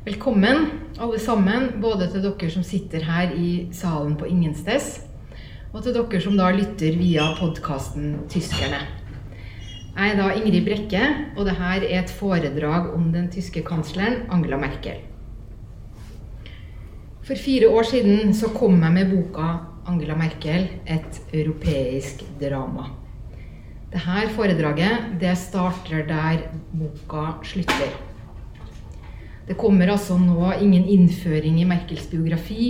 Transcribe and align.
Velkommen, 0.00 0.70
alle 0.96 1.18
sammen, 1.20 1.66
både 1.76 2.06
til 2.08 2.22
dere 2.24 2.46
som 2.48 2.62
sitter 2.64 3.02
her 3.04 3.34
i 3.36 3.66
salen 3.76 4.14
på 4.16 4.24
Ingensteds, 4.32 5.02
og 5.74 5.82
til 5.84 5.92
dere 5.92 6.20
som 6.24 6.38
da 6.40 6.46
lytter 6.56 6.96
via 6.96 7.26
podkasten 7.36 8.14
'Tyskerne'. 8.24 8.80
Jeg 9.98 10.08
er 10.08 10.16
da 10.16 10.30
Ingrid 10.32 10.64
Brekke, 10.64 11.04
og 11.36 11.44
dette 11.44 11.68
er 11.84 12.00
et 12.00 12.14
foredrag 12.16 12.94
om 12.94 13.12
den 13.12 13.28
tyske 13.28 13.60
kansleren 13.60 14.24
Angela 14.32 14.56
Merkel. 14.56 15.04
For 17.20 17.36
fire 17.36 17.68
år 17.68 17.82
siden 17.82 18.34
så 18.34 18.48
kom 18.56 18.82
jeg 18.82 18.92
med 18.92 19.10
boka 19.12 19.58
'Angela 19.84 20.16
Merkel 20.16 20.68
et 20.86 21.20
europeisk 21.34 22.24
drama'. 22.40 22.88
Dette 23.92 24.30
foredraget 24.32 25.20
det 25.20 25.38
starter 25.38 26.06
der 26.08 26.38
boka 26.72 27.44
slutter. 27.44 28.09
Det 29.50 29.56
kommer 29.58 29.90
altså 29.90 30.14
nå 30.14 30.52
ingen 30.62 30.84
innføring 30.86 31.56
i 31.58 31.64
Merkels 31.66 32.04
biografi, 32.06 32.68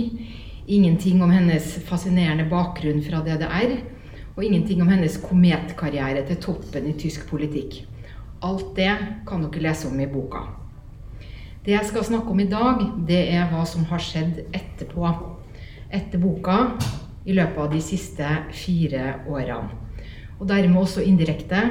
ingenting 0.65 1.19
om 1.21 1.29
hennes 1.29 1.75
fascinerende 1.85 2.47
bakgrunn 2.49 3.03
fra 3.05 3.19
DDR, 3.21 3.75
og 4.33 4.39
ingenting 4.41 4.81
om 4.81 4.89
hennes 4.89 5.19
kometkarriere 5.21 6.23
til 6.25 6.39
toppen 6.41 6.87
i 6.89 6.95
tysk 6.97 7.27
politikk. 7.29 7.83
Alt 8.41 8.71
det 8.79 8.95
kan 9.29 9.45
dere 9.45 9.61
lese 9.67 9.91
om 9.91 10.01
i 10.01 10.07
boka. 10.09 10.41
Det 11.61 11.75
jeg 11.75 11.85
skal 11.91 12.07
snakke 12.09 12.33
om 12.33 12.41
i 12.41 12.49
dag, 12.49 12.81
det 13.05 13.21
er 13.35 13.53
hva 13.53 13.61
som 13.69 13.85
har 13.91 14.01
skjedd 14.01 14.41
etterpå. 14.49 15.13
Etter 15.93 16.17
boka 16.17 16.57
i 17.29 17.37
løpet 17.37 17.61
av 17.61 17.69
de 17.75 17.83
siste 17.91 18.33
fire 18.57 19.19
årene. 19.29 19.69
Og 20.39 20.49
dermed 20.49 20.81
også 20.81 21.05
indirekte 21.05 21.61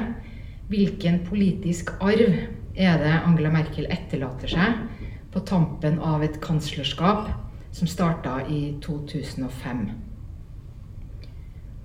hvilken 0.71 1.19
politisk 1.27 1.97
arv 1.99 2.39
er 2.79 2.99
det 3.03 3.15
Angela 3.25 3.51
Merkel 3.51 3.91
etterlater 3.91 4.55
seg 4.55 5.00
på 5.31 5.39
tampen 5.47 5.99
av 5.99 6.23
et 6.23 6.41
kanslerskap 6.43 7.29
som 7.71 7.87
starta 7.87 8.41
i 8.51 8.75
2005. 8.83 9.91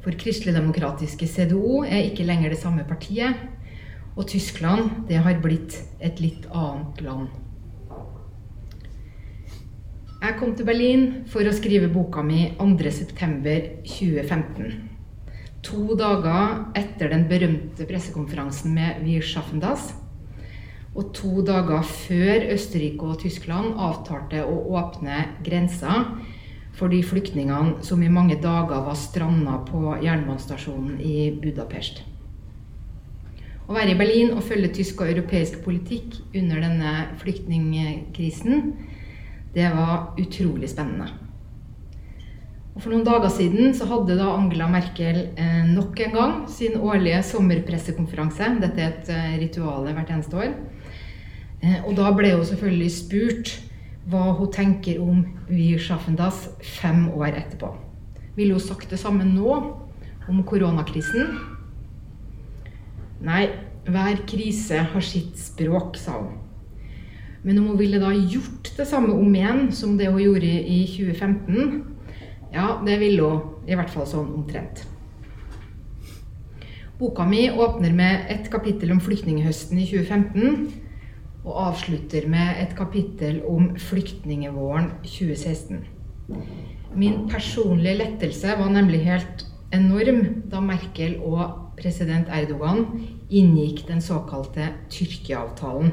For 0.02 0.10
kristeligdemokratiske 0.18 1.26
CDO 1.26 1.84
er 1.84 2.06
ikke 2.06 2.24
lenger 2.26 2.50
det 2.54 2.60
samme 2.60 2.84
partiet, 2.86 3.34
og 4.16 4.28
Tyskland 4.30 4.90
det 5.08 5.16
har 5.22 5.40
blitt 5.42 5.82
et 6.00 6.20
litt 6.22 6.46
annet 6.54 7.00
land. 7.04 7.28
Jeg 10.16 10.38
kom 10.40 10.54
til 10.56 10.66
Berlin 10.66 11.24
for 11.30 11.46
å 11.46 11.52
skrive 11.54 11.88
boka 11.92 12.22
mi 12.24 12.56
2.9.2015. 12.58 14.72
To 15.66 15.96
dager 15.98 16.64
etter 16.78 17.08
den 17.12 17.28
berømte 17.30 17.86
pressekonferansen 17.86 18.74
med 18.74 19.04
Wir 19.04 19.22
schaffen 19.22 19.60
das 19.62 19.92
og 20.96 21.12
to 21.16 21.42
dager 21.44 21.84
før 21.84 22.46
Østerrike 22.54 23.04
og 23.04 23.20
Tyskland 23.20 23.76
avtalte 23.76 24.40
å 24.48 24.56
åpne 24.80 25.18
grensa 25.44 26.00
for 26.76 26.92
de 26.92 27.02
flyktningene 27.04 27.84
som 27.84 28.02
i 28.04 28.12
mange 28.12 28.38
dager 28.40 28.84
var 28.84 28.96
stranda 29.00 29.58
på 29.68 29.96
jernbanestasjonen 30.04 31.00
i 31.04 31.30
Budapest. 31.40 32.02
Å 33.66 33.74
være 33.74 33.92
i 33.92 33.98
Berlin 33.98 34.32
og 34.36 34.44
følge 34.46 34.70
tysk 34.78 35.02
og 35.02 35.10
europeisk 35.10 35.58
politikk 35.64 36.20
under 36.36 36.60
denne 36.62 36.92
flyktningkrisen, 37.20 38.68
det 39.56 39.70
var 39.72 40.12
utrolig 40.20 40.68
spennende. 40.70 41.08
Og 42.76 42.82
For 42.84 42.92
noen 42.92 43.06
dager 43.08 43.32
siden 43.32 43.72
så 43.74 43.88
hadde 43.88 44.18
da 44.18 44.28
Angela 44.36 44.68
Merkel 44.68 45.22
eh, 45.32 45.62
nok 45.64 46.00
en 46.04 46.12
gang 46.12 46.34
sin 46.52 46.76
årlige 46.76 47.22
sommerpressekonferanse. 47.24 48.50
Dette 48.60 48.82
er 48.84 48.90
et 48.90 49.12
eh, 49.14 49.38
ritual 49.40 49.88
hvert 49.88 50.12
eneste 50.12 50.36
år. 50.36 50.52
Eh, 51.66 51.82
og 51.82 51.96
da 51.98 52.12
ble 52.14 52.30
hun 52.36 52.46
selvfølgelig 52.46 52.92
spurt 52.94 53.52
hva 54.06 54.30
hun 54.38 54.52
tenker 54.54 55.00
om 55.02 55.24
Wir 55.48 55.80
schaffen 55.82 56.18
fem 56.62 57.08
år 57.10 57.34
etterpå. 57.34 57.72
Ville 58.36 58.54
hun 58.54 58.62
sagt 58.62 58.90
det 58.90 59.00
samme 59.00 59.24
nå 59.24 59.56
om 60.28 60.42
koronakrisen? 60.44 61.38
Nei, 63.20 63.48
hver 63.86 64.22
krise 64.28 64.84
har 64.92 65.00
sitt 65.00 65.38
språk, 65.38 65.96
sa 65.96 66.20
hun. 66.20 66.36
Men 67.42 67.58
om 67.58 67.68
hun 67.70 67.78
ville 67.78 68.00
da 68.02 68.10
gjort 68.12 68.72
det 68.76 68.86
samme 68.86 69.14
om 69.14 69.34
igjen 69.34 69.72
som 69.72 69.96
det 69.98 70.10
hun 70.10 70.22
gjorde 70.22 70.46
i 70.46 70.84
2015, 70.86 71.84
ja, 72.52 72.78
det 72.86 73.00
ville 73.00 73.22
hun 73.22 73.66
i 73.66 73.74
hvert 73.74 73.90
fall 73.90 74.06
sånn 74.06 74.34
omtrent. 74.34 74.84
Boka 76.98 77.26
mi 77.28 77.48
åpner 77.50 77.92
med 77.92 78.30
et 78.32 78.50
kapittel 78.50 78.92
om 78.94 79.02
flyktninghøsten 79.04 79.78
i 79.78 79.86
2015 79.88 80.85
og 81.46 81.60
avslutter 81.68 82.26
med 82.28 82.58
et 82.62 82.74
kapittel 82.76 83.40
om 83.46 83.70
flyktningvåren 83.78 84.90
2016. 85.04 85.84
Min 86.96 87.28
personlige 87.30 88.00
lettelse 88.00 88.56
var 88.58 88.72
nemlig 88.74 89.04
helt 89.06 89.46
enorm 89.74 90.22
da 90.50 90.60
Merkel 90.64 91.16
og 91.22 91.76
president 91.78 92.28
Erdogan 92.32 92.84
inngikk 93.30 93.84
den 93.88 94.02
såkalte 94.02 94.72
Tyrkia-avtalen. 94.90 95.92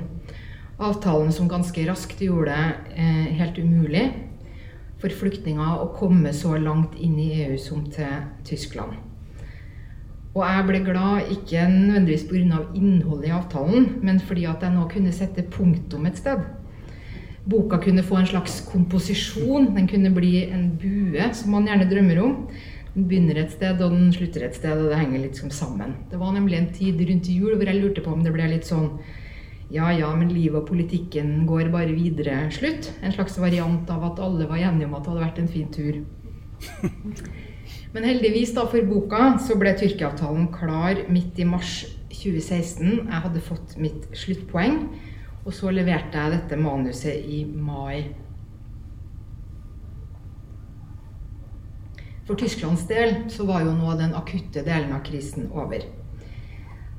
Avtalen 0.81 1.31
som 1.31 1.49
ganske 1.49 1.85
raskt 1.89 2.21
gjorde 2.23 2.55
det 2.55 2.97
eh, 2.97 3.33
helt 3.37 3.59
umulig 3.61 4.07
for 5.01 5.13
flyktninger 5.13 5.83
å 5.83 5.91
komme 5.97 6.33
så 6.33 6.55
langt 6.57 6.95
inn 6.97 7.19
i 7.19 7.31
EU 7.43 7.57
som 7.61 7.83
til 7.93 8.23
Tyskland. 8.47 9.12
Og 10.33 10.41
jeg 10.41 10.65
ble 10.65 10.79
glad 10.81 11.29
ikke 11.29 11.67
nødvendigvis 11.69 12.25
pga. 12.25 12.63
innholdet 12.73 13.27
i 13.27 13.33
avtalen, 13.37 13.99
men 14.01 14.19
fordi 14.19 14.45
at 14.49 14.63
jeg 14.65 14.73
nå 14.73 14.87
kunne 14.89 15.13
sette 15.13 15.45
punktum 15.45 16.05
et 16.05 16.17
sted. 16.17 16.41
Boka 17.45 17.77
kunne 17.77 18.03
få 18.03 18.17
en 18.17 18.25
slags 18.25 18.61
komposisjon. 18.71 19.75
Den 19.75 19.87
kunne 19.87 20.13
bli 20.15 20.45
en 20.49 20.71
bue, 20.79 21.33
som 21.33 21.51
man 21.51 21.67
gjerne 21.67 21.89
drømmer 21.89 22.23
om. 22.23 22.47
Den 22.95 23.07
begynner 23.07 23.43
et 23.43 23.51
sted, 23.51 23.81
og 23.81 23.91
den 23.91 24.13
slutter 24.13 24.47
et 24.47 24.55
sted, 24.55 24.73
og 24.73 24.89
det 24.89 24.97
henger 24.97 25.19
litt 25.19 25.37
sammen. 25.53 25.93
Det 26.09 26.19
var 26.19 26.33
nemlig 26.33 26.57
en 26.57 26.73
tid 26.73 27.01
rundt 27.09 27.29
jul 27.29 27.55
hvor 27.55 27.69
jeg 27.69 27.81
lurte 27.81 28.01
på 28.01 28.13
om 28.13 28.23
det 28.23 28.33
ble 28.33 28.47
litt 28.47 28.65
sånn 28.65 28.89
ja 29.73 29.89
ja, 29.91 30.11
men 30.15 30.29
livet 30.29 30.59
og 30.59 30.67
politikken 30.67 31.47
går 31.49 31.71
bare 31.73 31.95
videre 31.95 32.51
slutt. 32.53 32.91
En 33.01 33.13
slags 33.13 33.39
variant 33.41 33.89
av 33.89 34.03
at 34.11 34.19
alle 34.21 34.45
var 34.49 34.61
enige 34.61 34.85
om 34.85 34.93
at 34.93 35.05
det 35.05 35.13
hadde 35.13 35.25
vært 35.25 35.41
en 35.41 35.49
fin 35.49 35.71
tur. 35.73 36.03
Men 37.93 38.07
heldigvis 38.09 38.55
da 38.55 38.65
for 38.65 38.81
boka 38.89 39.35
så 39.45 39.53
ble 39.61 39.75
Tyrkia-avtalen 39.77 40.47
klar 40.53 41.03
midt 41.13 41.37
i 41.37 41.45
mars 41.45 41.83
2016. 42.09 43.03
Jeg 43.05 43.21
hadde 43.27 43.43
fått 43.45 43.75
mitt 43.77 44.07
sluttpoeng, 44.17 44.79
og 45.45 45.53
så 45.53 45.69
leverte 45.69 46.17
jeg 46.17 46.33
dette 46.33 46.57
manuset 46.57 47.21
i 47.21 47.43
mai. 47.45 48.09
For 52.25 52.39
Tysklands 52.39 52.87
del 52.89 53.27
så 53.29 53.45
var 53.45 53.61
jo 53.61 53.75
nå 53.77 53.93
den 53.99 54.17
akutte 54.17 54.65
delen 54.65 54.95
av 54.95 55.03
krisen 55.05 55.51
over. 55.51 55.85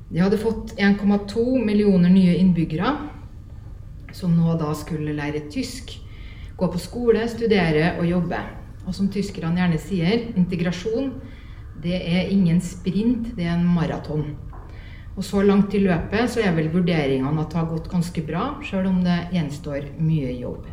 De 0.07 0.21
hadde 0.21 0.39
fått 0.39 0.77
1,2 0.79 1.43
millioner 1.65 2.13
nye 2.13 2.37
innbyggere, 2.39 2.93
som 4.15 4.37
nå 4.37 4.55
da 4.61 4.71
skulle 4.77 5.17
lære 5.17 5.49
tysk, 5.51 5.97
gå 6.55 6.69
på 6.71 6.79
skole, 6.79 7.25
studere 7.27 7.97
og 7.97 8.07
jobbe. 8.07 8.45
Og 8.85 8.93
som 8.93 9.09
tyskerne 9.11 9.59
gjerne 9.59 9.81
sier, 9.81 10.29
integrasjon 10.37 11.11
det 11.81 11.97
er 11.97 12.31
ingen 12.31 12.61
sprint, 12.63 13.33
det 13.35 13.45
er 13.45 13.57
en 13.57 13.67
maraton. 13.75 14.35
Og 15.15 15.23
så 15.23 15.41
langt 15.45 15.73
i 15.75 15.83
løpet 15.83 16.31
så 16.31 16.41
er 16.43 16.55
vel 16.55 16.71
vurderingene 16.73 17.41
at 17.41 17.51
det 17.51 17.59
har 17.59 17.69
gått 17.69 17.91
ganske 17.91 18.23
bra, 18.27 18.47
sjøl 18.65 18.89
om 18.89 19.03
det 19.03 19.19
gjenstår 19.35 19.93
mye 20.03 20.33
jobb. 20.39 20.65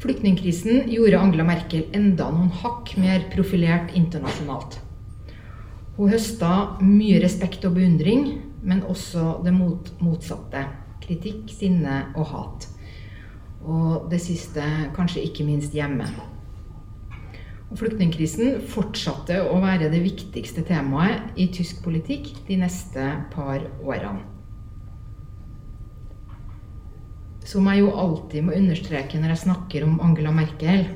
Flyktningkrisen 0.00 0.90
gjorde 0.92 1.18
Angela 1.18 1.44
Merkel 1.48 1.86
enda 1.96 2.28
noen 2.30 2.52
hakk 2.62 2.92
mer 3.00 3.24
profilert 3.32 3.94
internasjonalt. 3.96 4.78
Hun 5.96 6.12
høsta 6.12 6.78
mye 6.84 7.18
respekt 7.22 7.64
og 7.64 7.78
beundring, 7.78 8.26
men 8.62 8.84
også 8.84 9.38
det 9.44 9.54
mot 9.56 9.88
motsatte. 10.04 10.66
Kritikk, 11.02 11.48
sinne 11.52 12.04
og 12.14 12.28
hat. 12.32 12.66
Og 13.66 14.06
det 14.10 14.20
siste 14.22 14.62
kanskje 14.96 15.24
ikke 15.26 15.46
minst 15.46 15.74
hjemme. 15.74 16.06
Og 17.66 17.80
Flyktningkrisen 17.80 18.60
fortsatte 18.70 19.40
å 19.50 19.58
være 19.62 19.90
det 19.90 20.04
viktigste 20.04 20.62
temaet 20.68 21.34
i 21.34 21.48
tysk 21.54 21.82
politikk 21.82 22.30
de 22.46 22.60
neste 22.62 23.08
par 23.32 23.64
årene. 23.82 24.22
Som 27.46 27.66
jeg 27.70 27.82
jo 27.82 27.90
alltid 27.94 28.46
må 28.46 28.54
understreke 28.58 29.18
når 29.18 29.34
jeg 29.34 29.44
snakker 29.44 29.84
om 29.86 30.00
Angela 30.02 30.32
Merkel 30.34 30.86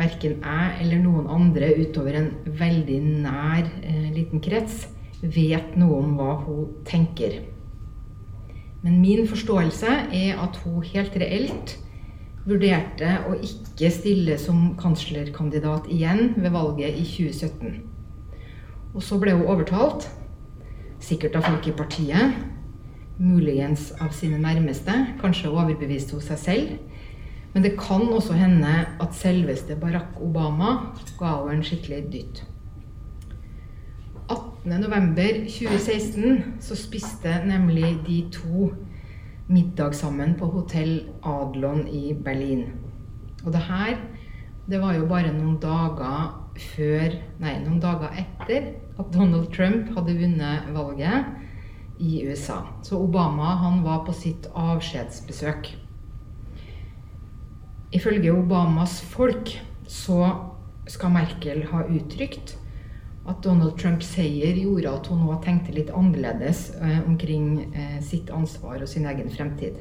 Verken 0.00 0.38
jeg 0.38 0.74
eller 0.84 1.00
noen 1.02 1.26
andre 1.28 1.72
utover 1.80 2.16
en 2.16 2.28
veldig 2.46 2.98
nær 3.24 3.66
eh, 3.82 4.10
liten 4.14 4.42
krets 4.44 4.86
vet 5.20 5.74
noe 5.76 5.98
om 6.00 6.14
hva 6.16 6.36
hun 6.46 6.68
tenker. 6.88 7.40
Men 8.82 9.00
min 9.00 9.26
forståelse 9.28 9.86
er 10.16 10.40
at 10.40 10.56
hun 10.64 10.82
helt 10.82 11.16
reelt 11.20 11.76
vurderte 12.48 13.10
å 13.28 13.34
ikke 13.36 13.90
stille 13.92 14.38
som 14.40 14.70
kanslerkandidat 14.80 15.90
igjen 15.92 16.32
ved 16.40 16.54
valget 16.54 16.96
i 16.96 17.04
2017. 17.04 17.82
Og 18.94 19.04
så 19.04 19.18
ble 19.20 19.36
hun 19.36 19.48
overtalt. 19.52 20.08
Sikkert 21.00 21.36
av 21.38 21.46
folk 21.46 21.68
i 21.68 21.76
partiet, 21.76 22.40
muligens 23.20 23.90
av 24.00 24.12
sine 24.16 24.40
nærmeste, 24.40 24.94
kanskje 25.20 25.52
overbevist 25.52 26.12
hos 26.16 26.28
seg 26.32 26.40
selv. 26.40 26.72
Men 27.52 27.64
det 27.66 27.76
kan 27.80 28.06
også 28.08 28.36
hende 28.38 28.72
at 29.00 29.16
selveste 29.16 29.76
Barack 29.80 30.20
Obama 30.22 30.94
ga 31.18 31.36
henne 31.40 31.58
en 31.58 31.66
skikkelig 31.66 32.02
dytt. 32.12 32.42
18.11.2016 34.64 36.60
så 36.60 36.76
spiste 36.76 37.32
nemlig 37.48 37.94
de 38.04 38.18
to 38.32 38.70
middag 39.48 39.94
sammen 39.96 40.34
på 40.36 40.50
hotell 40.52 41.08
Adlon 41.24 41.86
i 41.88 42.12
Berlin. 42.12 42.66
Og 43.44 43.52
det 43.54 43.62
her, 43.70 43.96
det 44.68 44.80
var 44.82 44.94
jo 44.98 45.06
bare 45.08 45.32
noen 45.32 45.56
dager 45.62 46.36
før 46.60 47.16
Nei, 47.40 47.54
noen 47.64 47.80
dager 47.80 48.12
etter 48.20 48.74
at 49.00 49.08
Donald 49.14 49.48
Trump 49.54 49.94
hadde 49.96 50.18
vunnet 50.18 50.68
valget 50.76 51.24
i 52.00 52.20
USA. 52.28 52.60
Så 52.84 53.00
Obama 53.00 53.56
han 53.62 53.80
var 53.84 54.04
på 54.04 54.12
sitt 54.12 54.44
avskjedsbesøk. 54.52 55.72
Ifølge 57.96 58.36
Obamas 58.36 59.00
folk 59.00 59.56
så 59.88 60.20
skal 60.90 61.16
Merkel 61.16 61.64
ha 61.72 61.86
uttrykt 61.88 62.58
at 63.28 63.42
Donald 63.44 63.76
Trumps 63.78 64.08
seier 64.14 64.56
gjorde 64.56 64.92
at 64.96 65.08
hun 65.12 65.24
nå 65.26 65.36
tenkte 65.44 65.74
litt 65.76 65.92
annerledes 65.92 66.70
eh, 66.80 67.00
omkring 67.04 67.74
eh, 67.74 67.98
sitt 68.04 68.30
ansvar 68.32 68.80
og 68.80 68.88
sin 68.88 69.08
egen 69.10 69.28
fremtid. 69.32 69.76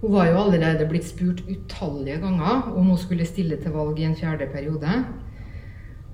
Hun 0.00 0.12
var 0.12 0.30
jo 0.30 0.40
allerede 0.40 0.88
blitt 0.88 1.08
spurt 1.08 1.42
utallige 1.48 2.20
ganger 2.22 2.70
om 2.72 2.92
hun 2.92 3.00
skulle 3.00 3.28
stille 3.28 3.56
til 3.60 3.74
valg 3.76 4.00
i 4.00 4.08
en 4.08 4.16
fjerde 4.16 4.48
periode, 4.52 5.00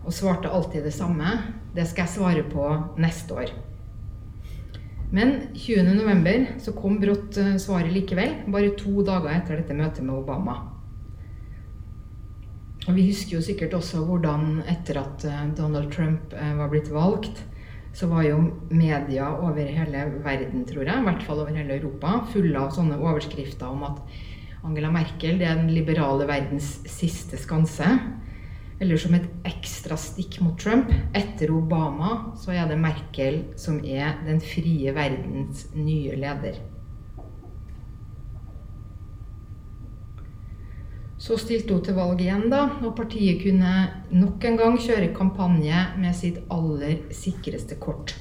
og 0.03 0.15
svarte 0.15 0.51
alltid 0.51 0.87
det 0.87 0.95
samme. 0.95 1.37
Det 1.75 1.87
skal 1.87 2.07
jeg 2.07 2.15
svare 2.17 2.43
på 2.51 2.67
neste 3.03 3.35
år. 3.35 3.55
Men 5.13 5.35
20.11. 5.55 6.59
så 6.65 6.73
kom 6.75 6.99
brått 7.03 7.37
eh, 7.39 7.57
svaret 7.63 7.93
likevel, 7.95 8.41
bare 8.51 8.75
to 8.79 9.05
dager 9.07 9.35
etter 9.37 9.61
dette 9.61 9.77
møtet 9.77 10.07
med 10.07 10.19
Obama. 10.19 10.72
Og 12.89 12.97
vi 12.97 13.07
husker 13.07 13.37
jo 13.37 13.45
sikkert 13.45 13.77
også 13.79 14.03
hvordan 14.09 14.63
etter 14.71 14.99
at 15.05 15.25
eh, 15.29 15.43
Donald 15.59 15.93
Trump 15.95 16.35
eh, 16.35 16.55
var 16.59 16.71
blitt 16.73 16.91
valgt, 16.91 17.45
så 17.95 18.09
var 18.09 18.25
jo 18.25 18.39
media 18.73 19.29
over 19.37 19.69
hele 19.69 20.07
verden, 20.25 20.65
tror 20.67 20.89
jeg, 20.89 20.97
i 20.97 21.07
hvert 21.07 21.23
fall 21.27 21.43
over 21.45 21.55
hele 21.55 21.77
Europa, 21.77 22.23
fulle 22.33 22.59
av 22.59 22.73
sånne 22.75 22.99
overskrifter 22.99 23.69
om 23.69 23.85
at 23.87 24.01
Angela 24.65 24.91
Merkel 24.95 25.39
det 25.39 25.47
er 25.47 25.61
den 25.61 25.73
liberale 25.75 26.27
verdens 26.27 26.79
siste 26.89 27.39
skanse. 27.39 27.87
Eller 28.83 28.99
som 28.99 29.15
et 29.15 29.29
ekstra 29.47 29.95
stikk 30.01 30.41
mot 30.43 30.59
Trump. 30.59 30.91
Etter 31.15 31.53
Obama 31.55 32.33
så 32.39 32.55
er 32.57 32.67
det 32.71 32.81
Merkel 32.83 33.43
som 33.61 33.79
er 33.85 34.17
den 34.27 34.43
frie 34.43 34.95
verdens 34.97 35.69
nye 35.77 36.17
leder. 36.19 36.59
Så 41.23 41.37
stilte 41.39 41.77
hun 41.77 41.85
til 41.87 41.95
valg 41.95 42.19
igjen, 42.19 42.49
da, 42.51 42.65
og 42.83 42.97
partiet 42.99 43.45
kunne 43.45 43.73
nok 44.11 44.43
en 44.49 44.57
gang 44.59 44.79
kjøre 44.83 45.13
kampanje 45.15 45.85
med 46.03 46.17
sitt 46.19 46.41
aller 46.51 46.97
sikreste 47.15 47.77
kort. 47.79 48.17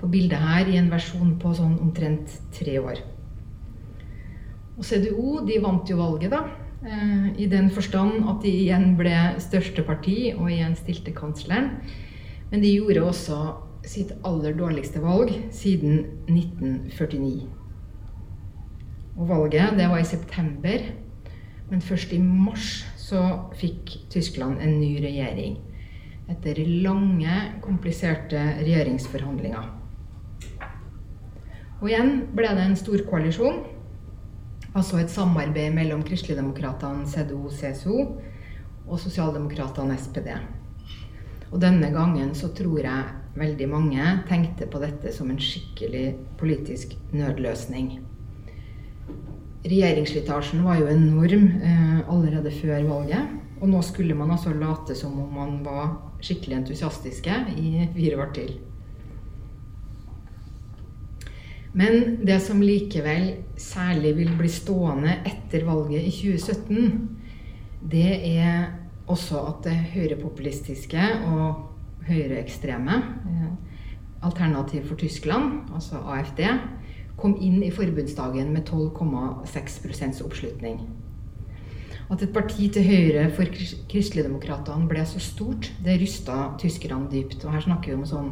På 0.00 0.08
bildet 0.08 0.40
her 0.40 0.70
i 0.70 0.78
en 0.80 0.88
versjon 0.90 1.34
på 1.42 1.52
sånn 1.58 1.74
omtrent 1.84 2.32
tre 2.56 2.78
år. 2.80 3.02
Og 4.78 4.86
CDO 4.88 5.42
de 5.44 5.60
vant 5.60 5.92
jo 5.92 5.98
valget, 6.00 6.32
da. 6.32 6.46
Eh, 6.88 7.28
I 7.44 7.50
den 7.52 7.68
forstand 7.70 8.24
at 8.24 8.40
de 8.42 8.54
igjen 8.62 8.96
ble 8.96 9.12
største 9.42 9.84
parti 9.84 10.32
og 10.32 10.48
igjen 10.48 10.72
stilte 10.80 11.12
kansleren. 11.12 11.68
Men 12.48 12.64
de 12.64 12.72
gjorde 12.72 13.04
også 13.10 13.42
sitt 13.84 14.16
aller 14.24 14.56
dårligste 14.56 15.04
valg 15.04 15.36
siden 15.52 16.00
1949. 16.32 17.44
Og 19.20 19.28
valget, 19.28 19.76
det 19.76 19.92
var 19.92 20.00
i 20.00 20.08
september 20.08 20.88
men 21.72 21.80
først 21.80 22.12
i 22.12 22.18
mars 22.20 22.82
så 23.00 23.20
fikk 23.56 23.94
Tyskland 24.12 24.60
en 24.60 24.74
ny 24.76 24.98
regjering. 25.00 25.56
Etter 26.28 26.60
lange, 26.84 27.36
kompliserte 27.64 28.40
regjeringsforhandlinger. 28.60 29.70
Og 31.80 31.88
igjen 31.88 32.12
ble 32.36 32.52
det 32.52 32.66
en 32.66 32.76
stor 32.78 33.00
koalisjon. 33.08 33.62
Altså 34.76 35.00
et 35.00 35.12
samarbeid 35.12 35.72
mellom 35.74 36.04
kristeligdemokratene 36.04 37.08
CDO-CSO 37.08 37.96
og 38.86 39.00
sosialdemokratene 39.00 39.96
SPD. 39.96 40.30
Og 41.50 41.58
denne 41.60 41.88
gangen 41.92 42.36
så 42.36 42.52
tror 42.56 42.84
jeg 42.84 43.36
veldig 43.36 43.68
mange 43.72 44.14
tenkte 44.28 44.68
på 44.68 44.80
dette 44.84 45.12
som 45.16 45.32
en 45.32 45.40
skikkelig 45.40 46.06
politisk 46.40 46.98
nødløsning 47.16 47.94
regjeringsslitasjen 49.62 50.64
var 50.64 50.80
jo 50.80 50.90
enorm 50.90 51.46
eh, 51.62 52.02
allerede 52.10 52.50
før 52.54 52.82
valget. 52.88 53.38
Og 53.62 53.70
nå 53.70 53.82
skulle 53.86 54.16
man 54.18 54.32
altså 54.34 54.54
late 54.58 54.96
som 54.98 55.14
om 55.22 55.34
man 55.38 55.60
var 55.62 55.94
skikkelig 56.22 56.56
entusiastiske 56.62 57.36
i 57.58 57.88
fire 57.94 58.18
år 58.24 58.32
til. 58.34 58.52
Men 61.72 62.18
det 62.26 62.40
som 62.44 62.60
likevel 62.60 63.30
særlig 63.56 64.16
vil 64.18 64.32
bli 64.36 64.50
stående 64.52 65.14
etter 65.24 65.64
valget 65.64 66.04
i 66.04 66.10
2017, 66.10 67.18
det 67.92 68.10
er 68.34 68.66
også 69.10 69.40
at 69.46 69.64
det 69.64 69.78
høyrepopulistiske 69.94 71.06
og 71.30 72.08
høyreekstreme, 72.08 72.98
eh, 73.30 73.52
Alternativ 74.22 74.84
for 74.86 74.94
Tyskland, 74.94 75.72
altså 75.74 75.98
AFD, 76.06 76.40
kom 77.20 77.36
inn 77.40 77.62
i 77.62 77.70
forbundsdagen 77.74 78.52
med 78.54 78.68
12,6 78.68 80.22
oppslutning. 80.24 80.80
At 82.12 82.22
et 82.24 82.32
parti 82.34 82.66
til 82.72 82.84
høyre 82.84 83.28
for 83.32 83.48
kristeligdemokratene 83.88 84.88
ble 84.90 85.04
så 85.08 85.20
stort, 85.22 85.70
det 85.84 85.96
rysta 86.02 86.50
tyskerne 86.60 87.08
dypt. 87.12 87.44
Og 87.46 87.54
her 87.54 87.64
snakker 87.64 87.92
vi 87.92 87.98
om 88.00 88.08
sånn 88.08 88.30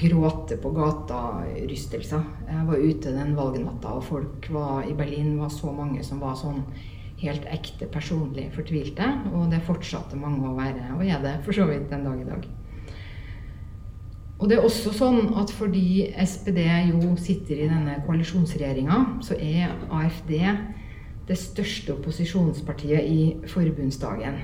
gråte 0.00 0.58
på 0.58 0.72
gata-rystelser. 0.74 2.24
Jeg 2.48 2.66
var 2.66 2.82
ute 2.82 3.14
den 3.14 3.36
valgnatta, 3.38 3.94
og 3.94 4.06
folk 4.08 4.50
var, 4.50 4.82
i 4.88 4.96
Berlin 4.98 5.36
var 5.38 5.52
så 5.54 5.70
mange 5.74 6.02
som 6.06 6.22
var 6.24 6.34
sånn 6.40 6.64
helt 7.20 7.46
ekte 7.52 7.86
personlig 7.92 8.48
fortvilte. 8.56 9.06
Og 9.32 9.52
det 9.52 9.62
fortsatte 9.68 10.18
mange 10.18 10.48
å 10.48 10.56
være, 10.58 10.90
og 10.96 11.06
er 11.06 11.22
det 11.22 11.38
for 11.46 11.54
så 11.54 11.68
vidt 11.70 11.86
den 11.92 12.06
dag 12.08 12.22
i 12.22 12.26
dag. 12.26 12.48
Og 14.36 14.50
det 14.50 14.58
er 14.58 14.66
også 14.66 14.92
sånn 14.92 15.30
at 15.40 15.52
fordi 15.56 16.10
SPD 16.20 16.60
jo 16.90 17.14
sitter 17.20 17.62
i 17.62 17.68
denne 17.70 17.96
koalisjonsregjeringa, 18.04 18.98
så 19.24 19.38
er 19.40 19.72
AFD 19.88 20.34
det 21.26 21.38
største 21.40 21.94
opposisjonspartiet 21.94 23.08
i 23.08 23.20
forbundsdagen. 23.48 24.42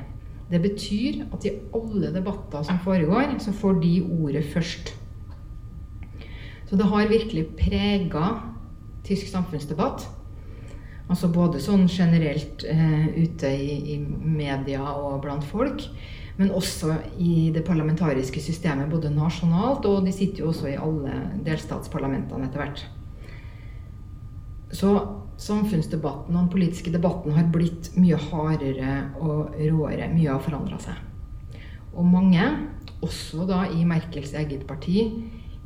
Det 0.52 0.60
betyr 0.64 1.22
at 1.32 1.44
i 1.48 1.52
alle 1.76 2.10
debatter 2.12 2.64
som 2.66 2.80
foregår, 2.84 3.36
så 3.40 3.52
får 3.56 3.78
de 3.84 3.92
ordet 4.22 4.44
først. 4.52 4.94
Så 6.68 6.76
det 6.80 6.88
har 6.88 7.08
virkelig 7.12 7.46
prega 7.60 8.26
tysk 9.04 9.28
samfunnsdebatt. 9.28 10.06
Altså 11.10 11.28
både 11.28 11.60
sånn 11.60 11.84
generelt 11.90 12.64
eh, 12.64 13.08
ute 13.12 13.48
i, 13.52 13.74
i 13.92 13.96
media 14.00 14.80
og 14.96 15.20
blant 15.24 15.44
folk, 15.44 15.84
men 16.38 16.50
også 16.50 16.94
i 17.20 17.50
det 17.54 17.64
parlamentariske 17.66 18.40
systemet, 18.40 18.90
både 18.90 19.12
nasjonalt 19.12 19.86
og 19.88 20.06
de 20.06 20.12
sitter 20.14 20.44
jo 20.44 20.50
også 20.52 20.70
i 20.70 20.78
alle 20.80 21.18
delstatsparlamentene 21.44 22.48
etter 22.48 22.62
hvert. 22.62 22.84
Så 24.72 24.94
samfunnsdebatten 25.42 26.34
og 26.34 26.40
den 26.40 26.52
politiske 26.52 26.92
debatten 26.92 27.34
har 27.36 27.50
blitt 27.52 27.90
mye 27.98 28.16
hardere 28.30 28.94
og 29.20 29.56
råere. 29.58 30.08
Mye 30.12 30.30
har 30.30 30.42
forandra 30.44 30.78
seg. 30.80 30.96
Og 31.92 32.06
mange, 32.08 32.44
også 33.04 33.44
da 33.48 33.66
i 33.68 33.84
Merkels 33.84 34.32
eget 34.38 34.64
parti, 34.68 35.04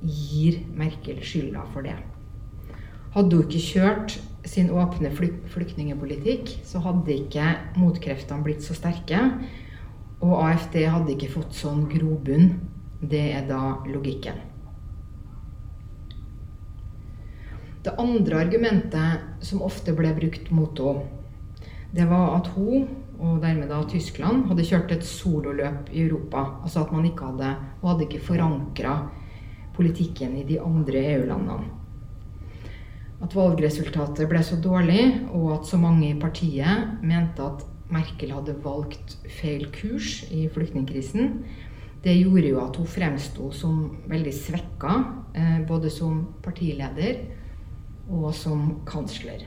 gir 0.02 0.58
Merkel 0.76 1.20
skylda 1.24 1.62
for 1.72 1.86
det. 1.86 1.94
Hadde 3.14 3.38
hun 3.38 3.46
ikke 3.46 3.62
kjørt 3.64 4.16
sin 4.46 4.68
åpne 4.74 5.10
flyktningepolitikk, 5.14 6.50
så 6.66 6.82
hadde 6.84 7.14
ikke 7.14 7.46
motkreftene 7.78 8.44
blitt 8.44 8.66
så 8.66 8.76
sterke. 8.76 9.22
Og 10.26 10.34
AFD 10.42 10.80
hadde 10.90 11.14
ikke 11.14 11.30
fått 11.36 11.54
sånn 11.54 11.84
grobunn. 11.90 12.56
Det 12.98 13.22
er 13.36 13.46
da 13.46 13.78
logikken. 13.86 14.40
Det 17.86 17.92
andre 18.02 18.40
argumentet 18.42 19.44
som 19.46 19.62
ofte 19.62 19.94
ble 19.94 20.10
brukt 20.16 20.48
mot 20.50 20.80
henne, 20.82 21.04
det 21.94 22.08
var 22.10 22.34
at 22.40 22.48
hun, 22.56 22.88
og 23.22 23.38
dermed 23.44 23.70
da 23.70 23.78
Tyskland, 23.88 24.48
hadde 24.50 24.66
kjørt 24.66 24.90
et 24.96 25.06
sololøp 25.06 25.92
i 25.94 26.02
Europa. 26.02 26.42
Altså 26.66 26.82
at 26.82 26.90
man 26.92 27.06
ikke 27.06 27.30
hadde 27.30 27.52
Hun 27.80 27.88
hadde 27.92 28.04
ikke 28.08 28.26
forankra 28.26 28.96
politikken 29.76 30.34
i 30.36 30.44
de 30.48 30.58
andre 30.60 31.04
EU-landene. 31.14 31.70
At 33.22 33.32
valgresultatet 33.36 34.28
ble 34.28 34.42
så 34.44 34.58
dårlig, 34.60 35.06
og 35.30 35.54
at 35.54 35.70
så 35.70 35.78
mange 35.80 36.10
i 36.10 36.18
partiet 36.20 37.00
mente 37.06 37.44
at 37.44 37.64
Merkel 37.92 38.32
hadde 38.34 38.56
valgt 38.64 39.16
feil 39.40 39.68
kurs 39.74 40.24
i 40.30 40.48
flyktningkrisen, 40.52 41.44
Det 42.06 42.12
gjorde 42.14 42.46
jo 42.52 42.58
at 42.62 42.76
hun 42.78 42.86
fremsto 42.86 43.48
som 43.50 43.78
veldig 44.06 44.30
svekka, 44.30 44.92
eh, 45.34 45.56
både 45.66 45.90
som 45.90 46.20
partileder 46.42 47.24
og 48.08 48.34
som 48.34 48.80
kansler. 48.86 49.42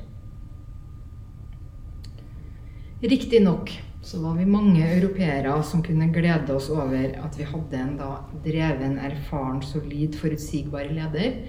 Riktignok 2.99 3.71
så 4.01 4.19
var 4.19 4.35
vi 4.35 4.45
mange 4.45 4.83
europeere 4.83 5.53
som 5.63 5.83
kunne 5.83 6.11
glede 6.11 6.51
oss 6.51 6.67
over 6.69 7.15
at 7.23 7.39
vi 7.39 7.47
hadde 7.47 7.79
en 7.79 7.95
da 7.95 8.11
dreven, 8.43 8.99
erfaren, 8.99 9.61
solid, 9.63 10.19
forutsigbar 10.19 10.91
leder 10.91 11.45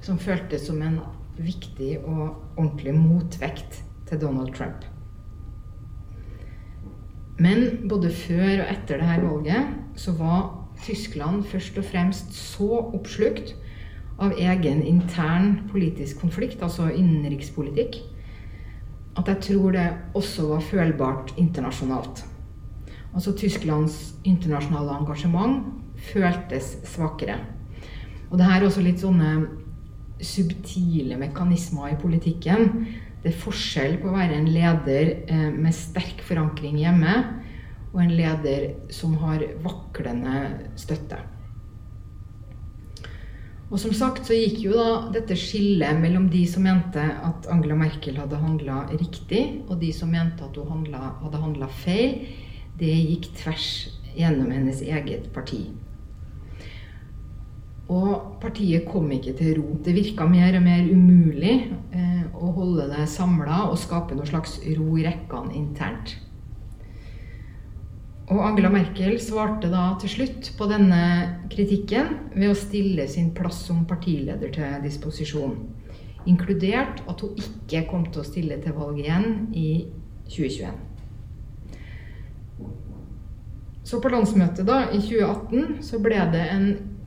som 0.00 0.16
føltes 0.16 0.66
som 0.70 0.80
en 0.80 1.02
viktig 1.36 1.98
og 2.00 2.56
ordentlig 2.56 2.96
motvekt 2.96 3.82
til 4.08 4.20
Donald 4.24 4.54
Trump. 4.56 4.95
Men 7.38 7.88
både 7.88 8.10
før 8.10 8.62
og 8.62 8.70
etter 8.72 9.02
dette 9.02 9.22
valget 9.22 10.00
så 10.00 10.14
var 10.16 10.46
Tyskland 10.84 11.44
først 11.48 11.78
og 11.78 11.84
fremst 11.84 12.32
så 12.36 12.68
oppslukt 12.96 13.54
av 14.22 14.36
egen 14.40 14.80
intern 14.82 15.66
politisk 15.70 16.20
konflikt, 16.20 16.62
altså 16.62 16.88
innenrikspolitikk, 16.88 17.98
at 19.16 19.28
jeg 19.28 19.42
tror 19.50 19.76
det 19.76 19.86
også 20.16 20.48
var 20.48 20.64
følbart 20.64 21.34
internasjonalt. 21.36 22.24
Altså 23.14 23.32
Tysklands 23.36 24.14
internasjonale 24.24 24.96
engasjement 25.00 25.64
føltes 26.12 26.76
svakere. 26.84 27.38
Og 28.30 28.38
det 28.38 28.46
her 28.48 28.60
er 28.60 28.66
også 28.66 28.84
litt 28.84 29.00
sånne 29.00 29.30
subtile 30.20 31.16
mekanismer 31.20 31.92
i 31.92 32.00
politikken. 32.00 32.86
Det 33.26 33.32
er 33.32 33.40
forskjell 33.42 33.96
på 33.98 34.06
å 34.06 34.14
være 34.14 34.36
en 34.38 34.44
leder 34.46 35.08
eh, 35.26 35.48
med 35.50 35.74
sterk 35.74 36.20
forankring 36.22 36.76
hjemme 36.78 37.14
og 37.88 37.96
en 38.04 38.12
leder 38.14 38.68
som 38.94 39.16
har 39.18 39.42
vaklende 39.64 40.44
støtte. 40.78 41.18
Og 43.66 43.80
som 43.82 43.90
sagt 43.98 44.28
så 44.30 44.36
gikk 44.38 44.60
jo 44.68 44.76
da 44.78 45.10
dette 45.16 45.34
skillet 45.34 45.98
mellom 45.98 46.28
de 46.30 46.44
som 46.46 46.62
mente 46.68 47.02
at 47.02 47.48
Angela 47.50 47.74
Merkel 47.80 48.20
hadde 48.22 48.38
handla 48.38 48.84
riktig, 48.92 49.42
og 49.66 49.80
de 49.82 49.90
som 49.90 50.14
mente 50.14 50.46
at 50.46 50.54
hun 50.62 50.86
hadde 50.94 51.42
handla 51.42 51.66
feil, 51.82 52.20
det 52.78 52.94
gikk 52.94 53.32
tvers 53.40 53.68
gjennom 54.14 54.54
hennes 54.54 54.86
eget 54.86 55.32
parti. 55.34 55.64
Og 57.92 58.38
partiet 58.42 58.86
kom 58.90 59.10
ikke 59.14 59.36
til 59.38 59.60
ro. 59.60 59.76
Det 59.84 59.94
virka 59.94 60.26
mer 60.26 60.56
og 60.58 60.64
mer 60.64 60.88
umulig 60.90 61.56
eh, 61.94 62.24
å 62.34 62.50
holde 62.56 62.88
det 62.90 63.06
samla 63.10 63.68
og 63.70 63.78
skape 63.78 64.16
noe 64.18 64.26
slags 64.26 64.58
ro 64.74 64.96
i 64.98 65.04
rekkene 65.06 65.54
internt. 65.54 66.16
Og 68.26 68.40
Angela 68.42 68.72
Merkel 68.74 69.20
svarte 69.22 69.70
da 69.70 69.92
til 70.02 70.10
slutt 70.10 70.48
på 70.58 70.66
denne 70.66 71.02
kritikken 71.52 72.08
ved 72.34 72.50
å 72.50 72.58
stille 72.58 73.06
sin 73.10 73.30
plass 73.36 73.60
som 73.68 73.84
partileder 73.86 74.50
til 74.50 74.82
disposisjon. 74.82 75.54
Inkludert 76.26 77.04
at 77.06 77.22
hun 77.22 77.38
ikke 77.38 77.84
kom 77.86 78.08
til 78.10 78.24
å 78.24 78.26
stille 78.26 78.58
til 78.64 78.74
valg 78.74 78.98
igjen 78.98 79.46
i 79.54 79.70
2021. 80.26 80.74
Så 83.86 84.02
på 84.02 84.10
landsmøtet 84.10 84.66
da, 84.66 84.80
i 84.90 84.98
2018 84.98 85.78
så 85.86 86.02
ble 86.02 86.18
det 86.32 86.42
en 86.50 86.66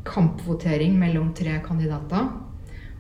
kampvotering 0.09 0.97
mellom 0.99 1.33
tre 1.37 1.59
kandidater. 1.65 2.31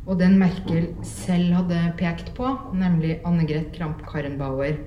Og 0.09 0.17
den 0.19 0.39
Merkel 0.41 0.93
selv 1.05 1.53
hadde 1.53 1.81
pekt 1.99 2.31
på, 2.37 2.47
nemlig 2.73 3.19
Anne 3.27 3.45
Greth 3.49 3.73
Kramp-Karrenbauer 3.75 4.79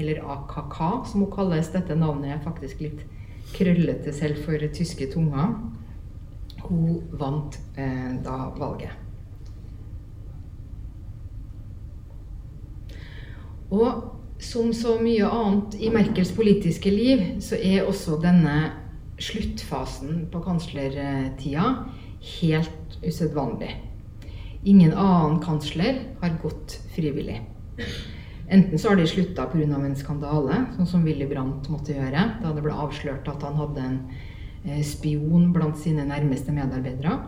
eller 0.00 0.22
AKK, 0.34 0.78
som 1.10 1.24
hun 1.24 1.32
kalles. 1.34 1.72
Dette 1.74 1.96
navnet 1.98 2.36
er 2.36 2.44
faktisk 2.44 2.80
litt 2.84 3.04
krøllete 3.52 4.14
selv 4.14 4.40
for 4.46 4.62
tyske 4.72 5.10
tunger. 5.12 5.56
Hun 6.64 7.00
vant 7.20 7.58
eh, 7.76 8.16
da 8.24 8.38
valget. 8.56 8.96
Og 13.70 14.16
som 14.40 14.72
så 14.74 14.96
mye 14.98 15.28
annet 15.28 15.76
i 15.78 15.90
Merkels 15.92 16.32
politiske 16.34 16.90
liv, 16.90 17.22
så 17.44 17.58
er 17.60 17.86
også 17.86 18.16
denne 18.22 18.56
sluttfasen 19.20 20.26
på 20.32 20.40
kanslertida 20.44 21.66
helt 22.40 22.98
usedvanlig. 23.02 23.76
Ingen 24.64 24.92
annen 24.92 25.40
kansler 25.40 26.02
har 26.20 26.36
gått 26.42 26.80
frivillig. 26.94 27.40
Enten 28.50 28.78
så 28.78 28.88
har 28.88 28.96
de 28.96 29.06
slutta 29.06 29.46
pga. 29.46 29.62
en 29.62 29.96
skandale, 29.96 30.64
sånn 30.76 30.86
som 30.86 31.04
Willy 31.04 31.26
Brandt 31.26 31.68
måtte 31.70 31.94
gjøre 31.94 32.24
da 32.42 32.52
det 32.52 32.64
ble 32.64 32.74
avslørt 32.74 33.28
at 33.28 33.44
han 33.46 33.54
hadde 33.56 33.80
en 33.80 33.98
eh, 34.64 34.82
spion 34.82 35.52
blant 35.52 35.78
sine 35.78 36.04
nærmeste 36.04 36.52
medarbeidere. 36.52 37.20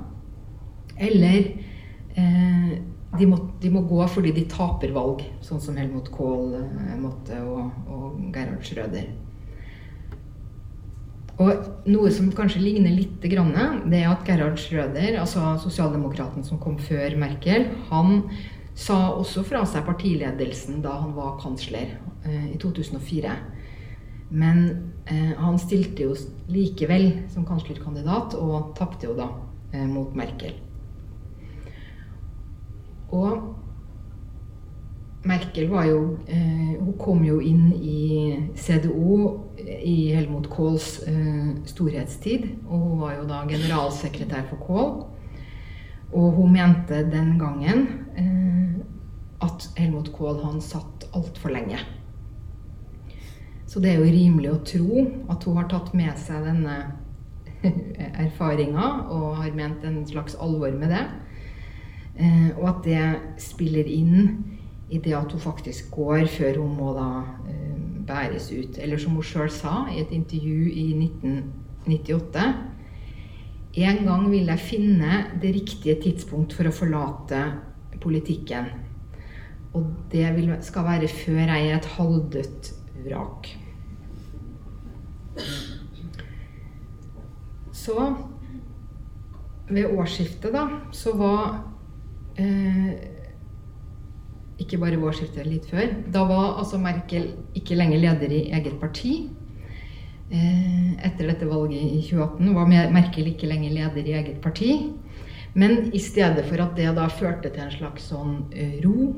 Eller 0.98 1.54
eh, 2.16 2.72
de, 3.18 3.26
må, 3.26 3.38
de, 3.62 3.70
må, 3.70 3.84
gå 3.86 4.02
fordi 4.10 4.32
de 4.34 4.48
taper 4.50 4.92
valg, 4.92 5.22
sånn 5.46 5.62
som 5.62 5.78
Helmut 5.78 6.10
Kohl 6.12 6.56
eh, 6.58 6.96
måtte, 6.98 7.38
og, 7.46 7.70
og 7.86 8.34
Gerhard 8.34 8.66
Schrøder. 8.66 9.06
Og 11.40 11.88
noe 11.88 12.10
som 12.12 12.28
kanskje 12.36 12.60
ligner 12.60 12.92
litt, 12.92 13.14
det 13.22 13.32
er 13.32 14.08
at 14.10 14.26
Gerhard 14.26 14.58
Schrøder, 14.60 15.16
altså 15.20 15.54
sosialdemokraten 15.62 16.44
som 16.44 16.60
kom 16.60 16.76
før 16.78 17.16
Merkel, 17.20 17.70
han 17.88 18.20
sa 18.76 19.12
også 19.16 19.44
fra 19.44 19.64
seg 19.68 19.84
partiledelsen 19.86 20.80
da 20.84 20.94
han 21.00 21.14
var 21.16 21.38
kansler 21.40 21.96
eh, 22.24 22.52
i 22.52 22.58
2004. 22.60 23.32
Men 24.32 24.62
eh, 25.06 25.32
han 25.36 25.58
stilte 25.60 26.06
jo 26.06 26.16
likevel 26.52 27.08
som 27.32 27.46
kanslerkandidat, 27.48 28.36
og 28.36 28.72
tapte 28.78 29.08
jo 29.08 29.16
da 29.16 29.28
eh, 29.72 29.88
mot 29.88 30.14
Merkel. 30.16 30.54
Og 33.12 33.61
Merkel 35.22 35.68
var 35.70 35.86
jo 35.86 35.98
eh, 36.26 36.74
Hun 36.80 36.94
kom 36.98 37.22
jo 37.24 37.38
inn 37.40 37.70
i 37.78 38.34
CDO 38.58 39.18
i 39.62 40.10
Helmut 40.10 40.48
Kohls 40.50 40.96
eh, 41.06 41.52
storhetstid. 41.68 42.48
Og 42.66 42.86
hun 42.88 43.02
var 43.04 43.16
jo 43.20 43.26
da 43.30 43.42
generalsekretær 43.46 44.48
for 44.50 44.64
Kohl. 44.66 44.92
Og 46.12 46.32
hun 46.36 46.52
mente 46.52 47.04
den 47.08 47.36
gangen 47.40 47.86
eh, 48.18 48.80
at 49.46 49.68
Helmut 49.78 50.10
Kohl 50.16 50.42
han 50.42 50.60
satt 50.64 51.06
altfor 51.14 51.54
lenge. 51.54 51.78
Så 53.66 53.80
det 53.80 53.92
er 53.92 54.02
jo 54.02 54.10
rimelig 54.10 54.50
å 54.52 54.62
tro 54.68 55.04
at 55.32 55.46
hun 55.46 55.56
har 55.56 55.70
tatt 55.70 55.94
med 55.96 56.18
seg 56.20 56.44
denne 56.44 56.74
erfaringa 58.26 58.88
og 59.14 59.38
har 59.38 59.54
ment 59.56 59.86
en 59.86 60.02
slags 60.08 60.34
alvor 60.34 60.74
med 60.76 60.92
det. 60.92 61.04
Eh, 62.18 62.50
og 62.58 62.66
at 62.74 62.82
det 62.90 63.04
spiller 63.40 63.86
inn 63.88 64.34
i 64.92 65.00
det 65.00 65.14
at 65.16 65.32
hun 65.32 65.40
faktisk 65.40 65.90
går 65.94 66.26
før 66.28 66.60
hun 66.60 66.76
må 66.76 66.92
da 66.96 67.08
eh, 67.48 67.78
bæres 68.06 68.50
ut. 68.52 68.78
Eller 68.78 69.00
som 69.00 69.16
hun 69.16 69.24
sjøl 69.24 69.50
sa 69.52 69.86
i 69.92 70.02
et 70.02 70.12
intervju 70.12 70.68
i 70.68 70.86
1998 70.98 72.44
En 73.72 74.02
gang 74.04 74.26
vil 74.30 74.50
jeg 74.50 74.60
finne 74.60 75.24
det 75.40 75.54
riktige 75.54 75.96
tidspunkt 76.02 76.52
for 76.52 76.68
å 76.68 76.74
forlate 76.76 77.38
politikken. 78.02 78.68
Og 79.72 79.86
det 80.12 80.26
vil, 80.36 80.50
skal 80.60 80.84
være 80.84 81.08
før 81.08 81.40
jeg 81.40 81.70
er 81.70 81.78
et 81.78 81.88
halvdødt 81.94 82.68
vrak. 83.06 83.48
Så 87.72 87.96
ved 89.72 89.88
årsskiftet, 89.88 90.52
da, 90.52 90.66
så 90.92 91.16
var 91.16 91.46
eh, 92.36 92.92
Ikke 94.60 94.78
bare 94.78 94.98
ved 94.98 95.08
årsskiftet, 95.08 95.46
litt 95.46 95.68
før. 95.70 95.94
Da 96.12 96.24
var 96.28 96.58
altså 96.60 96.78
Merkel 96.78 97.30
ikke 97.58 97.78
lenger 97.78 98.02
leder 98.02 98.32
i 98.32 98.42
eget 98.52 98.78
parti. 98.80 99.14
Eh, 100.32 100.92
etter 101.06 101.28
dette 101.28 101.48
valget 101.48 101.80
i 101.80 102.02
2018 102.08 102.54
var 102.56 102.92
Merkel 102.92 103.32
ikke 103.32 103.48
lenger 103.48 103.72
leder 103.78 104.08
i 104.08 104.16
eget 104.20 104.40
parti. 104.44 104.74
Men 105.54 105.90
i 105.92 106.00
stedet 106.00 106.46
for 106.48 106.62
at 106.64 106.76
det 106.76 106.94
da 106.96 107.08
førte 107.12 107.50
til 107.52 107.66
en 107.66 107.74
slags 107.74 108.08
sånn 108.12 108.38
eh, 108.56 108.78
ro 108.84 109.12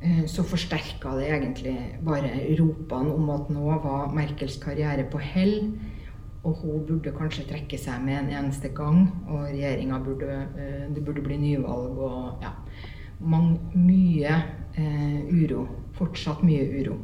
Eh, 0.00 0.26
så 0.26 0.44
forsterka 0.46 1.16
det 1.18 1.26
egentlig 1.26 1.74
bare 2.06 2.30
ropene 2.58 3.14
om 3.14 3.30
at 3.34 3.48
nå 3.50 3.78
var 3.82 4.12
Merkels 4.14 4.58
karriere 4.62 5.06
på 5.10 5.18
hell. 5.18 5.72
Og 6.46 6.60
hun 6.62 6.84
burde 6.86 7.10
kanskje 7.16 7.48
trekke 7.48 7.78
seg 7.80 8.04
med 8.04 8.20
en 8.20 8.30
eneste 8.38 8.70
gang. 8.74 9.08
Og 9.26 9.48
regjeringa 9.50 9.98
burde 9.98 10.46
Det 10.94 11.04
burde 11.04 11.22
bli 11.22 11.36
nyvalg 11.36 11.98
og 11.98 12.42
ja. 12.42 12.54
Mange, 13.20 13.58
mye 13.74 14.34
eh, 14.78 15.20
uro. 15.34 15.66
Fortsatt 15.98 16.44
mye 16.46 16.66
uro. 16.78 16.98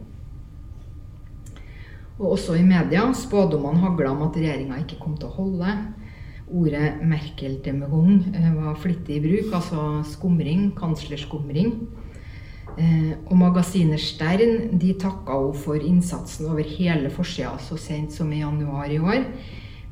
Og 2.20 2.36
også 2.36 2.54
i 2.54 2.62
media 2.62 3.08
spådommene 3.18 3.82
hagla 3.82 4.12
om 4.14 4.22
at 4.28 4.36
regjeringa 4.38 4.78
ikke 4.84 5.00
kom 5.02 5.16
til 5.18 5.30
å 5.30 5.34
holde. 5.34 5.74
Ordet 6.44 7.00
'Merkel-demehung' 7.02 8.34
eh, 8.36 8.50
var 8.54 8.78
flittig 8.78 9.18
i 9.18 9.24
bruk, 9.24 9.50
altså 9.58 10.04
skumring, 10.06 10.70
kanslerskumring. 10.78 11.74
Eh, 12.78 13.12
og 13.26 13.36
magasinet 13.38 14.00
Stern 14.00 14.78
de 14.78 14.94
takka 14.98 15.34
henne 15.38 15.58
for 15.64 15.78
innsatsen 15.78 16.48
over 16.50 16.62
hele 16.62 17.10
forsida 17.10 17.56
så 17.58 17.78
sent 17.78 18.12
som 18.12 18.32
i 18.32 18.42
januar 18.42 18.90
i 18.90 18.98
år. 18.98 19.24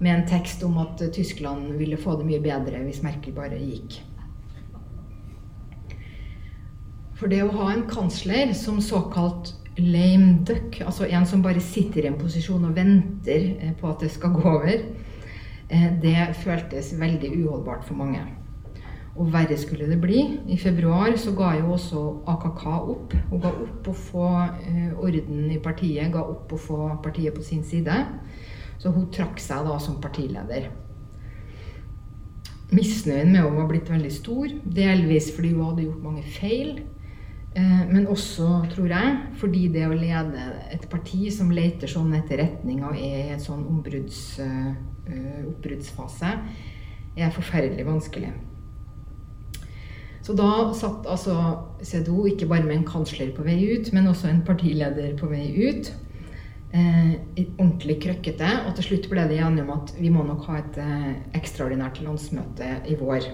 med 0.03 0.15
en 0.15 0.27
tekst 0.27 0.63
om 0.67 0.79
at 0.79 0.99
Tyskland 1.15 1.77
ville 1.79 1.97
få 1.97 2.17
det 2.19 2.27
mye 2.27 2.41
bedre 2.43 2.81
hvis 2.83 3.05
Merkel 3.05 3.33
bare 3.37 3.55
gikk. 3.55 4.01
For 7.23 7.31
det 7.31 7.45
å 7.45 7.53
ha 7.55 7.69
en 7.71 7.85
kansler 7.87 8.51
som 8.59 8.81
såkalt 8.83 9.53
lame 9.79 10.41
duck, 10.43 10.81
altså 10.83 11.07
en 11.07 11.23
som 11.31 11.45
bare 11.45 11.61
sitter 11.63 12.03
i 12.03 12.09
en 12.09 12.17
posisjon 12.19 12.65
og 12.67 12.75
venter 12.75 13.45
eh, 13.63 13.75
på 13.79 13.87
at 13.93 14.01
det 14.03 14.09
skal 14.11 14.33
gå 14.35 14.43
over, 14.43 14.81
eh, 15.71 15.85
det 16.03 16.33
føltes 16.41 16.89
veldig 16.99 17.31
uholdbart 17.37 17.85
for 17.87 17.95
mange. 18.01 18.25
Og 19.15 19.31
verre 19.31 19.55
skulle 19.61 19.87
det 19.87 20.01
bli. 20.03 20.25
I 20.51 20.59
februar 20.59 21.15
så 21.15 21.31
ga 21.39 21.53
jo 21.61 21.77
også 21.77 22.03
AKK 22.33 22.65
opp. 22.75 23.15
Hun 23.31 23.45
ga 23.45 23.53
opp 23.69 23.91
å 23.93 23.95
få 23.95 24.29
eh, 24.67 24.89
orden 24.99 25.45
i 25.55 25.61
partiet, 25.63 26.11
ga 26.11 26.25
opp 26.27 26.51
å 26.51 26.59
få 26.59 26.89
partiet 27.05 27.37
på 27.37 27.45
sin 27.47 27.63
side. 27.63 28.01
Så 28.83 28.91
hun 28.91 29.13
trakk 29.15 29.39
seg 29.39 29.69
da 29.69 29.77
som 29.79 30.01
partileder. 30.03 30.73
Misnøyen 32.75 33.31
med 33.31 33.45
henne 33.45 33.61
var 33.61 33.71
blitt 33.71 33.95
veldig 33.95 34.11
stor, 34.11 34.57
delvis 34.65 35.31
fordi 35.37 35.53
hun 35.55 35.69
hadde 35.69 35.87
gjort 35.87 36.03
mange 36.09 36.27
feil. 36.41 36.81
Eh, 37.55 37.83
men 37.89 38.07
også, 38.09 38.47
tror 38.73 38.89
jeg, 38.89 39.17
fordi 39.41 39.67
det 39.75 39.85
å 39.89 39.97
lede 39.97 40.47
et 40.73 40.87
parti 40.93 41.27
som 41.35 41.53
leter 41.53 41.91
sånn 41.91 42.15
etter 42.17 42.41
retning 42.41 42.81
og 42.87 42.97
er 42.97 43.19
i 43.27 43.35
en 43.35 43.43
sånn 43.43 43.67
uh, 43.69 44.71
oppbruddsfase, 45.51 46.33
er 47.13 47.35
forferdelig 47.35 47.85
vanskelig. 47.85 48.33
Så 50.23 50.37
da 50.39 50.71
satt 50.79 51.07
altså 51.11 51.35
CDO 51.83 52.29
ikke 52.31 52.47
bare 52.49 52.65
med 52.65 52.79
en 52.79 52.89
kansler 52.89 53.35
på 53.35 53.45
vei 53.45 53.59
ut, 53.75 53.91
men 53.93 54.07
også 54.09 54.31
en 54.31 54.45
partileder 54.47 55.17
på 55.19 55.29
vei 55.29 55.49
ut. 55.67 55.91
Eh, 56.73 57.17
ordentlig 57.59 57.99
krøkkete. 58.01 58.49
Og 58.69 58.77
til 58.79 58.87
slutt 58.87 59.09
ble 59.11 59.27
det 59.29 59.41
enige 59.43 59.67
om 59.67 59.73
at 59.75 59.91
vi 59.99 60.13
må 60.15 60.23
nok 60.25 60.47
ha 60.49 60.61
et 60.63 60.79
eh, 60.81 61.09
ekstraordinært 61.37 62.01
landsmøte 62.07 62.71
i 62.89 62.97
vår. 62.97 63.27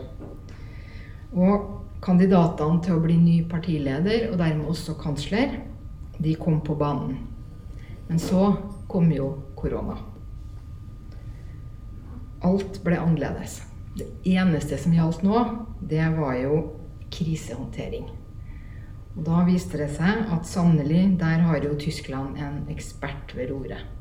Og 1.36 1.68
Kandidatene 2.04 2.82
til 2.84 2.94
å 2.94 3.02
bli 3.02 3.16
ny 3.18 3.38
partileder, 3.50 4.28
og 4.30 4.38
dermed 4.38 4.70
også 4.70 4.94
kansler, 5.00 5.58
de 6.18 6.34
kom 6.38 6.60
på 6.64 6.76
banen. 6.78 7.18
Men 8.08 8.22
så 8.22 8.52
kom 8.90 9.10
jo 9.12 9.32
korona. 9.58 9.98
Alt 12.46 12.78
ble 12.84 13.00
annerledes. 13.02 13.60
Det 13.98 14.06
eneste 14.30 14.78
som 14.78 14.94
gjaldt 14.94 15.24
nå, 15.26 15.42
det 15.90 16.06
var 16.14 16.38
jo 16.38 16.62
krisehåndtering. 17.10 18.06
Og 19.16 19.24
da 19.26 19.42
viste 19.48 19.80
det 19.80 19.90
seg 19.96 20.28
at 20.30 20.46
sannelig, 20.46 21.18
der 21.18 21.42
har 21.48 21.64
jo 21.64 21.74
Tyskland 21.80 22.38
en 22.38 22.60
ekspert 22.70 23.34
ved 23.34 23.50
roret. 23.50 23.97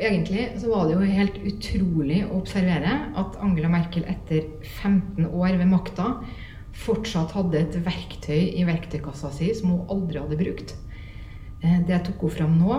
Egentlig 0.00 0.46
så 0.60 0.70
var 0.72 0.86
det 0.88 0.94
jo 0.96 1.16
helt 1.18 1.36
utrolig 1.44 2.22
å 2.24 2.38
observere 2.38 2.94
at 3.18 3.36
Angela 3.44 3.68
Merkel 3.72 4.06
etter 4.08 4.46
15 4.80 5.26
år 5.28 5.58
ved 5.60 5.68
makta 5.68 6.06
fortsatt 6.72 7.34
hadde 7.36 7.60
et 7.60 7.76
verktøy 7.84 8.54
i 8.56 8.64
verktøykassa 8.64 9.32
si 9.36 9.50
som 9.56 9.74
hun 9.74 9.92
aldri 9.92 10.22
hadde 10.22 10.38
brukt. 10.40 10.74
Eh, 11.62 11.80
det 11.86 12.00
tok 12.06 12.24
hun 12.24 12.36
fram 12.38 12.58
nå. 12.58 12.78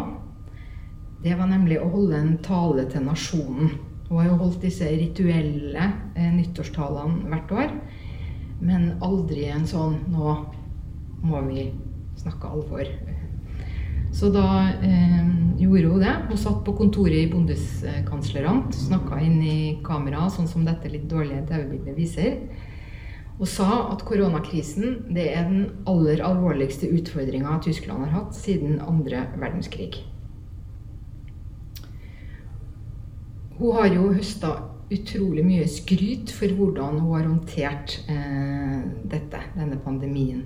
Det 1.24 1.38
var 1.39 1.48
nemlig 1.51 1.79
å 1.79 1.91
holde 1.93 2.17
en 2.20 2.38
tale 2.43 2.88
til 2.91 3.05
nasjonen. 3.05 3.77
Hun 4.10 4.17
har 4.17 4.32
jo 4.32 4.39
holdt 4.41 4.65
disse 4.65 4.89
rituelle 4.89 5.86
eh, 6.17 6.32
nyttårstalene 6.34 7.29
hvert 7.29 7.53
år. 7.55 7.77
Men 8.63 8.93
aldri 9.03 9.48
en 9.51 9.67
sånn 9.67 10.00
'nå 10.10 10.36
må 11.24 11.41
vi 11.48 11.70
snakke 12.20 12.48
alvor'. 12.48 12.91
Så 14.13 14.29
da 14.29 14.46
eh, 14.86 15.29
gjorde 15.58 15.88
hun 15.88 16.03
det. 16.03 16.13
Hun 16.29 16.38
satt 16.38 16.62
på 16.65 16.75
kontoret 16.77 17.17
i 17.17 17.29
Bondeskanslerne, 17.32 18.70
snakka 18.86 19.17
inn 19.25 19.39
i 19.41 19.58
kamera, 19.86 20.27
sånn 20.29 20.50
som 20.50 20.67
dette 20.67 20.91
litt 20.93 21.08
dårlige 21.10 21.41
TV-bildet 21.50 21.98
viser, 21.98 22.38
og 23.39 23.49
sa 23.49 23.69
at 23.89 24.04
koronakrisen 24.06 24.99
det 25.15 25.26
er 25.34 25.47
den 25.49 25.63
aller 25.89 26.21
alvorligste 26.21 26.91
utfordringa 26.93 27.58
Tyskland 27.65 28.06
har 28.06 28.13
hatt 28.19 28.38
siden 28.38 28.78
andre 28.86 29.26
verdenskrig. 29.41 30.04
Hun 33.58 33.73
har 33.80 33.89
jo 33.95 34.12
høsta 34.13 34.54
utrolig 34.93 35.41
mye 35.45 35.65
skryt 35.71 36.30
for 36.38 36.54
hvordan 36.54 37.02
hun 37.02 37.15
har 37.15 37.26
håndtert 37.26 37.97
eh, 38.06 38.78
dette, 39.10 39.41
denne 39.58 39.82
pandemien. 39.82 40.45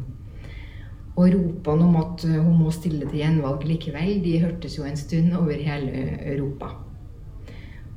Og 1.18 1.32
ropene 1.34 1.86
om 1.88 1.96
at 1.98 2.26
eh, 2.28 2.38
hun 2.38 2.60
må 2.62 2.74
stille 2.74 3.08
til 3.08 3.24
gjenvalg 3.24 3.66
likevel, 3.66 4.20
de 4.22 4.38
hørtes 4.44 4.78
jo 4.78 4.86
en 4.86 5.00
stund 5.00 5.34
over 5.38 5.58
hele 5.58 6.04
Europa. 6.22 6.76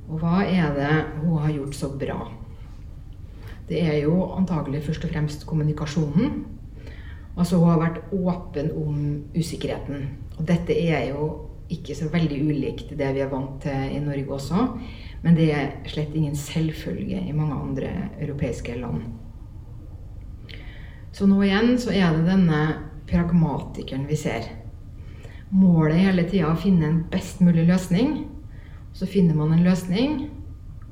Og 0.08 0.22
hva 0.22 0.40
er 0.42 0.72
det 0.74 0.94
hun 1.20 1.36
har 1.38 1.52
gjort 1.54 1.76
så 1.76 1.92
bra? 2.00 2.18
Det 3.68 3.82
er 3.84 4.00
jo 4.02 4.16
antagelig 4.34 4.82
først 4.88 5.04
og 5.06 5.12
fremst 5.12 5.46
kommunikasjonen. 5.46 6.40
Altså 7.36 7.60
Hun 7.60 7.70
har 7.70 7.78
vært 7.84 8.00
åpen 8.10 8.72
om 8.74 8.96
usikkerheten. 9.36 10.08
Og 10.38 10.48
dette 10.48 10.74
er 10.74 11.12
jo 11.12 11.28
ikke 11.70 11.94
så 11.94 12.08
veldig 12.10 12.40
ulikt 12.48 12.90
det 12.98 13.12
vi 13.14 13.22
er 13.22 13.30
vant 13.30 13.60
til 13.62 13.94
i 13.94 14.00
Norge 14.02 14.34
også. 14.40 14.66
Men 15.22 15.36
det 15.38 15.50
er 15.54 15.72
slett 15.86 16.16
ingen 16.16 16.34
selvfølge 16.34 17.20
i 17.28 17.36
mange 17.36 17.54
andre 17.54 17.92
europeiske 18.18 18.74
land. 18.80 19.04
Så 21.12 21.26
nå 21.26 21.42
igjen 21.44 21.76
så 21.78 21.92
er 21.94 22.16
det 22.16 22.26
denne 22.26 22.89
pragmatikeren 23.10 24.06
vi 24.08 24.16
ser. 24.18 24.46
Målet 25.50 25.96
er 25.96 26.06
hele 26.10 26.26
tida 26.30 26.52
å 26.52 26.58
finne 26.58 26.86
en 26.86 27.00
best 27.10 27.40
mulig 27.42 27.66
løsning. 27.68 28.20
Så 28.94 29.06
finner 29.10 29.34
man 29.38 29.52
en 29.54 29.64
løsning, 29.66 30.28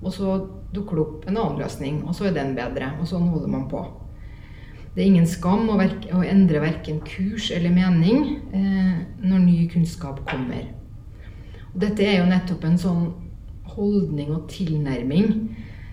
og 0.03 0.13
så 0.15 0.35
dukker 0.75 0.99
det 0.99 1.05
opp 1.05 1.29
en 1.29 1.39
annen 1.39 1.63
løsning, 1.63 2.03
og 2.07 2.15
så 2.15 2.29
er 2.29 2.37
den 2.37 2.55
bedre. 2.59 2.93
Og 2.99 3.07
sånn 3.11 3.31
holder 3.31 3.53
man 3.55 3.69
på. 3.71 3.85
Det 4.95 5.05
er 5.05 5.13
ingen 5.13 5.29
skam 5.31 5.69
å, 5.71 5.79
å 5.79 6.25
endre 6.27 6.63
verken 6.63 6.99
kurs 7.07 7.53
eller 7.55 7.71
mening 7.71 8.25
eh, 8.51 8.97
når 9.23 9.45
ny 9.45 9.59
kunnskap 9.71 10.25
kommer. 10.27 10.73
Og 11.71 11.79
dette 11.85 12.03
er 12.03 12.19
jo 12.19 12.29
nettopp 12.31 12.67
en 12.67 12.81
sånn 12.83 13.05
holdning 13.77 14.33
og 14.35 14.49
tilnærming 14.51 15.29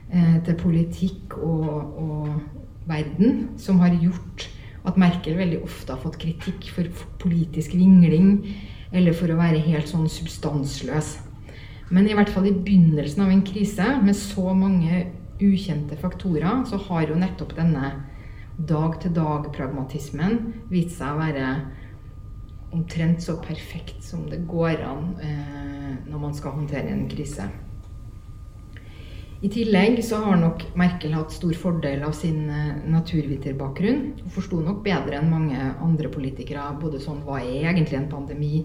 eh, 0.10 0.38
til 0.48 0.58
politikk 0.58 1.38
og, 1.38 2.00
og 2.02 2.90
verden 2.90 3.52
som 3.62 3.82
har 3.84 3.94
gjort 4.02 4.48
at 4.86 4.98
Merkel 5.02 5.38
veldig 5.39 5.62
ofte 5.65 5.93
har 5.93 6.02
fått 6.02 6.19
kritikk 6.21 6.69
for 6.76 7.06
politisk 7.21 7.74
vingling 7.78 8.41
eller 8.95 9.15
for 9.17 9.32
å 9.32 9.39
være 9.39 9.63
helt 9.65 9.89
sånn 9.89 10.08
substansløs. 10.12 11.15
Men 11.93 12.08
i 12.10 12.15
hvert 12.17 12.32
fall 12.34 12.48
i 12.50 12.56
begynnelsen 12.56 13.26
av 13.26 13.32
en 13.34 13.45
krise 13.45 13.86
med 14.02 14.17
så 14.17 14.54
mange 14.58 15.04
ukjente 15.41 15.98
faktorer, 16.00 16.63
så 16.69 16.80
har 16.88 17.10
jo 17.10 17.17
nettopp 17.19 17.56
denne 17.58 17.91
dag-til-dag-pragmatismen 18.56 20.39
vist 20.71 20.95
seg 21.00 21.12
å 21.12 21.19
være 21.19 21.50
omtrent 22.76 23.24
så 23.24 23.38
perfekt 23.43 24.04
som 24.04 24.26
det 24.32 24.41
går 24.50 24.82
an 24.88 25.12
eh, 25.24 25.93
når 26.08 26.21
man 26.21 26.36
skal 26.36 26.56
håndtere 26.58 26.91
en 26.91 27.08
krise. 27.12 27.48
I 29.45 29.49
tillegg 29.51 29.99
så 30.01 30.17
har 30.23 30.39
nok 30.41 30.63
Merkel 30.79 31.12
hatt 31.13 31.34
stor 31.36 31.53
fordel 31.60 32.01
av 32.08 32.15
sin 32.17 32.47
eh, 32.49 32.77
naturviterbakgrunn. 32.89 33.99
Hun 34.23 34.31
forsto 34.34 34.58
nok 34.63 34.79
bedre 34.86 35.19
enn 35.19 35.29
mange 35.29 35.60
andre 35.86 36.10
politikere 36.10 36.63
både 36.81 37.01
sånn 37.03 37.19
hva 37.27 37.38
er 37.43 37.67
egentlig 37.69 37.99
en 37.99 38.08
pandemi, 38.10 38.63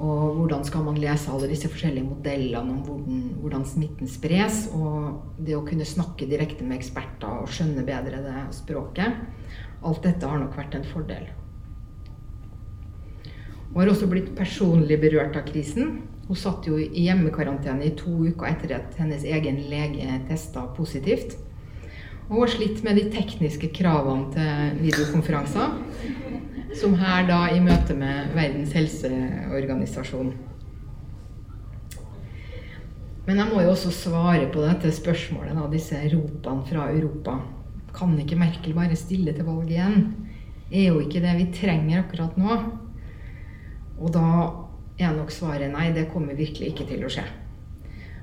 og 0.00 0.36
hvordan 0.36 0.62
skal 0.68 0.84
man 0.86 1.00
lese 1.00 1.32
alle 1.32 1.48
disse 1.50 1.68
forskjellige 1.72 2.06
modellene 2.06 2.76
om 2.76 2.84
hvordan, 2.86 3.24
hvordan 3.40 3.66
smitten 3.66 4.08
spres, 4.08 4.62
og 4.78 5.42
det 5.42 5.58
å 5.58 5.64
kunne 5.66 5.88
snakke 5.88 6.28
direkte 6.30 6.64
med 6.64 6.78
eksperter 6.78 7.42
og 7.42 7.50
skjønne 7.50 7.82
bedre 7.88 8.22
det 8.24 8.46
språket. 8.60 9.18
Alt 9.82 10.06
dette 10.06 10.30
har 10.30 10.38
nok 10.38 10.54
vært 10.56 10.78
en 10.78 10.86
fordel. 10.92 11.26
Hun 13.72 13.82
har 13.82 13.90
også 13.90 14.06
blitt 14.10 14.30
personlig 14.38 15.02
berørt 15.02 15.34
av 15.40 15.50
krisen. 15.50 15.98
Hun 16.30 16.38
satt 16.38 16.62
jo 16.68 16.76
i 16.78 17.08
hjemmekarantene 17.08 17.88
i 17.88 17.96
to 17.98 18.12
uker 18.22 18.46
etter 18.52 18.76
at 18.76 18.92
hennes 19.00 19.24
egen 19.26 19.56
lege 19.66 20.20
testa 20.28 20.62
positivt. 20.76 21.32
Og 22.28 22.36
hun 22.36 22.44
har 22.44 22.52
slitt 22.52 22.84
med 22.86 23.00
de 23.00 23.08
tekniske 23.10 23.72
kravene 23.74 24.28
til 24.36 24.76
videokonferanser. 24.84 25.74
Som 26.78 26.94
her 27.00 27.26
da 27.26 27.40
i 27.50 27.58
møte 27.58 27.98
med 27.98 28.30
Verdens 28.36 28.76
helseorganisasjon. 28.78 30.30
Men 33.26 33.42
jeg 33.42 33.50
må 33.50 33.66
jo 33.66 33.74
også 33.74 33.90
svare 33.90 34.46
på 34.54 34.62
dette 34.62 34.94
spørsmålet, 34.94 35.58
da, 35.58 35.66
disse 35.74 35.98
ropene 36.14 36.70
fra 36.70 36.86
Europa. 36.94 37.40
Kan 37.90 38.14
ikke 38.22 38.38
Merkel 38.38 38.78
bare 38.78 38.94
stille 38.94 39.34
til 39.34 39.50
valg 39.50 39.74
igjen? 39.74 40.12
Er 40.70 40.92
jo 40.92 41.02
ikke 41.02 41.26
det 41.26 41.34
vi 41.42 41.52
trenger 41.58 42.04
akkurat 42.04 42.38
nå. 42.38 42.64
Og 43.98 44.14
da 44.14 44.28
er 45.06 45.16
nok 45.16 45.32
svaret 45.32 45.72
nei, 45.72 45.90
det 45.96 46.08
kommer 46.12 46.36
virkelig 46.38 46.72
ikke 46.72 46.88
til 46.90 47.04
å 47.06 47.10
skje. 47.12 47.24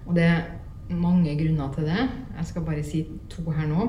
Og 0.08 0.16
det 0.18 0.26
er 0.28 0.46
mange 0.94 1.36
grunner 1.40 1.72
til 1.76 1.88
det. 1.90 2.08
Jeg 2.38 2.50
skal 2.52 2.66
bare 2.68 2.84
si 2.86 3.04
to 3.32 3.44
her 3.52 3.68
nå. 3.70 3.88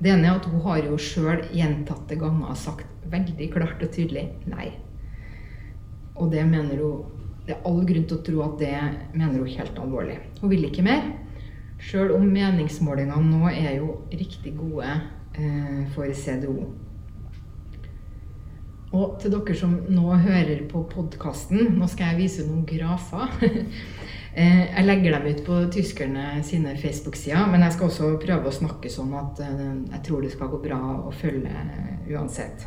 Det 0.00 0.12
ene 0.14 0.30
er 0.30 0.38
at 0.38 0.48
hun 0.48 0.62
har 0.64 0.80
jo 0.82 0.96
sjøl 1.00 1.44
gjentatte 1.52 2.16
ganger 2.18 2.56
sagt 2.56 3.04
veldig 3.10 3.50
klart 3.52 3.82
og 3.84 3.92
tydelig 3.92 4.30
nei. 4.48 4.72
og 6.14 6.30
det 6.32 6.44
mener 6.46 6.76
hun 6.76 7.16
Det 7.46 7.56
er 7.56 7.64
all 7.66 7.80
grunn 7.88 8.04
til 8.06 8.18
å 8.18 8.22
tro 8.22 8.42
at 8.44 8.58
det 8.60 8.74
mener 9.16 9.40
hun 9.40 9.48
helt 9.48 9.78
alvorlig. 9.80 10.18
Hun 10.40 10.50
vil 10.50 10.66
ikke 10.68 10.84
mer. 10.86 11.00
Sjøl 11.80 12.12
om 12.14 12.26
meningsmålingene 12.28 13.30
nå 13.32 13.48
er 13.48 13.78
jo 13.80 13.94
riktig 14.12 14.52
gode 14.58 14.86
eh, 14.86 15.80
for 15.94 16.12
CDO. 16.12 16.68
Og 18.90 19.20
til 19.22 19.30
dere 19.30 19.54
som 19.54 19.76
nå 19.86 20.16
hører 20.18 20.64
på 20.70 20.82
podkasten, 20.90 21.76
nå 21.78 21.86
skal 21.90 22.10
jeg 22.10 22.24
vise 22.24 22.48
noen 22.48 22.66
grafer. 22.68 23.36
Eh, 24.30 24.60
jeg 24.70 24.86
legger 24.86 25.16
dem 25.16 25.24
ut 25.26 25.40
på 25.42 25.56
tyskerne 25.74 26.36
sine 26.46 26.76
Facebook-sider, 26.78 27.48
men 27.50 27.64
jeg 27.64 27.74
skal 27.74 27.88
også 27.88 28.10
prøve 28.22 28.46
å 28.46 28.54
snakke 28.54 28.86
sånn 28.86 29.10
at 29.18 29.40
eh, 29.42 29.64
jeg 29.96 30.02
tror 30.06 30.22
det 30.22 30.30
skal 30.30 30.52
gå 30.52 30.60
bra 30.62 30.78
å 31.02 31.10
følge 31.10 31.64
uansett. 32.14 32.62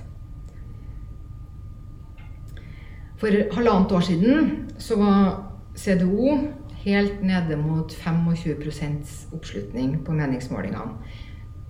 For 3.16 3.56
halvannet 3.56 3.96
år 3.96 4.04
siden 4.10 4.52
så 4.76 5.00
var 5.00 5.32
CDO 5.80 6.36
helt 6.84 7.24
nede 7.24 7.56
mot 7.64 7.96
25% 7.96 9.16
oppslutning 9.32 10.02
på 10.04 10.20
meningsmålingene. 10.20 11.00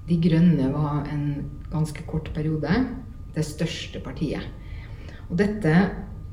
De 0.10 0.18
Grønne 0.26 0.74
var 0.74 1.06
en 1.14 1.28
ganske 1.70 2.02
kort 2.10 2.34
periode 2.34 2.82
det 3.36 3.46
største 3.48 4.02
partiet. 4.04 4.46
Og 5.30 5.38
dette 5.40 5.74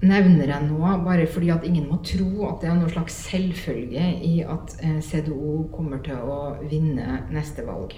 nevner 0.01 0.49
jeg 0.49 0.67
nå 0.67 0.93
bare 1.05 1.27
fordi 1.29 1.51
at 1.53 1.65
ingen 1.69 1.89
må 1.91 2.01
tro 2.07 2.47
at 2.49 2.63
det 2.63 2.71
er 2.71 2.79
noen 2.79 2.93
slags 2.93 3.19
selvfølge 3.29 4.07
i 4.25 4.39
at 4.49 4.77
eh, 4.81 5.01
CDO 5.05 5.67
kommer 5.75 6.01
til 6.05 6.17
å 6.17 6.57
vinne 6.65 7.27
neste 7.33 7.67
valg. 7.67 7.95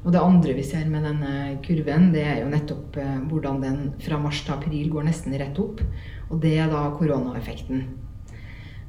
Og 0.00 0.14
det 0.14 0.22
andre 0.24 0.54
vi 0.56 0.64
ser 0.64 0.86
med 0.88 1.04
denne 1.04 1.58
kurven, 1.64 2.08
det 2.14 2.24
er 2.24 2.38
jo 2.40 2.52
nettopp 2.52 2.96
eh, 3.00 3.18
hvordan 3.28 3.60
den 3.64 3.80
fra 4.00 4.20
mars 4.22 4.40
til 4.46 4.56
april 4.56 4.88
går 4.94 5.10
nesten 5.10 5.36
rett 5.36 5.60
opp. 5.60 5.84
Og 6.30 6.40
det 6.40 6.56
er 6.62 6.72
da 6.72 6.86
koronaeffekten. 6.96 7.84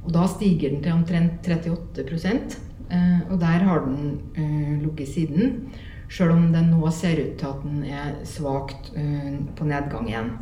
Og 0.02 0.12
da 0.16 0.24
stiger 0.32 0.72
den 0.72 0.82
til 0.86 0.96
omtrent 0.96 1.44
38 1.44 2.08
eh, 2.08 3.20
og 3.28 3.36
der 3.42 3.68
har 3.68 3.84
den 3.84 4.80
ligget 4.80 5.12
siden. 5.12 5.58
Sjøl 6.12 6.34
om 6.36 6.50
det 6.52 6.66
nå 6.68 6.90
ser 6.92 7.22
ut 7.22 7.38
til 7.40 7.48
at 7.48 7.62
den 7.64 7.84
er 7.88 8.18
svakt 8.28 8.92
på 8.92 9.68
nedgang 9.68 10.10
igjen. 10.10 10.34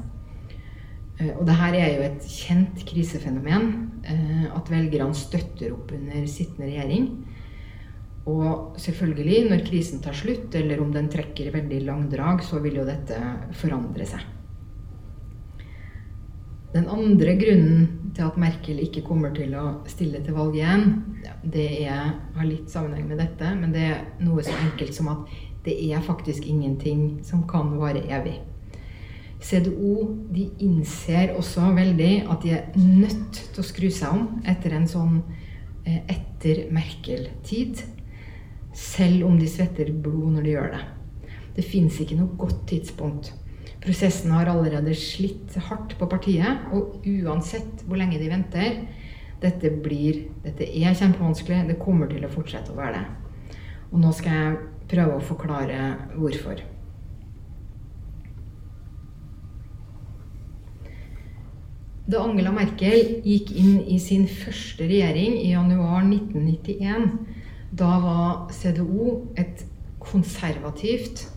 Eh, 1.20 1.34
og 1.36 1.46
det 1.48 1.58
her 1.60 1.78
er 1.78 1.92
jo 1.94 2.08
et 2.08 2.26
kjent 2.32 2.86
krisefenomen. 2.90 3.70
Eh, 4.08 4.48
at 4.56 4.72
velgerne 4.72 5.16
støtter 5.18 5.76
opp 5.76 5.92
under 5.96 6.26
sittende 6.32 6.72
regjering. 6.72 7.12
Og 8.30 8.76
selvfølgelig, 8.80 9.46
når 9.50 9.64
krisen 9.68 10.02
tar 10.04 10.16
slutt, 10.18 10.54
eller 10.56 10.82
om 10.84 10.92
den 10.94 11.10
trekker 11.12 11.52
veldig 11.54 11.80
langdrag, 11.88 12.44
så 12.46 12.60
vil 12.64 12.82
jo 12.82 12.88
dette 12.88 13.18
forandre 13.58 14.06
seg. 14.08 14.26
Den 16.70 16.86
andre 16.94 17.34
grunnen 17.40 18.12
til 18.14 18.28
at 18.28 18.36
Merkel 18.38 18.84
ikke 18.84 19.02
kommer 19.08 19.32
til 19.34 19.56
å 19.58 19.80
stille 19.90 20.20
til 20.22 20.36
valg 20.38 20.60
igjen, 20.60 20.92
det 21.42 21.66
er, 21.88 22.12
har 22.36 22.46
litt 22.46 22.70
sammenheng 22.70 23.08
med 23.10 23.18
dette, 23.24 23.50
men 23.58 23.74
det 23.74 23.88
er 23.88 24.04
noe 24.22 24.44
så 24.46 24.54
enkelt 24.68 24.94
som 24.94 25.10
at 25.16 25.32
det 25.66 25.76
er 25.92 26.04
faktisk 26.06 26.46
ingenting 26.48 27.20
som 27.28 27.44
kan 27.48 27.76
vare 27.80 28.06
evig. 28.08 28.40
CDO 29.40 29.94
de 30.34 30.50
innser 30.60 31.34
også 31.38 31.70
veldig 31.76 32.14
at 32.30 32.44
de 32.44 32.56
er 32.58 32.76
nødt 32.76 33.40
til 33.54 33.62
å 33.62 33.68
skru 33.68 33.88
seg 33.92 34.16
om 34.16 34.26
etter 34.48 34.76
en 34.76 34.88
sånn 34.90 35.22
eh, 35.88 36.02
etter 36.12 36.66
Merkel-tid. 36.76 37.84
Selv 38.76 39.28
om 39.28 39.38
de 39.40 39.48
svetter 39.50 39.92
blod 39.96 40.36
når 40.36 40.48
de 40.48 40.56
gjør 40.56 40.74
det. 40.76 40.82
Det 41.56 41.68
fins 41.68 42.00
ikke 42.00 42.20
noe 42.20 42.36
godt 42.40 42.66
tidspunkt. 42.70 43.32
Prosessen 43.80 44.34
har 44.36 44.52
allerede 44.52 44.92
slitt 44.96 45.56
hardt 45.70 45.96
på 46.00 46.08
partiet, 46.12 46.68
og 46.76 47.00
uansett 47.08 47.86
hvor 47.88 48.00
lenge 48.00 48.20
de 48.20 48.28
venter 48.32 48.82
dette, 49.40 49.72
blir, 49.84 50.26
dette 50.44 50.68
er 50.68 50.98
kjempevanskelig. 51.00 51.62
Det 51.70 51.80
kommer 51.80 52.12
til 52.12 52.28
å 52.28 52.32
fortsette 52.32 52.74
å 52.74 52.80
være 52.80 53.00
det. 53.00 53.56
Og 53.90 54.04
nå 54.04 54.12
skal 54.14 54.36
jeg 54.36 54.58
prøve 54.90 55.18
å 55.18 55.24
forklare 55.24 55.80
hvorfor. 56.18 56.62
Da 62.10 62.24
Angela 62.26 62.50
Merkel 62.50 63.20
gikk 63.22 63.52
inn 63.54 63.84
i 63.86 64.00
sin 64.02 64.26
første 64.26 64.88
regjering 64.90 65.36
i 65.44 65.52
januar 65.52 66.02
1991, 66.08 67.12
da 67.70 67.90
var 68.02 68.32
CDO 68.50 69.12
et 69.38 69.62
konservativt, 70.02 71.28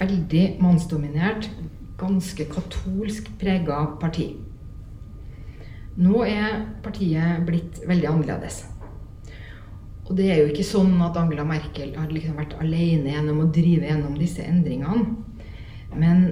veldig 0.00 0.44
mannsdominert, 0.58 1.46
ganske 2.00 2.48
katolsk 2.50 3.30
prega 3.38 3.84
parti. 4.02 4.32
Nå 6.00 6.24
er 6.26 6.64
partiet 6.82 7.46
blitt 7.46 7.82
veldig 7.86 8.10
annerledes. 8.10 8.64
Og 10.10 10.16
det 10.18 10.26
er 10.26 10.40
jo 10.40 10.50
ikke 10.50 10.66
sånn 10.66 10.96
at 11.06 11.14
Angela 11.20 11.44
Merkel 11.46 11.92
har 11.94 12.10
liksom 12.10 12.40
vært 12.40 12.56
alene 12.58 13.12
gjennom 13.12 13.44
å 13.44 13.50
drive 13.54 13.86
gjennom 13.86 14.16
disse 14.18 14.42
endringene. 14.42 15.04
Men 15.94 16.24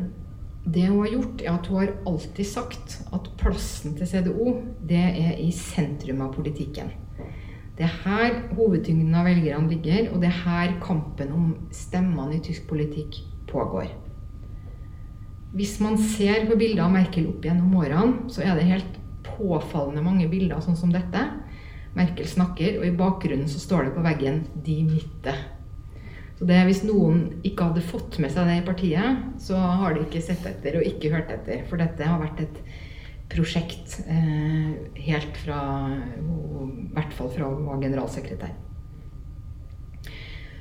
det 0.67 0.89
hun 0.89 1.05
har 1.05 1.13
gjort, 1.13 1.45
er 1.45 1.53
at 1.53 1.69
hun 1.71 1.79
har 1.79 1.93
alltid 2.11 2.49
sagt 2.51 2.97
at 3.15 3.31
plassen 3.39 3.95
til 3.97 4.11
CDO 4.11 4.57
det 4.91 5.05
er 5.23 5.39
i 5.39 5.53
sentrum 5.55 6.25
av 6.27 6.35
politikken. 6.35 6.91
Det 7.79 7.87
er 7.87 7.95
her 8.03 8.41
hovedtyngden 8.59 9.15
av 9.15 9.29
velgerne 9.31 9.71
ligger, 9.71 10.11
og 10.11 10.25
det 10.25 10.33
er 10.33 10.41
her 10.43 10.75
kampen 10.83 11.31
om 11.31 11.49
stemmene 11.71 12.35
i 12.35 12.43
tysk 12.43 12.67
politikk 12.67 13.21
pågår. 13.47 13.93
Hvis 15.55 15.79
man 15.81 15.95
ser 16.03 16.49
på 16.51 16.59
bilder 16.59 16.89
av 16.89 16.97
Merkel 16.99 17.31
opp 17.31 17.47
gjennom 17.47 17.79
årene, 17.79 18.27
så 18.29 18.43
er 18.43 18.59
det 18.59 18.67
helt 18.69 18.99
påfallende 19.23 20.03
mange 20.03 20.27
bilder 20.29 20.59
sånn 20.65 20.77
som 20.77 20.91
dette. 20.93 21.23
Merkel 21.99 22.29
snakker, 22.31 22.79
og 22.81 22.87
i 22.87 22.97
bakgrunnen 22.97 23.49
så 23.51 23.61
står 23.63 23.89
det 23.89 23.95
på 23.97 24.05
veggen 24.07 24.45
'De 24.55 24.83
Mitte'. 24.87 25.37
Så 26.39 26.47
det, 26.47 26.59
Hvis 26.69 26.85
noen 26.87 27.41
ikke 27.43 27.67
hadde 27.67 27.83
fått 27.83 28.21
med 28.23 28.31
seg 28.31 28.47
det 28.47 28.61
i 28.61 28.67
partiet, 28.67 29.25
så 29.43 29.59
har 29.59 29.95
de 29.95 30.05
ikke 30.05 30.23
sett 30.23 30.47
etter 30.47 30.79
og 30.79 30.87
ikke 30.87 31.11
hørt 31.11 31.33
etter. 31.35 31.65
For 31.67 31.81
dette 31.83 32.07
har 32.07 32.21
vært 32.23 32.45
et 32.45 32.61
prosjekt 33.29 33.99
eh, 34.07 34.71
helt 35.09 35.37
fra 35.43 35.59
I 36.23 36.87
hvert 36.95 37.13
fall 37.13 37.33
fra 37.35 37.51
hun 37.51 37.67
var 37.67 37.83
generalsekretær. 37.83 38.55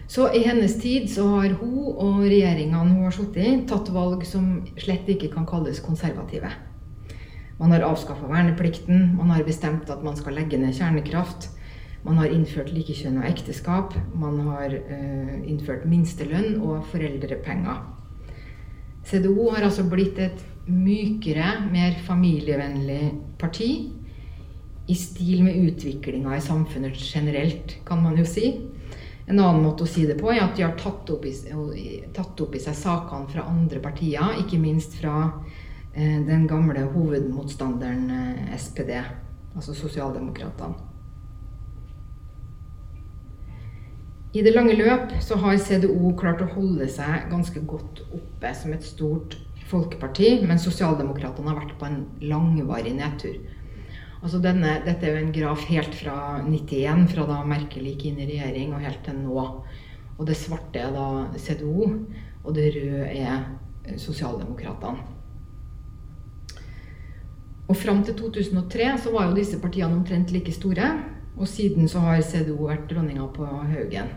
Så 0.08 0.30
i 0.34 0.42
hennes 0.48 0.74
tid 0.82 1.10
så 1.12 1.28
har 1.36 1.58
hun 1.60 1.92
og 1.92 2.24
regjeringene 2.24 2.80
hun 2.96 3.04
har 3.04 3.14
sittet 3.14 3.44
i, 3.44 3.56
tatt 3.68 3.92
valg 3.94 4.24
som 4.26 4.64
slett 4.80 5.10
ikke 5.12 5.30
kan 5.34 5.46
kalles 5.46 5.84
konservative. 5.84 6.50
Man 7.58 7.74
har 7.74 7.86
avskaffa 7.88 8.28
verneplikten, 8.30 9.16
man 9.18 9.32
har 9.34 9.46
bestemt 9.46 9.90
at 9.90 10.04
man 10.06 10.18
skal 10.18 10.38
legge 10.38 10.60
ned 10.62 10.76
kjernekraft. 10.78 11.50
Man 12.06 12.20
har 12.22 12.32
innført 12.32 12.70
likekjønn 12.72 13.18
og 13.20 13.26
ekteskap. 13.28 13.96
Man 14.16 14.40
har 14.46 14.76
uh, 14.78 15.34
innført 15.42 15.88
minstelønn 15.90 16.60
og 16.62 16.86
foreldrepenger. 16.92 17.82
CDO 19.08 19.50
har 19.56 19.66
altså 19.66 19.88
blitt 19.88 20.20
et 20.22 20.44
mykere, 20.68 21.66
mer 21.72 21.98
familievennlig 22.06 23.14
parti. 23.40 23.72
I 24.88 24.96
stil 24.96 25.44
med 25.44 25.58
utviklinga 25.68 26.38
i 26.38 26.44
samfunnet 26.44 27.00
generelt, 27.02 27.80
kan 27.88 28.04
man 28.04 28.20
jo 28.20 28.28
si. 28.28 28.52
En 29.28 29.42
annen 29.42 29.64
måte 29.66 29.84
å 29.84 29.90
si 29.90 30.06
det 30.08 30.16
på 30.20 30.30
er 30.32 30.46
at 30.46 30.56
de 30.56 30.64
har 30.64 30.78
tatt 30.80 31.10
opp 31.12 31.26
i, 31.28 31.34
tatt 32.16 32.40
opp 32.44 32.54
i 32.56 32.62
seg 32.64 32.78
sakene 32.78 33.28
fra 33.32 33.48
andre 33.50 33.82
partier, 33.84 34.38
ikke 34.40 34.60
minst 34.62 34.96
fra 35.02 35.32
den 35.98 36.46
gamle 36.48 36.84
hovedmotstanderen 36.94 38.12
eh, 38.14 38.54
SPD, 38.58 38.92
altså 39.56 39.74
Sosialdemokratene. 39.74 40.86
I 44.38 44.44
det 44.46 44.52
lange 44.54 44.76
løp 44.78 45.16
så 45.24 45.40
har 45.42 45.58
CDO 45.58 46.12
klart 46.20 46.44
å 46.44 46.50
holde 46.52 46.86
seg 46.92 47.30
ganske 47.32 47.64
godt 47.66 48.04
oppe 48.14 48.52
som 48.54 48.76
et 48.76 48.86
stort 48.86 49.38
folkeparti, 49.72 50.44
men 50.46 50.62
sosialdemokratene 50.62 51.50
har 51.50 51.58
vært 51.64 51.78
på 51.80 51.88
en 51.88 52.04
langvarig 52.22 52.94
nedtur. 53.00 53.40
Altså 54.22 54.42
denne, 54.44 54.76
dette 54.86 55.08
er 55.08 55.16
jo 55.16 55.24
en 55.24 55.34
graf 55.34 55.66
helt 55.72 55.98
fra 55.98 56.18
91, 56.46 57.08
fra 57.16 57.26
da 57.30 57.42
Merkel 57.48 57.90
gikk 57.90 58.10
inn 58.12 58.22
i 58.22 58.30
regjering, 58.30 58.76
og 58.76 58.86
helt 58.86 59.02
til 59.08 59.18
nå. 59.24 59.44
Og 60.18 60.24
det 60.30 60.38
svarte 60.38 60.86
er 60.86 60.94
da 60.94 61.10
CDO, 61.42 61.90
og 62.44 62.58
det 62.58 62.72
røde 62.78 63.10
er 63.18 63.98
sosialdemokratene. 63.98 65.17
Og 67.68 67.76
fram 67.76 68.04
til 68.08 68.16
2003 68.16 68.94
så 69.04 69.12
var 69.12 69.28
jo 69.28 69.36
disse 69.36 69.60
partiene 69.60 69.92
omtrent 69.92 70.32
like 70.32 70.52
store. 70.56 70.92
Og 71.38 71.48
siden 71.48 71.90
så 71.92 72.00
har 72.02 72.24
CDO 72.26 72.70
vært 72.70 72.88
dronninga 72.90 73.28
på 73.36 73.46
Haugen. 73.46 74.14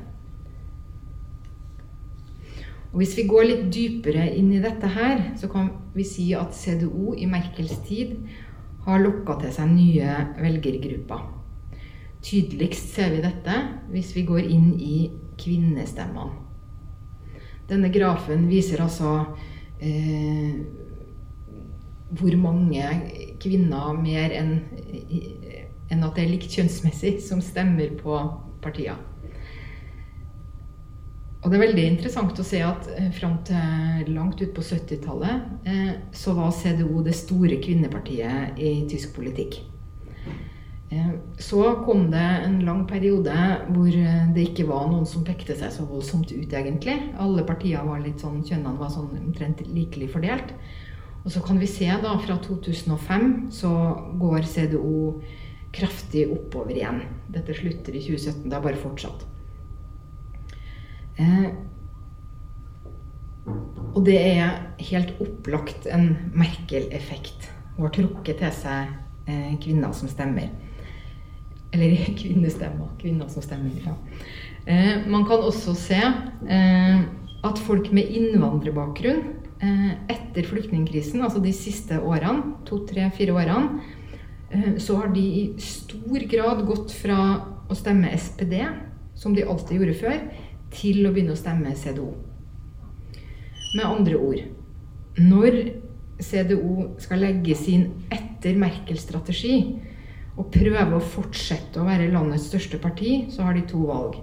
Og 2.90 2.96
Hvis 3.02 3.16
vi 3.18 3.26
går 3.30 3.44
litt 3.46 3.66
dypere 3.74 4.24
inn 4.34 4.52
i 4.54 4.62
dette 4.62 4.86
her, 4.86 5.32
så 5.38 5.50
kan 5.50 5.68
vi 5.94 6.06
si 6.06 6.30
at 6.34 6.54
CDO 6.56 7.14
i 7.14 7.28
Merkels 7.30 7.76
tid 7.86 8.16
har 8.86 9.02
lokka 9.02 9.36
til 9.42 9.52
seg 9.54 9.70
nye 9.70 10.14
velgergrupper. 10.40 11.26
Tydeligst 12.24 12.94
ser 12.94 13.14
vi 13.14 13.22
dette 13.24 13.56
hvis 13.92 14.14
vi 14.16 14.26
går 14.28 14.42
inn 14.42 14.72
i 14.76 15.10
kvinnestemmene. 15.40 16.46
Denne 17.70 17.92
grafen 17.94 18.48
viser 18.50 18.82
altså 18.82 19.12
eh, 19.78 20.58
hvor 22.18 22.34
mange 22.40 22.86
kvinner 23.42 23.94
mer 24.00 24.34
enn 24.34 24.54
enn 25.90 26.06
at 26.06 26.14
det 26.14 26.24
er 26.24 26.30
likt 26.30 26.52
kjønnsmessig, 26.54 27.16
som 27.24 27.40
stemmer 27.42 27.90
på 27.98 28.18
partier. 28.62 28.98
Og 31.40 31.48
det 31.48 31.56
er 31.56 31.62
veldig 31.64 31.84
interessant 31.88 32.36
å 32.36 32.44
se 32.44 32.60
at 32.62 32.88
eh, 32.98 33.08
fram 33.16 33.38
til 33.48 34.10
langt 34.12 34.42
ut 34.42 34.52
på 34.56 34.64
70-tallet 34.64 35.68
eh, 35.72 35.92
så 36.12 36.34
var 36.36 36.52
CDO 36.52 37.00
det 37.06 37.16
store 37.16 37.56
kvinnepartiet 37.64 38.60
i 38.60 38.74
tysk 38.90 39.14
politikk. 39.16 39.56
Eh, 40.92 41.14
så 41.40 41.62
kom 41.86 42.10
det 42.12 42.26
en 42.44 42.58
lang 42.66 42.84
periode 42.90 43.32
hvor 43.72 43.88
det 43.88 44.44
ikke 44.50 44.68
var 44.68 44.90
noen 44.92 45.08
som 45.08 45.24
pekte 45.24 45.56
seg 45.56 45.72
så 45.72 45.88
voldsomt 45.88 46.28
ut, 46.28 46.52
egentlig. 46.52 46.98
Alle 47.16 47.46
partier 47.48 47.88
var 47.88 48.04
litt 48.04 48.20
sånn, 48.20 48.44
Kjønnene 48.44 48.76
var 48.76 48.92
sånn 48.92 49.08
omtrent 49.22 49.64
likelig 49.72 50.12
fordelt. 50.12 50.52
Og 51.24 51.32
så 51.34 51.42
kan 51.44 51.58
vi 51.60 51.68
se 51.68 51.88
da 52.02 52.14
fra 52.22 52.38
2005 52.40 53.50
så 53.52 53.70
går 54.20 54.46
CDO 54.48 55.20
kraftig 55.74 56.24
oppover 56.32 56.74
igjen. 56.74 57.02
Dette 57.30 57.54
slutter 57.54 57.94
i 57.94 58.02
2017. 58.02 58.46
Det 58.48 58.56
har 58.56 58.64
bare 58.64 58.80
fortsatt. 58.80 59.26
Eh, 61.20 61.50
og 63.90 64.02
det 64.06 64.16
er 64.16 64.56
helt 64.80 65.12
opplagt 65.22 65.86
en 65.90 66.14
Merkel-effekt. 66.34 67.50
Hun 67.76 67.86
har 67.86 67.94
trukket 67.94 68.40
til 68.40 68.56
seg 68.56 68.90
eh, 69.28 69.54
kvinner 69.62 69.92
som 69.96 70.10
stemmer. 70.10 70.48
Eller 71.74 71.96
kvinnestemmer. 72.20 72.94
Kvinner 73.00 73.28
som 73.32 73.44
stemmer, 73.44 73.76
ja. 73.84 73.96
Eh, 74.66 75.06
man 75.10 75.24
kan 75.28 75.44
også 75.44 75.74
se 75.78 76.00
eh, 76.00 77.04
at 77.44 77.62
folk 77.66 77.92
med 77.96 78.08
innvandrerbakgrunn 78.08 79.22
etter 79.60 80.46
flyktningkrisen, 80.48 81.20
altså 81.24 81.42
de 81.44 81.52
siste 81.52 81.98
årene, 82.00 82.56
to, 82.68 82.80
tre, 82.88 83.08
fire 83.16 83.34
årene, 83.36 83.80
eh, 84.50 84.78
så 84.80 84.96
har 85.00 85.12
de 85.14 85.20
i 85.20 85.44
stor 85.60 86.24
grad 86.30 86.64
gått 86.68 86.94
fra 86.96 87.18
å 87.68 87.76
stemme 87.76 88.12
SPD, 88.16 88.56
som 89.14 89.34
de 89.36 89.44
alltid 89.44 89.76
gjorde 89.76 89.98
før, 90.00 90.18
til 90.72 91.04
å 91.04 91.12
begynne 91.12 91.34
å 91.34 91.38
stemme 91.40 91.74
CDO. 91.76 92.08
Med 93.74 93.84
andre 93.86 94.16
ord 94.18 94.40
Når 95.20 95.56
CDO 96.18 96.96
skal 96.98 97.20
legge 97.22 97.54
sin 97.54 97.84
etter 98.10 98.56
Merkel-strategi 98.58 99.54
og 100.38 100.48
prøve 100.54 100.96
å 100.96 101.02
fortsette 101.02 101.78
å 101.78 101.86
være 101.86 102.08
landets 102.10 102.48
største 102.48 102.80
parti, 102.82 103.26
så 103.30 103.44
har 103.44 103.54
de 103.54 103.64
to 103.68 103.82
valg. 103.88 104.16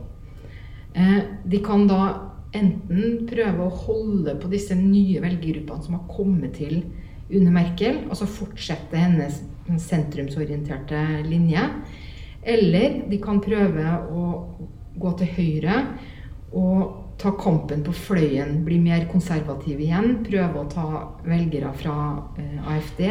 Eh, 0.97 1.19
de 1.45 1.59
kan 1.63 1.85
da 1.87 2.26
enten 2.55 3.27
prøve 3.27 3.65
å 3.65 3.77
holde 3.83 4.35
på 4.39 4.49
disse 4.51 4.75
nye 4.77 5.21
velgergruppene 5.23 5.83
som 5.83 5.97
har 5.97 6.07
kommet 6.11 6.55
til 6.59 6.79
under 7.27 7.51
Merkel, 7.51 8.05
altså 8.07 8.27
fortsette 8.29 8.97
hennes 8.97 9.41
sentrumsorienterte 9.83 11.01
linje. 11.27 11.63
Eller 12.47 13.01
de 13.11 13.19
kan 13.19 13.41
prøve 13.43 13.83
å 14.15 14.29
gå 14.97 15.11
til 15.19 15.33
høyre 15.35 15.81
og 16.55 17.03
ta 17.19 17.33
kampen 17.35 17.81
på 17.83 17.93
fløyen, 17.97 18.61
bli 18.65 18.77
mer 18.79 19.07
konservativ 19.11 19.81
igjen. 19.81 20.21
Prøve 20.25 20.61
å 20.61 20.69
ta 20.71 20.87
velgere 21.25 21.73
fra 21.75 21.95
eh, 22.39 22.69
AFD, 22.75 23.01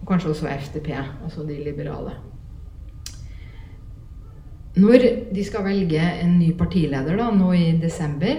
og 0.00 0.08
kanskje 0.08 0.32
også 0.32 0.48
FDP, 0.50 0.90
altså 0.96 1.44
de 1.46 1.60
liberale. 1.60 2.16
Når 4.76 5.06
de 5.32 5.44
skal 5.44 5.64
velge 5.64 6.00
en 6.00 6.34
ny 6.36 6.50
partileder 6.56 7.16
da, 7.16 7.30
nå 7.32 7.52
i 7.56 7.68
desember, 7.80 8.34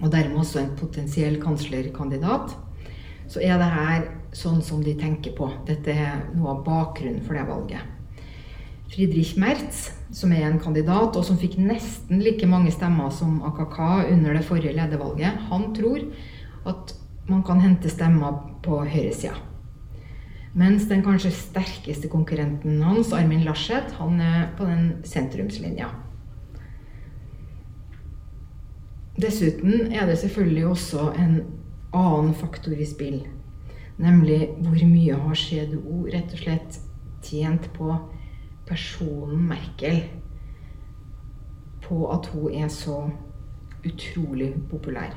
og 0.00 0.12
dermed 0.12 0.38
også 0.40 0.62
en 0.62 0.74
potensiell 0.78 1.38
kanslerkandidat, 1.42 2.54
så 3.28 3.42
er 3.44 3.58
det 3.60 3.68
her 3.74 4.06
sånn 4.36 4.60
som 4.64 4.82
de 4.84 4.94
tenker 4.98 5.34
på. 5.36 5.50
Dette 5.68 5.92
er 5.92 6.22
noe 6.34 6.54
av 6.54 6.64
bakgrunnen 6.66 7.24
for 7.26 7.36
det 7.36 7.44
valget. 7.48 7.94
Friedrich 8.88 9.34
Merz, 9.36 9.90
som 10.16 10.32
er 10.32 10.46
en 10.46 10.60
kandidat, 10.62 11.16
og 11.16 11.26
som 11.26 11.36
fikk 11.40 11.58
nesten 11.60 12.22
like 12.24 12.48
mange 12.48 12.72
stemmer 12.72 13.12
som 13.12 13.42
AKK 13.44 13.82
under 14.14 14.38
det 14.38 14.46
forrige 14.48 14.72
ledervalget, 14.78 15.44
han 15.50 15.68
tror 15.76 16.06
at 16.68 16.94
man 17.28 17.44
kan 17.44 17.60
hente 17.60 17.92
stemmer 17.92 18.40
på 18.64 18.80
høyresida. 18.88 19.36
Mens 20.58 20.88
den 20.88 21.04
kanskje 21.04 21.34
sterkeste 21.36 22.08
konkurrenten 22.08 22.80
hans, 22.82 23.12
Armin 23.12 23.44
Laschet, 23.44 23.92
han 24.00 24.16
er 24.24 24.48
på 24.56 24.64
den 24.66 25.02
sentrumslinja. 25.06 25.90
Dessuten 29.18 29.92
er 29.92 30.06
det 30.06 30.18
selvfølgelig 30.18 30.66
også 30.66 31.10
en 31.18 31.40
annen 31.92 32.34
faktor 32.34 32.72
i 32.72 32.86
spill. 32.86 33.26
Nemlig 33.98 34.48
hvor 34.62 34.78
mye 34.86 35.16
har 35.18 35.34
CDO 35.34 36.04
rett 36.06 36.34
og 36.36 36.42
slett 36.44 36.78
tjent 37.26 37.66
på 37.74 37.96
personen 38.68 39.48
Merkel 39.48 40.04
på 41.82 42.04
at 42.12 42.28
hun 42.30 42.54
er 42.54 42.68
så 42.70 43.00
utrolig 43.82 44.52
populær. 44.70 45.16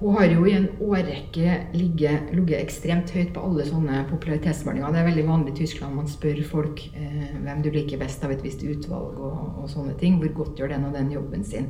Hun 0.00 0.14
har 0.16 0.30
jo 0.32 0.46
i 0.48 0.54
en 0.56 0.68
årrekke 0.80 1.56
ligget 1.76 2.54
ekstremt 2.56 3.10
høyt 3.12 3.34
på 3.34 3.42
alle 3.44 3.66
sånne 3.68 3.98
popularitetsmålinger. 4.08 4.94
Det 4.94 5.00
er 5.02 5.08
veldig 5.10 5.24
vanlig 5.26 5.52
i 5.52 5.58
Tyskland. 5.58 5.92
Man 5.98 6.08
spør 6.08 6.40
folk 6.48 6.80
eh, 6.96 7.34
hvem 7.36 7.60
du 7.60 7.68
liker 7.74 8.00
best 8.00 8.24
av 8.24 8.32
et 8.32 8.40
visst 8.40 8.64
utvalg 8.64 9.18
og, 9.20 9.42
og, 9.60 9.66
sånne 9.68 9.92
ting. 10.00 10.16
Hvor 10.22 10.32
godt 10.38 10.62
gjør 10.62 10.72
den 10.72 10.86
og 10.88 10.96
den 10.96 11.12
jobben 11.12 11.44
sin? 11.44 11.68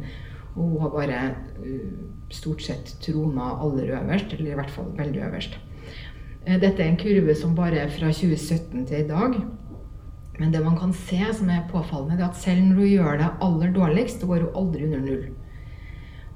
Og 0.52 0.62
hun 0.62 0.78
har 0.84 0.94
bare 0.94 1.18
uh, 1.58 1.90
stort 2.30 2.62
sett 2.62 2.94
trona 3.02 3.50
aller 3.64 3.90
øverst, 3.98 4.36
eller 4.38 4.52
i 4.52 4.56
hvert 4.60 4.72
fall 4.78 4.94
veldig 4.98 5.26
øverst. 5.26 5.58
Eh, 6.46 6.54
dette 6.62 6.84
er 6.84 6.86
en 6.86 7.02
kurve 7.02 7.34
som 7.34 7.58
bare 7.58 7.82
er 7.82 7.90
fra 7.90 8.14
2017 8.14 8.86
til 8.86 8.98
i 9.02 9.10
dag. 9.10 9.38
Men 10.38 10.54
det 10.54 10.62
man 10.62 10.78
kan 10.78 10.94
se 10.94 11.18
som 11.34 11.50
er 11.50 11.66
påfallende, 11.70 12.22
er 12.22 12.30
at 12.30 12.38
selv 12.38 12.62
når 12.62 12.78
hun 12.84 12.90
gjør 12.94 13.22
det 13.24 13.36
aller 13.42 13.74
dårligst, 13.74 14.22
så 14.22 14.30
går 14.30 14.46
hun 14.46 14.58
aldri 14.62 14.86
under 14.86 15.06
null. 15.10 15.30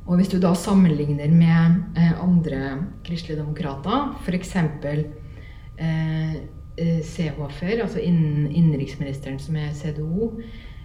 Og 0.04 0.18
hvis 0.20 0.28
du 0.28 0.36
da 0.40 0.52
sammenligner 0.58 1.32
med 1.32 1.96
eh, 1.96 2.12
andre 2.20 2.60
kristelige 3.06 3.40
demokrater, 3.40 4.12
f.eks. 4.20 4.56
Eh, 4.60 6.34
eh, 6.76 7.00
Seehofer, 7.02 7.80
altså 7.86 8.02
innen, 8.04 8.50
innenriksministeren 8.50 9.38
som 9.40 9.56
er 9.56 9.72
CDO, 9.72 10.34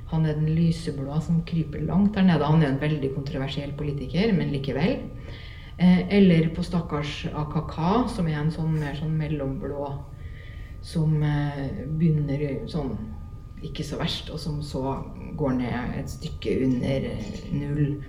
han 0.10 0.26
er 0.26 0.40
den 0.40 0.48
lyseblå 0.56 1.20
som 1.22 1.44
kryper 1.46 1.84
langt 1.86 2.16
der 2.16 2.26
nede. 2.26 2.48
Han 2.48 2.64
er 2.64 2.72
en 2.72 2.82
veldig 2.82 3.12
kontroversiell 3.14 3.76
politiker, 3.78 4.32
men 4.34 4.54
likevel. 4.56 5.04
Eh, 5.78 6.00
eller 6.16 6.50
på 6.56 6.64
stakkars 6.64 7.26
AKK, 7.34 7.76
som 8.16 8.28
er 8.28 8.40
en 8.40 8.54
sånn 8.56 8.74
mer 8.80 8.96
sånn 8.98 9.14
mellomblå 9.20 9.92
som 10.82 11.20
eh, 11.24 11.84
begynner 12.00 12.66
sånn 12.72 12.96
ikke 13.68 13.84
så 13.84 14.00
verst, 14.00 14.32
og 14.32 14.40
som 14.40 14.62
så 14.64 14.96
går 15.40 15.58
ned 15.60 16.00
et 16.00 16.12
stykke 16.12 16.56
under 16.66 17.08
null. 17.52 18.00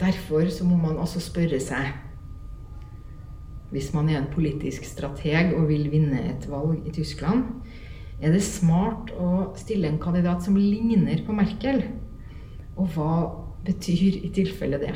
Derfor 0.00 0.48
så 0.50 0.66
må 0.66 0.76
man 0.80 0.98
også 0.98 1.22
spørre 1.22 1.60
seg 1.62 1.92
Hvis 3.70 3.92
man 3.94 4.08
er 4.10 4.20
en 4.20 4.30
politisk 4.32 4.86
strateg 4.86 5.54
og 5.54 5.68
vil 5.70 5.88
vinne 5.90 6.20
et 6.30 6.46
valg 6.50 6.82
i 6.86 6.92
Tyskland, 6.94 7.46
er 8.22 8.30
det 8.30 8.42
smart 8.46 9.10
å 9.18 9.56
stille 9.58 9.88
en 9.90 9.98
kandidat 9.98 10.44
som 10.46 10.54
ligner 10.54 11.24
på 11.26 11.34
Merkel? 11.34 11.82
Og 12.78 12.92
hva 12.94 13.16
betyr 13.66 14.20
i 14.22 14.30
tilfelle 14.34 14.78
det. 14.78 14.92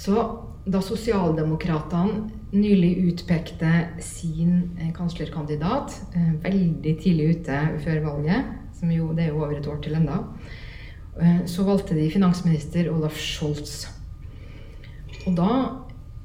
Så 0.00 0.16
da 0.64 0.80
sosialdemokratene 0.84 2.30
nylig 2.52 2.94
utpekte 3.10 3.70
sin 4.02 4.78
eh, 4.78 4.90
kanslerkandidat, 4.96 5.94
eh, 6.16 6.32
veldig 6.42 6.94
tidlig 7.02 7.28
ute 7.36 7.60
før 7.84 8.00
valget, 8.06 8.50
som 8.76 8.90
jo 8.92 9.12
det 9.16 9.26
er 9.26 9.34
jo 9.34 9.42
over 9.44 9.58
et 9.58 9.68
år 9.68 9.80
til 9.84 9.96
enda, 9.98 10.22
så 11.50 11.64
valgte 11.66 11.96
de 11.98 12.06
finansminister 12.12 12.86
Olaf 12.92 13.18
Scholz. 13.18 13.88
Og 15.26 15.34
da 15.36 15.50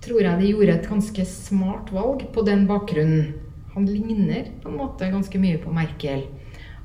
tror 0.06 0.22
jeg 0.22 0.40
de 0.40 0.52
gjorde 0.52 0.76
et 0.78 0.88
ganske 0.90 1.26
smart 1.28 1.92
valg 1.94 2.28
på 2.34 2.46
den 2.48 2.68
bakgrunnen. 2.70 3.34
Han 3.76 3.88
ligner 3.90 4.52
på 4.62 4.72
en 4.72 4.80
måte 4.80 5.10
ganske 5.12 5.40
mye 5.42 5.60
på 5.60 5.74
Merkel. 5.76 6.28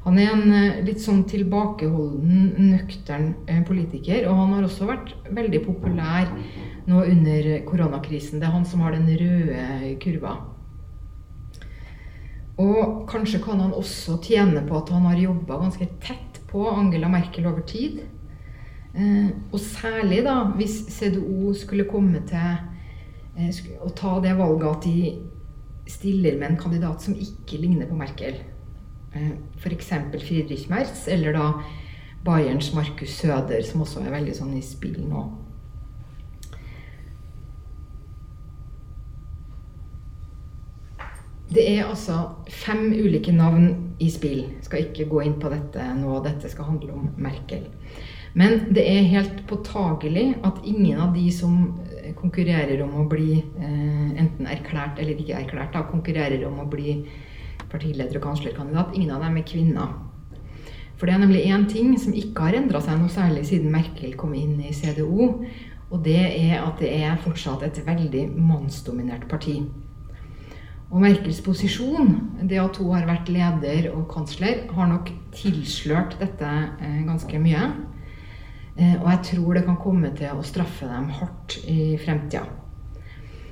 Han 0.05 0.17
er 0.19 0.31
en 0.33 0.53
eh, 0.57 0.79
litt 0.87 1.03
sånn 1.03 1.27
tilbakeholden, 1.29 2.55
nøktern 2.71 3.35
eh, 3.45 3.61
politiker. 3.69 4.25
Og 4.31 4.39
han 4.39 4.55
har 4.57 4.67
også 4.67 4.89
vært 4.89 5.13
veldig 5.29 5.61
populær 5.67 6.31
nå 6.89 7.03
under 7.05 7.51
koronakrisen. 7.69 8.41
Det 8.41 8.49
er 8.49 8.57
han 8.57 8.65
som 8.67 8.83
har 8.87 8.97
den 8.97 9.11
røde 9.21 9.93
kurva. 10.03 10.39
Og 12.61 13.05
kanskje 13.09 13.43
kan 13.45 13.61
han 13.61 13.77
også 13.77 14.19
tjene 14.25 14.65
på 14.69 14.81
at 14.81 14.91
han 14.93 15.07
har 15.09 15.21
jobba 15.21 15.61
ganske 15.63 15.87
tett 16.03 16.30
på 16.51 16.67
Angela 16.71 17.09
Merkel 17.09 17.47
over 17.47 17.63
tid. 17.67 18.01
Eh, 18.95 19.31
og 19.53 19.61
særlig 19.63 20.25
da 20.27 20.41
hvis 20.59 20.81
CDO 20.91 21.53
skulle 21.55 21.87
komme 21.91 22.23
til 22.27 22.57
eh, 23.39 23.61
å 23.79 23.91
ta 23.95 24.17
det 24.23 24.35
valget 24.39 24.71
at 24.71 24.89
de 24.89 25.91
stiller 25.91 26.39
med 26.39 26.53
en 26.53 26.59
kandidat 26.59 27.03
som 27.03 27.15
ikke 27.15 27.61
ligner 27.63 27.87
på 27.91 27.99
Merkel. 27.99 28.41
Eh, 29.15 29.37
F.eks. 29.59 29.93
Friedrich 30.25 30.67
Merz, 30.71 31.07
eller 31.09 31.39
da 31.39 31.53
Bayerns 32.25 32.75
Markus 32.75 33.15
Søder, 33.17 33.63
som 33.63 33.85
også 33.85 34.03
er 34.05 34.13
veldig 34.19 34.35
sånn 34.37 34.57
i 34.59 34.65
spill 34.65 34.99
nå. 35.07 35.29
Det 41.51 41.65
er 41.67 41.89
altså 41.89 42.29
fem 42.47 42.93
ulike 42.95 43.33
navn 43.35 43.90
i 44.01 44.09
spill. 44.11 44.45
Skal 44.65 44.87
ikke 44.87 45.09
gå 45.11 45.23
inn 45.27 45.37
på 45.41 45.51
dette 45.53 45.85
nå, 45.99 46.19
dette 46.25 46.51
skal 46.53 46.71
handle 46.73 46.97
om 46.97 47.11
Merkel. 47.21 47.67
Men 48.33 48.69
det 48.75 48.85
er 48.87 49.09
helt 49.11 49.41
påtagelig 49.51 50.37
at 50.47 50.61
ingen 50.65 51.01
av 51.03 51.17
de 51.17 51.27
som 51.35 51.57
eh, 51.91 52.13
konkurrerer 52.19 52.79
om 52.85 53.01
å 53.03 53.09
bli 53.11 53.41
eh, 53.41 54.13
enten 54.23 54.47
erklært 54.47 55.01
eller 55.03 55.19
ikke 55.19 55.41
erklært, 55.41 55.75
da, 55.75 55.83
konkurrerer 55.91 56.45
om 56.47 56.61
å 56.63 56.69
bli 56.71 57.01
partileder 57.71 58.19
og 58.19 58.29
kanslerkandidat, 58.29 58.95
ingen 58.95 59.17
av 59.17 59.27
dem 59.27 59.41
er 59.41 59.47
kvinner. 59.47 59.99
For 61.01 61.09
det 61.09 61.17
er 61.17 61.23
nemlig 61.23 61.47
én 61.49 61.67
ting 61.71 61.95
som 61.99 62.15
ikke 62.15 62.47
har 62.47 62.59
endra 62.59 62.83
seg 62.85 62.99
noe 63.01 63.11
særlig 63.11 63.47
siden 63.49 63.73
Merkel 63.73 64.15
kom 64.21 64.35
inn 64.37 64.59
i 64.63 64.75
CDO, 64.77 65.31
og 65.91 66.03
det 66.07 66.21
er 66.21 66.61
at 66.61 66.79
det 66.83 66.91
er 67.01 67.23
fortsatt 67.25 67.65
et 67.67 67.81
veldig 67.87 68.29
mannsdominert 68.37 69.27
parti. 69.31 69.59
Og 70.91 70.99
Merkels 71.05 71.39
posisjon, 71.47 72.17
det 72.51 72.59
at 72.59 72.79
hun 72.83 72.91
har 72.97 73.07
vært 73.07 73.29
leder 73.31 73.93
og 73.93 74.09
kansler, 74.11 74.65
har 74.75 74.89
nok 74.91 75.13
tilslørt 75.37 76.17
dette 76.19 76.49
eh, 76.83 77.03
ganske 77.07 77.39
mye. 77.39 77.69
Eh, 78.75 78.97
og 78.97 79.07
jeg 79.13 79.21
tror 79.29 79.55
det 79.55 79.67
kan 79.69 79.79
komme 79.79 80.11
til 80.19 80.35
å 80.35 80.47
straffe 80.47 80.89
dem 80.91 81.07
hardt 81.21 81.61
i 81.71 81.95
fremtida. 82.03 82.43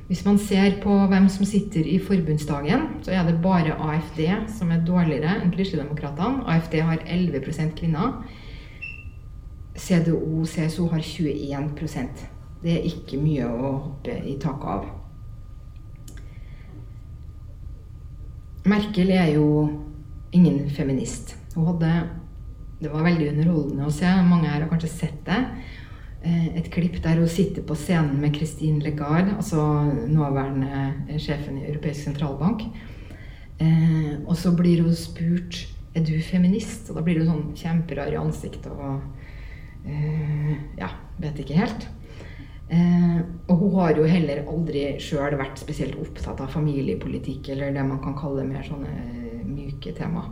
Hvis 0.08 0.24
man 0.24 0.38
ser 0.40 0.80
på 0.82 0.94
hvem 1.06 1.28
som 1.28 1.44
sitter 1.44 1.86
i 1.86 1.98
forbundsdagen, 2.00 2.86
så 3.04 3.12
er 3.12 3.26
det 3.28 3.42
bare 3.44 3.76
AFD 3.76 4.22
som 4.56 4.72
er 4.72 4.82
dårligere 4.86 5.36
enn 5.38 5.52
Kristeligdemokratene. 5.52 6.46
AFD 6.48 6.78
har 6.80 7.04
11% 7.04 7.74
kvinner. 7.78 8.22
CDO, 9.78 10.42
CSO 10.48 10.88
har 10.90 11.04
21% 11.04 12.24
Det 12.64 12.72
er 12.72 12.88
ikke 12.88 13.20
mye 13.22 13.46
å 13.46 13.76
hoppe 13.76 14.16
i 14.26 14.34
taket 14.42 14.72
av. 14.72 14.88
Merkel 18.68 19.10
er 19.14 19.32
jo 19.32 19.48
ingen 20.32 20.68
feminist. 20.70 21.36
Hun 21.54 21.66
hadde 21.72 21.92
Det 22.78 22.92
var 22.92 23.02
veldig 23.02 23.32
underholdende 23.32 23.86
å 23.88 23.90
se. 23.90 24.06
Mange 24.22 24.46
her 24.46 24.60
har 24.62 24.68
kanskje 24.70 24.92
sett 24.92 25.24
det. 25.26 25.38
Eh, 26.22 26.44
et 26.60 26.68
klipp 26.70 27.00
der 27.02 27.18
hun 27.18 27.26
sitter 27.30 27.64
på 27.66 27.74
scenen 27.74 28.20
med 28.22 28.36
Christine 28.36 28.78
Legard, 28.84 29.32
altså 29.34 29.64
nåværende 30.06 31.18
sjefen 31.18 31.58
i 31.58 31.66
Europeisk 31.66 32.04
sentralbank. 32.06 32.62
Eh, 33.58 34.22
og 34.22 34.36
så 34.38 34.54
blir 34.54 34.84
hun 34.84 34.94
spurt 34.94 35.64
er 35.98 36.04
du 36.06 36.14
feminist, 36.22 36.90
og 36.90 36.98
da 37.00 37.04
blir 37.06 37.18
hun 37.18 37.30
sånn 37.32 37.46
kjemperar 37.58 38.12
i 38.12 38.20
ansiktet 38.20 38.70
og 38.70 39.00
eh, 39.88 40.54
ja, 40.78 40.92
vet 41.18 41.40
ikke 41.42 41.58
helt. 41.58 41.88
Eh, 42.68 43.20
og 43.48 43.56
hun 43.56 43.78
har 43.78 43.96
jo 43.96 44.04
heller 44.04 44.42
aldri 44.44 44.82
sjøl 45.00 45.38
vært 45.40 45.60
spesielt 45.60 45.96
opptatt 45.96 46.42
av 46.44 46.52
familiepolitikk 46.52 47.48
eller 47.54 47.72
det 47.72 47.84
man 47.88 48.02
kan 48.04 48.16
kalle 48.18 48.44
mer 48.44 48.66
sånne 48.66 48.92
eh, 48.92 49.46
myke 49.48 49.94
tema. 49.96 50.26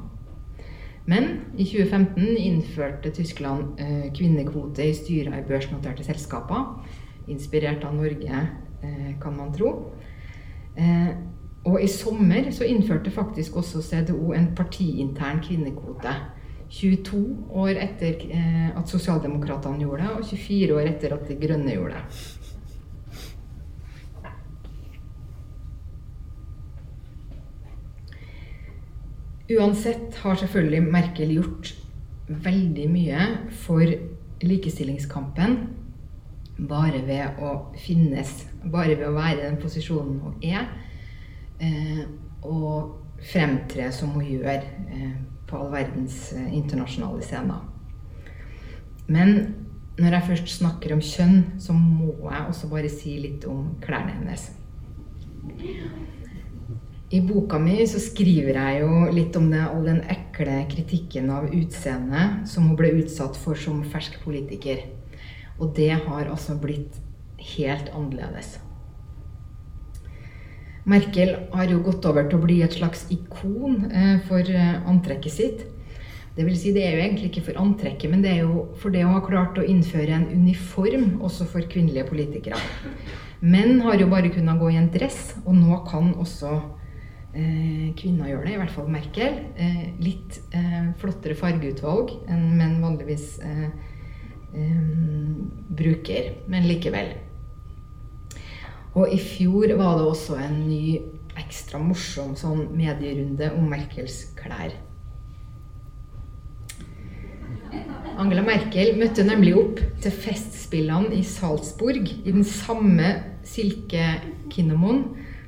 Men 1.07 1.29
i 1.57 1.65
2015 1.65 2.37
innførte 2.37 3.13
Tyskland 3.15 3.81
eh, 3.81 4.09
kvinnekvote 4.13 4.85
i 4.85 4.95
styret 4.95 5.39
i 5.39 5.47
børsnoterte 5.49 6.05
selskaper. 6.05 6.67
Inspirert 7.31 7.85
av 7.87 7.95
Norge, 7.95 8.43
eh, 8.83 9.13
kan 9.23 9.37
man 9.39 9.55
tro. 9.55 9.73
Eh, 10.77 11.15
og 11.67 11.81
i 11.83 11.89
sommer 11.91 12.51
så 12.55 12.67
innførte 12.69 13.11
faktisk 13.11 13.57
også 13.57 13.83
CDO 13.83 14.33
en 14.37 14.53
partiintern 14.55 15.41
kvinnekvote 15.43 16.13
22 16.71 17.21
år 17.55 17.79
etter 17.79 18.25
eh, 18.31 18.71
at 18.77 18.91
sosialdemokratene 18.91 19.81
gjorde 19.85 20.03
det, 20.03 20.11
og 20.17 20.25
24 20.27 20.75
år 20.75 20.91
etter 20.91 21.15
at 21.15 21.29
De 21.29 21.39
grønne 21.39 21.77
gjorde 21.77 22.01
det. 22.01 22.03
Uansett 29.57 30.17
har 30.25 30.35
selvfølgelig 30.41 30.83
Merkel 30.91 31.37
gjort 31.37 31.71
veldig 32.27 32.87
mye 32.91 33.27
for 33.63 33.87
likestillingskampen 34.43 35.55
bare 36.67 37.05
ved 37.07 37.39
å 37.45 37.53
finnes, 37.79 38.33
bare 38.65 38.97
ved 38.97 39.07
å 39.07 39.15
være 39.15 39.39
i 39.39 39.45
den 39.45 39.61
posisjonen 39.63 40.19
hun 40.25 40.43
er, 40.43 40.67
eh, 41.61 42.03
og 42.43 43.21
fremtre 43.31 43.93
som 43.95 44.17
hun 44.17 44.27
gjør. 44.27 44.67
På 45.47 45.61
all 45.63 45.73
verdens 45.75 46.33
eh, 46.35 46.51
internasjonale 46.57 47.23
scener. 47.23 47.63
Men 49.07 49.37
når 49.97 50.17
jeg 50.17 50.29
først 50.31 50.55
snakker 50.59 50.93
om 50.97 51.03
kjønn, 51.05 51.37
så 51.63 51.73
må 51.77 52.11
jeg 52.29 52.49
også 52.51 52.69
bare 52.73 52.91
si 52.93 53.15
litt 53.23 53.47
om 53.49 53.71
klærne 53.81 54.17
hennes. 54.19 54.51
I 57.15 57.21
boka 57.23 57.59
mi 57.63 57.79
så 57.87 58.01
skriver 58.03 58.59
jeg 58.59 58.83
jo 58.83 59.07
litt 59.15 59.37
om 59.39 59.47
det, 59.53 59.63
all 59.63 59.87
den 59.87 60.03
ekle 60.11 60.59
kritikken 60.73 61.31
av 61.31 61.47
utseendet 61.55 62.51
som 62.51 62.67
hun 62.67 62.79
ble 62.79 62.91
utsatt 62.99 63.39
for 63.39 63.59
som 63.59 63.85
fersk 63.87 64.19
politiker. 64.25 64.83
Og 65.63 65.71
det 65.79 65.93
har 65.95 66.27
altså 66.27 66.59
blitt 66.61 66.99
helt 67.55 67.93
annerledes. 67.95 68.57
Merkel 70.87 71.33
har 71.53 71.71
jo 71.71 71.81
gått 71.83 72.07
over 72.07 72.29
til 72.29 72.39
å 72.39 72.45
bli 72.45 72.61
et 72.63 72.77
slags 72.79 73.09
ikon 73.11 73.89
eh, 73.91 74.21
for 74.29 74.47
eh, 74.47 74.77
antrekket 74.87 75.35
sitt. 75.35 75.65
Det 76.37 76.45
vil 76.45 76.57
si, 76.61 76.71
det 76.77 76.85
er 76.85 76.95
jo 76.95 77.03
egentlig 77.03 77.31
ikke 77.31 77.47
for 77.49 77.59
antrekket, 77.63 78.11
men 78.13 78.23
det 78.23 78.35
er 78.35 78.43
jo 78.45 78.67
for 78.79 78.93
det 78.93 79.07
å 79.07 79.15
ha 79.15 79.23
klart 79.25 79.57
å 79.59 79.65
innføre 79.65 80.13
en 80.19 80.27
uniform 80.29 81.23
også 81.25 81.49
for 81.49 81.65
kvinnelige 81.73 82.05
politikere. 82.11 82.61
Menn 83.41 83.81
har 83.85 83.97
jo 84.01 84.11
bare 84.13 84.31
kunnet 84.35 84.61
gå 84.61 84.71
i 84.73 84.77
en 84.77 84.91
dress, 84.93 85.35
og 85.47 85.57
nå 85.57 85.81
kan 85.89 86.13
også 86.15 86.53
eh, 87.35 87.91
kvinner 87.97 88.31
gjøre 88.31 88.47
det, 88.47 88.55
i 88.55 88.61
hvert 88.63 88.75
fall 88.77 88.93
Merkel. 88.93 89.43
Eh, 89.57 89.83
litt 90.05 90.39
eh, 90.55 90.93
flottere 91.01 91.39
fargeutvalg 91.41 92.15
enn 92.29 92.51
menn 92.61 92.79
vanligvis 92.85 93.39
eh, 93.43 93.69
bruker, 95.77 96.35
men 96.53 96.69
likevel. 96.69 97.17
Og 98.97 99.13
i 99.13 99.19
fjor 99.21 99.75
var 99.77 99.99
det 99.99 100.09
også 100.09 100.39
en 100.41 100.59
ny, 100.71 100.99
ekstra 101.37 101.77
morsom 101.83 102.33
sånn 102.39 102.63
medierunde 102.73 103.51
om 103.59 103.67
Merkels 103.69 104.23
klær. 104.39 104.73
Angela 108.17 108.41
Merkel 108.41 108.95
møtte 108.97 109.27
nemlig 109.27 109.53
opp 109.61 109.83
til 110.01 110.15
festspillene 110.25 111.13
i 111.19 111.21
Salzburg 111.29 112.09
i 112.09 112.33
den 112.33 112.47
samme 112.49 113.11
silkekinnomoen 113.45 115.03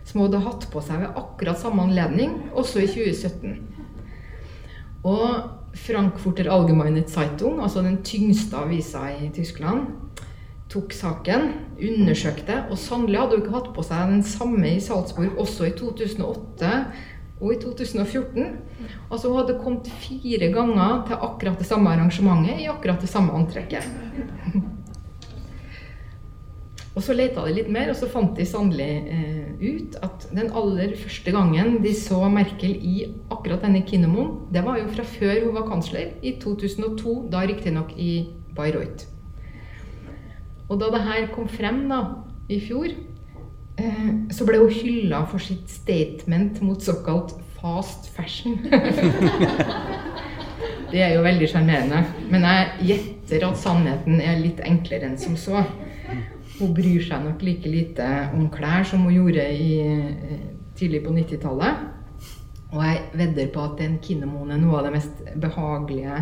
som 0.05 0.21
hun 0.21 0.27
hadde 0.27 0.43
hatt 0.45 0.67
på 0.73 0.83
seg 0.85 1.01
ved 1.01 1.17
akkurat 1.21 1.61
samme 1.61 1.85
anledning, 1.89 2.35
også 2.53 2.85
i 2.85 2.89
2017. 2.89 3.57
Og 5.09 5.79
Frankfurter 5.79 6.49
Allgemeine 6.53 7.05
Zeitung, 7.09 7.63
altså 7.65 7.83
den 7.85 8.01
tyngste 8.05 8.57
avisa 8.61 9.07
i 9.17 9.29
Tyskland, 9.33 9.89
tok 10.69 10.93
saken, 10.93 11.53
undersøkte, 11.81 12.63
og 12.69 12.81
sannelig 12.81 13.23
hadde 13.23 13.39
hun 13.39 13.45
ikke 13.45 13.55
hatt 13.57 13.71
på 13.77 13.85
seg 13.87 14.11
den 14.13 14.25
samme 14.27 14.75
i 14.75 14.83
Salzburg 14.85 15.39
også 15.41 15.71
i 15.71 15.77
2008 15.79 16.73
og 17.39 17.53
i 17.55 17.61
2014. 17.63 18.49
Altså 19.09 19.31
hun 19.31 19.39
hadde 19.41 19.61
kommet 19.63 19.89
fire 20.03 20.51
ganger 20.53 21.05
til 21.09 21.23
akkurat 21.29 21.61
det 21.61 21.69
samme 21.69 21.93
arrangementet 21.95 22.65
i 22.65 22.69
akkurat 22.71 23.01
det 23.01 23.11
samme 23.11 23.37
antrekket. 23.39 23.87
Og 26.99 27.05
så 27.07 27.15
leita 27.15 27.45
de 27.47 27.53
litt 27.55 27.69
mer, 27.71 27.93
og 27.93 27.95
så 27.95 28.09
fant 28.11 28.33
de 28.35 28.43
sannelig 28.49 28.87
eh, 29.15 29.51
ut 29.63 29.95
at 30.03 30.25
den 30.35 30.49
aller 30.51 30.97
første 30.99 31.31
gangen 31.31 31.77
de 31.85 31.93
så 31.95 32.19
Merkel 32.33 32.73
i 32.75 32.95
akkurat 33.31 33.63
denne 33.63 33.85
kinemoen, 33.87 34.33
det 34.51 34.65
var 34.67 34.81
jo 34.81 34.89
fra 34.91 35.05
før 35.07 35.45
hun 35.45 35.55
var 35.61 35.69
kansler, 35.69 36.17
i 36.27 36.35
2002, 36.43 37.15
da 37.31 37.45
riktignok 37.47 37.95
i 37.95 38.11
Bayreuth. 38.57 39.07
Og 40.69 40.81
da 40.81 40.91
det 40.93 41.05
her 41.07 41.29
kom 41.33 41.49
frem 41.49 41.87
da, 41.89 42.03
i 42.49 42.61
fjor, 42.61 42.93
eh, 43.81 44.09
så 44.33 44.47
ble 44.49 44.61
hun 44.61 44.73
hylla 44.73 45.23
for 45.29 45.43
sitt 45.43 45.69
statement 45.73 46.61
mot 46.64 46.83
såkalt 46.85 47.35
fast 47.59 48.11
fashion. 48.14 48.59
det 50.93 51.03
er 51.03 51.14
jo 51.16 51.25
veldig 51.25 51.49
sjarmerende. 51.51 52.05
Men 52.31 52.47
jeg 52.49 52.91
gjetter 52.91 53.49
at 53.49 53.61
sannheten 53.61 54.21
er 54.21 54.41
litt 54.43 54.61
enklere 54.64 55.09
enn 55.09 55.19
som 55.21 55.37
så. 55.41 55.64
Hun 56.59 56.75
bryr 56.75 57.05
seg 57.07 57.25
nok 57.25 57.43
like 57.47 57.71
lite 57.71 58.07
om 58.35 58.49
klær 58.53 58.87
som 58.89 59.07
hun 59.07 59.14
gjorde 59.14 59.45
i, 59.55 59.79
eh, 59.81 60.49
tidlig 60.79 61.05
på 61.05 61.14
90-tallet. 61.16 61.87
Og 62.69 62.83
jeg 62.85 63.05
vedder 63.16 63.53
på 63.55 63.64
at 63.64 63.81
en 63.81 64.01
kinnemoen 64.05 64.53
er 64.53 64.61
noe 64.61 64.81
av 64.81 64.89
det 64.89 64.97
mest 64.99 65.23
behagelige 65.41 66.19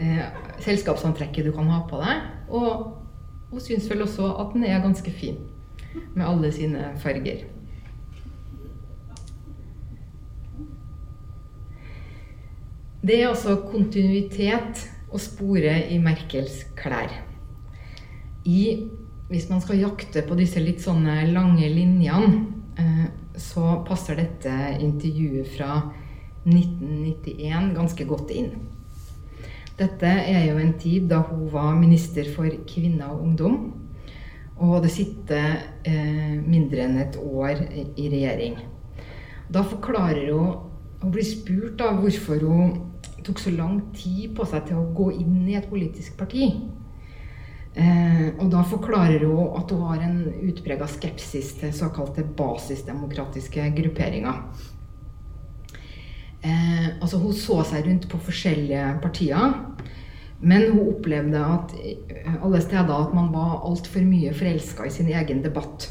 eh, 0.00 0.22
selskapsantrekket 0.64 1.44
du 1.44 1.52
kan 1.52 1.68
ha 1.68 1.82
på 1.90 2.00
deg. 2.00 2.30
Og 2.48 3.05
hun 3.56 3.64
syns 3.64 3.86
vel 3.88 4.04
også 4.04 4.26
at 4.36 4.52
den 4.52 4.66
er 4.68 4.82
ganske 4.84 5.10
fin, 5.10 5.38
med 6.14 6.26
alle 6.26 6.50
sine 6.52 6.90
farger. 7.00 7.46
Det 13.06 13.16
er 13.16 13.30
altså 13.30 13.54
kontinuitet 13.70 14.82
å 15.08 15.20
spore 15.22 15.72
i 15.88 15.96
Merkels 16.02 16.64
klær. 16.76 17.14
I, 18.44 18.60
hvis 19.30 19.48
man 19.48 19.62
skal 19.64 19.80
jakte 19.80 20.26
på 20.26 20.36
disse 20.36 20.60
litt 20.60 20.84
sånne 20.84 21.22
lange 21.30 21.70
linjene, 21.72 22.42
eh, 22.76 23.06
så 23.40 23.78
passer 23.88 24.20
dette 24.20 24.52
intervjuet 24.84 25.48
fra 25.56 25.78
1991 26.44 27.72
ganske 27.78 28.04
godt 28.10 28.36
inn. 28.36 28.52
Dette 29.76 30.08
er 30.08 30.46
jo 30.48 30.56
en 30.56 30.72
tid 30.80 31.10
da 31.10 31.18
hun 31.28 31.50
var 31.52 31.74
minister 31.76 32.28
for 32.32 32.48
kvinner 32.68 33.12
og 33.12 33.26
ungdom, 33.26 33.58
og 34.56 34.78
hadde 34.78 34.92
sittet 34.92 35.84
eh, 35.84 36.38
mindre 36.40 36.86
enn 36.86 36.96
et 37.02 37.18
år 37.20 37.60
i 37.84 38.06
regjering. 38.08 38.56
Da 39.52 39.66
forklarer 39.66 40.32
hun 40.32 40.62
Hun 40.96 41.12
blir 41.12 41.26
spurt 41.28 41.74
da 41.76 41.90
hvorfor 41.92 42.40
hun 42.40 42.70
tok 43.22 43.38
så 43.38 43.50
lang 43.52 43.82
tid 43.94 44.32
på 44.34 44.46
seg 44.48 44.64
til 44.64 44.78
å 44.80 44.86
gå 44.96 45.10
inn 45.20 45.42
i 45.44 45.58
et 45.58 45.66
politisk 45.68 46.16
parti. 46.16 46.46
Eh, 47.76 48.30
og 48.40 48.48
da 48.50 48.62
forklarer 48.64 49.26
hun 49.28 49.58
at 49.58 49.74
hun 49.74 49.82
har 49.90 50.06
en 50.06 50.22
utprega 50.48 50.88
skepsis 50.88 51.52
til 51.60 51.74
såkalte 51.76 52.24
basisdemokratiske 52.38 53.68
grupperinger. 53.76 54.40
Eh, 56.46 56.88
altså 57.00 57.18
hun 57.18 57.34
så 57.34 57.58
seg 57.66 57.86
rundt 57.88 58.06
på 58.10 58.20
forskjellige 58.22 58.82
partier, 59.02 59.54
men 60.38 60.66
hun 60.68 60.92
opplevde 60.92 61.40
at 61.42 61.72
eh, 61.80 62.36
alle 62.36 62.60
steder 62.62 62.92
at 62.94 63.14
man 63.16 63.32
var 63.34 63.64
altfor 63.66 64.04
mye 64.06 64.34
forelska 64.36 64.86
i 64.86 64.92
sin 64.94 65.10
egen 65.10 65.42
debatt. 65.42 65.88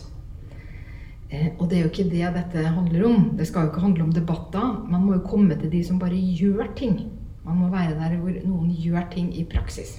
Eh, 1.31 1.49
og 1.57 1.67
det 1.67 1.79
er 1.79 1.83
jo 1.83 1.91
ikke 1.91 2.07
det 2.13 2.31
dette 2.37 2.67
handler 2.77 3.07
om. 3.09 3.27
Det 3.35 3.49
skal 3.49 3.65
jo 3.65 3.73
ikke 3.73 3.83
handle 3.83 4.05
om 4.05 4.13
debatter. 4.15 4.69
Man 4.87 5.03
må 5.03 5.17
jo 5.17 5.25
komme 5.27 5.57
til 5.59 5.73
de 5.73 5.83
som 5.83 5.99
bare 5.99 6.15
gjør 6.39 6.71
ting. 6.77 7.01
Man 7.43 7.59
må 7.59 7.69
være 7.73 7.97
der 7.99 8.15
hvor 8.21 8.39
noen 8.45 8.71
gjør 8.71 9.09
ting 9.11 9.33
i 9.35 9.43
praksis. 9.49 9.97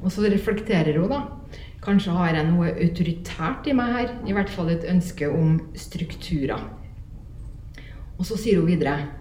Og 0.00 0.10
så 0.10 0.24
reflekterer 0.32 0.98
hun, 0.98 1.12
da. 1.12 1.22
Kanskje 1.84 2.12
har 2.16 2.34
jeg 2.34 2.48
noe 2.48 2.72
autoritært 2.72 3.68
i 3.70 3.76
meg 3.76 3.94
her. 3.94 4.12
I 4.26 4.34
hvert 4.36 4.50
fall 4.52 4.72
et 4.72 4.88
ønske 4.88 5.28
om 5.30 5.60
strukturer. 5.76 6.66
Og 8.18 8.26
så 8.28 8.36
sier 8.36 8.60
hun 8.60 8.68
videre 8.68 9.19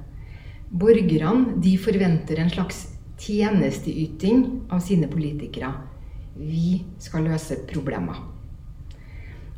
Borgerne 0.70 1.58
de 1.64 1.76
forventer 1.82 2.40
en 2.40 2.52
slags 2.54 2.84
tjenesteyting 3.20 4.44
av 4.70 4.84
sine 4.86 5.10
politikere. 5.12 5.72
Vi 6.38 6.84
skal 7.02 7.26
løse 7.28 7.58
problemer. 7.70 8.20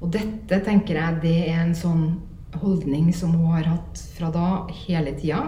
Og 0.02 0.10
dette 0.16 0.62
tenker 0.66 0.98
jeg 0.98 1.20
det 1.22 1.38
er 1.52 1.60
en 1.62 1.76
sånn 1.78 2.06
holdning 2.62 3.12
som 3.16 3.36
hun 3.38 3.52
har 3.54 3.68
hatt 3.70 4.02
fra 4.16 4.32
da 4.34 4.48
hele 4.86 5.14
tida. 5.20 5.44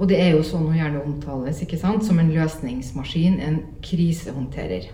Og 0.00 0.08
det 0.08 0.16
er 0.22 0.30
jo 0.32 0.44
sånn 0.46 0.70
hun 0.70 0.78
gjerne 0.78 1.02
omtales, 1.04 1.60
ikke 1.60 1.78
sant? 1.80 2.06
som 2.06 2.18
en 2.22 2.32
løsningsmaskin, 2.32 3.36
en 3.44 3.58
krisehåndterer. 3.84 4.88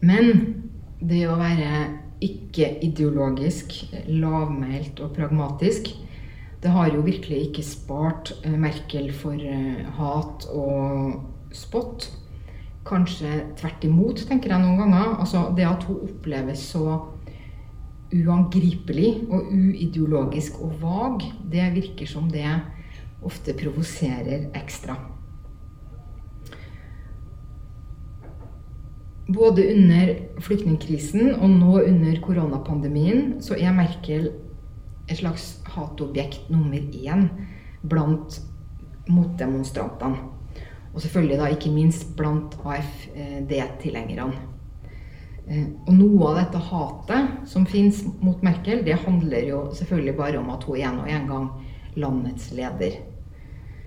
Men 0.00 0.54
det 1.04 1.26
å 1.28 1.36
være 1.36 1.98
ikke-ideologisk, 2.24 3.74
lavmælt 4.08 5.02
og 5.04 5.12
pragmatisk, 5.18 5.92
det 6.60 6.70
har 6.70 6.90
jo 6.92 7.04
virkelig 7.04 7.38
ikke 7.48 7.64
spart 7.64 8.34
eh, 8.44 8.56
Merkel 8.58 9.12
for 9.16 9.32
eh, 9.32 9.84
hat 9.96 10.44
og 10.52 11.54
spott. 11.56 12.10
Kanskje 12.84 13.46
tvert 13.56 13.84
imot, 13.84 14.20
tenker 14.28 14.52
jeg 14.52 14.60
noen 14.60 14.80
ganger. 14.82 15.14
Altså 15.22 15.46
det 15.56 15.64
at 15.68 15.86
hun 15.88 16.02
oppleves 16.04 16.66
så 16.74 16.98
uangripelig 18.10 19.12
og 19.30 19.52
uideologisk 19.54 20.58
og 20.60 20.74
vag, 20.82 21.24
det 21.52 21.70
virker 21.76 22.10
som 22.10 22.28
det 22.32 22.48
ofte 23.22 23.54
provoserer 23.56 24.50
ekstra. 24.56 24.96
Både 29.30 29.62
under 29.70 30.14
flyktningkrisen 30.42 31.36
og 31.36 31.50
nå 31.52 31.82
under 31.84 32.16
koronapandemien 32.24 33.36
så 33.44 33.54
er 33.54 33.76
Merkel 33.76 34.32
et 35.10 35.18
slags 35.18 35.58
hatobjekt 35.74 36.50
nummer 36.50 36.78
én 36.78 37.26
blant 37.82 38.40
motdemonstrantene. 39.10 40.28
Og 40.94 41.02
selvfølgelig 41.02 41.38
da 41.38 41.50
ikke 41.50 41.72
minst 41.74 42.16
blant 42.18 42.56
AFD-tilhengerne. 42.66 44.38
Eh, 45.50 45.66
og 45.86 45.92
noe 45.94 46.30
av 46.30 46.40
dette 46.40 46.62
hatet 46.62 47.46
som 47.50 47.66
fins 47.66 48.02
mot 48.22 48.42
Merkel, 48.46 48.84
det 48.86 48.98
handler 49.04 49.46
jo 49.48 49.60
selvfølgelig 49.74 50.16
bare 50.18 50.38
om 50.38 50.50
at 50.54 50.66
hun 50.66 50.78
er 50.78 50.98
og 50.98 51.10
en 51.10 51.28
gang 51.30 51.48
landets 51.98 52.50
leder. 52.54 53.00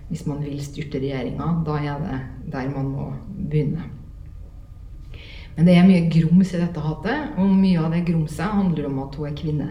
Hvis 0.09 0.25
man 0.27 0.43
vil 0.43 0.59
styrte 0.63 0.99
regjeringa, 0.99 1.49
da 1.65 1.77
er 1.79 2.01
det 2.03 2.19
der 2.51 2.71
man 2.71 2.91
må 2.91 3.11
begynne. 3.49 3.87
Men 5.55 5.67
det 5.69 5.75
er 5.77 5.87
mye 5.87 6.09
grums 6.09 6.51
i 6.53 6.59
dette 6.59 6.81
hatet, 6.81 7.35
og 7.37 7.51
mye 7.53 7.79
av 7.79 7.93
det 7.93 8.05
grumset 8.07 8.55
handler 8.57 8.89
om 8.89 9.03
at 9.05 9.15
hun 9.19 9.29
er 9.29 9.35
kvinne. 9.37 9.69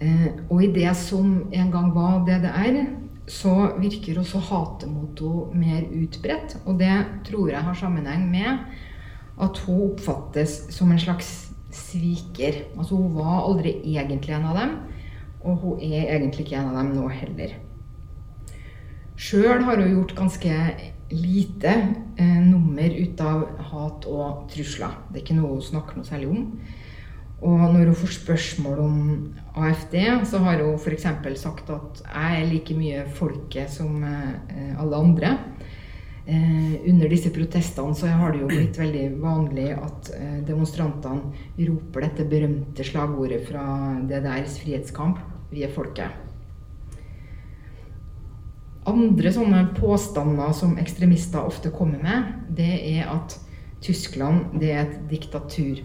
Eh, 0.00 0.28
og 0.50 0.62
i 0.64 0.72
det 0.74 0.92
som 0.98 1.46
en 1.52 1.70
gang 1.72 1.92
var 1.94 2.24
DDR, 2.26 2.82
så 3.26 3.52
virker 3.80 4.20
også 4.20 4.38
hatemotto 4.38 5.50
mer 5.54 5.86
utbredt. 5.88 6.58
Og 6.66 6.78
det 6.78 6.94
tror 7.26 7.50
jeg 7.50 7.64
har 7.64 7.74
sammenheng 7.74 8.28
med 8.30 8.66
at 9.42 9.58
hun 9.66 9.90
oppfattes 9.90 10.66
som 10.74 10.92
en 10.92 11.00
slags 11.00 11.48
sviker. 11.72 12.64
Altså 12.78 12.96
Hun 12.96 13.16
var 13.16 13.44
aldri 13.48 13.76
egentlig 13.84 14.34
en 14.34 14.48
av 14.48 14.56
dem, 14.60 14.76
og 15.44 15.56
hun 15.56 15.80
er 15.80 16.16
egentlig 16.16 16.46
ikke 16.46 16.60
en 16.60 16.70
av 16.72 16.78
dem 16.80 16.94
nå 16.96 17.08
heller. 17.08 17.56
Sjøl 19.16 19.64
har 19.64 19.80
hun 19.80 19.94
gjort 19.94 20.16
ganske 20.16 20.54
lite 21.10 21.72
eh, 22.18 22.40
nummer 22.44 22.90
ut 22.90 23.20
av 23.20 23.44
hat 23.70 24.08
og 24.10 24.48
trusler. 24.52 24.92
Det 25.08 25.20
er 25.20 25.24
ikke 25.24 25.38
noe 25.38 25.54
hun 25.54 25.64
snakker 25.64 25.96
noe 25.96 26.08
særlig 26.08 26.28
om. 26.32 26.42
Og 27.44 27.58
når 27.60 27.90
hun 27.90 27.96
får 28.00 28.14
spørsmål 28.16 28.78
om 28.80 29.00
AFD, 29.60 29.96
så 30.24 30.38
har 30.40 30.62
hun 30.64 30.78
f.eks. 30.80 31.04
sagt 31.36 31.70
at 31.70 32.00
jeg 32.00 32.40
er 32.40 32.48
like 32.48 32.76
mye 32.76 33.02
folket 33.12 33.70
som 33.70 34.04
eh, 34.04 34.72
alle 34.80 34.96
andre. 34.96 35.32
Eh, 36.26 36.88
under 36.88 37.12
disse 37.12 37.30
protestene 37.30 37.94
så 37.94 38.08
har 38.10 38.32
det 38.32 38.40
jo 38.40 38.48
blitt 38.50 38.78
veldig 38.80 39.04
vanlig 39.20 39.68
at 39.76 40.08
eh, 40.16 40.38
demonstrantene 40.48 41.68
roper 41.68 42.06
dette 42.08 42.26
berømte 42.30 42.86
slagordet 42.88 43.44
fra 43.46 43.66
DDRs 44.00 44.56
frihetskamp 44.64 45.20
'Vi 45.52 45.62
er 45.62 45.70
folket'. 45.76 46.24
Andre 48.86 49.32
sånne 49.34 49.60
påstander 49.76 50.52
som 50.54 50.78
ekstremister 50.78 51.46
ofte 51.46 51.70
kommer 51.70 52.02
med, 52.02 52.32
det 52.56 52.74
er 52.96 53.12
at 53.12 53.38
Tyskland 53.82 54.58
det 54.58 54.72
er 54.72 54.82
et 54.86 54.98
diktatur. 55.10 55.84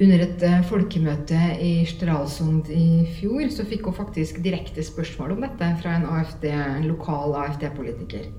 Under 0.00 0.22
et 0.24 0.42
eh, 0.48 0.62
folkemøte 0.64 1.38
i 1.60 1.72
Stralsund 1.84 2.70
i 2.72 3.04
fjor 3.18 3.50
så 3.52 3.66
fikk 3.68 3.90
hun 3.90 3.96
faktisk 3.98 4.38
direkte 4.40 4.80
spørsmål 4.86 5.34
om 5.34 5.42
dette 5.44 5.68
fra 5.82 5.98
en, 5.98 6.06
AFD, 6.08 6.46
en 6.48 6.86
lokal 6.88 7.36
AFD-politiker. 7.42 8.30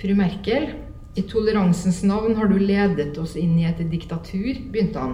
Fru 0.00 0.14
Merkel, 0.16 0.70
i 1.12 1.26
toleransens 1.28 2.00
navn 2.08 2.38
har 2.38 2.48
du 2.48 2.56
ledet 2.56 3.18
oss 3.20 3.36
inn 3.36 3.52
i 3.60 3.68
et 3.68 3.84
diktatur, 3.92 4.62
begynte 4.72 5.02
han. 5.02 5.12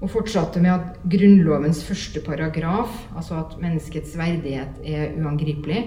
Og 0.00 0.10
fortsatte 0.10 0.58
med 0.64 0.72
at 0.74 0.98
Grunnlovens 1.12 1.84
første 1.86 2.22
paragraf, 2.26 3.04
altså 3.14 3.44
at 3.44 3.58
menneskets 3.62 4.16
verdighet 4.18 4.82
er 4.82 5.14
uangripelig, 5.20 5.84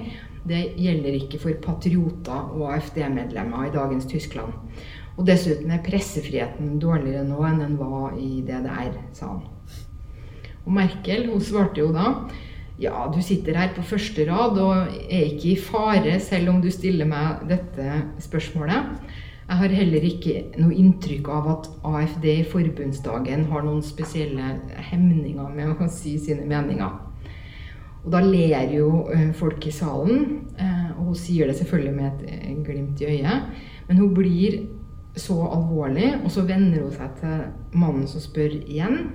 det 0.48 0.64
gjelder 0.80 1.20
ikke 1.20 1.44
for 1.44 1.60
patrioter 1.64 2.56
og 2.56 2.70
AFD-medlemmer 2.72 3.68
i 3.68 3.76
dagens 3.76 4.08
Tyskland. 4.08 4.56
Og 5.14 5.28
dessuten 5.28 5.72
er 5.74 5.84
pressefriheten 5.86 6.80
dårligere 6.82 7.26
nå 7.28 7.44
enn 7.46 7.62
den 7.62 7.76
var 7.78 8.16
i 8.18 8.42
DDR, 8.46 8.96
sa 9.14 9.36
han. 9.36 9.44
Og 10.64 10.74
Merkel 10.74 11.28
hun 11.30 11.44
svarte 11.44 11.84
jo 11.84 11.92
da 11.94 12.16
ja, 12.82 13.06
du 13.14 13.20
sitter 13.22 13.58
her 13.58 13.70
på 13.76 13.84
første 13.86 14.26
rad 14.26 14.58
og 14.58 14.96
er 15.06 15.28
ikke 15.28 15.52
i 15.52 15.60
fare 15.62 16.16
selv 16.24 16.50
om 16.56 16.62
du 16.64 16.72
stiller 16.74 17.06
meg 17.06 17.46
dette 17.52 18.00
spørsmålet. 18.24 18.98
Jeg 19.44 19.60
har 19.60 19.76
heller 19.78 20.06
ikke 20.08 20.36
noe 20.58 20.74
inntrykk 20.80 21.30
av 21.30 21.50
at 21.52 21.70
AFD 21.86 22.28
i 22.32 22.46
forbundsdagen 22.50 23.46
har 23.52 23.66
noen 23.66 23.84
spesielle 23.86 24.56
hemninger 24.90 25.50
med 25.54 25.84
å 25.84 25.90
si 25.92 26.16
sine 26.18 26.48
meninger. 26.50 26.96
Og 28.04 28.12
da 28.12 28.20
ler 28.24 28.72
jo 28.74 29.06
eh, 29.14 29.30
folk 29.38 29.64
i 29.68 29.72
salen, 29.72 30.24
eh, 30.58 30.90
og 30.98 31.12
hun 31.12 31.20
sier 31.20 31.48
det 31.48 31.60
selvfølgelig 31.60 31.94
med 31.96 32.08
et 32.10 32.34
eh, 32.34 32.56
glimt 32.66 33.04
i 33.04 33.12
øyet. 33.14 33.62
Men 33.88 34.02
hun 34.02 34.16
blir 34.16 34.58
så 35.16 35.36
alvorlig, 35.46 36.10
og 36.24 36.32
så 36.34 36.46
vender 36.48 36.86
hun 36.86 36.96
seg 36.96 37.20
til 37.20 37.44
mannen 37.78 38.08
som 38.10 38.24
spør 38.24 38.56
igjen. 38.64 39.12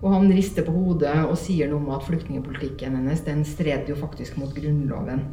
Og 0.00 0.14
han 0.14 0.32
rister 0.32 0.64
på 0.64 0.72
hodet 0.74 1.12
og 1.26 1.36
sier 1.38 1.68
noe 1.70 1.82
om 1.82 1.92
at 1.94 2.06
flyktningpolitikken 2.06 2.96
hennes 2.96 3.22
den 3.26 3.44
stred 3.46 3.90
jo 3.90 3.98
faktisk 4.00 4.38
mot 4.40 4.52
Grunnloven. 4.56 5.26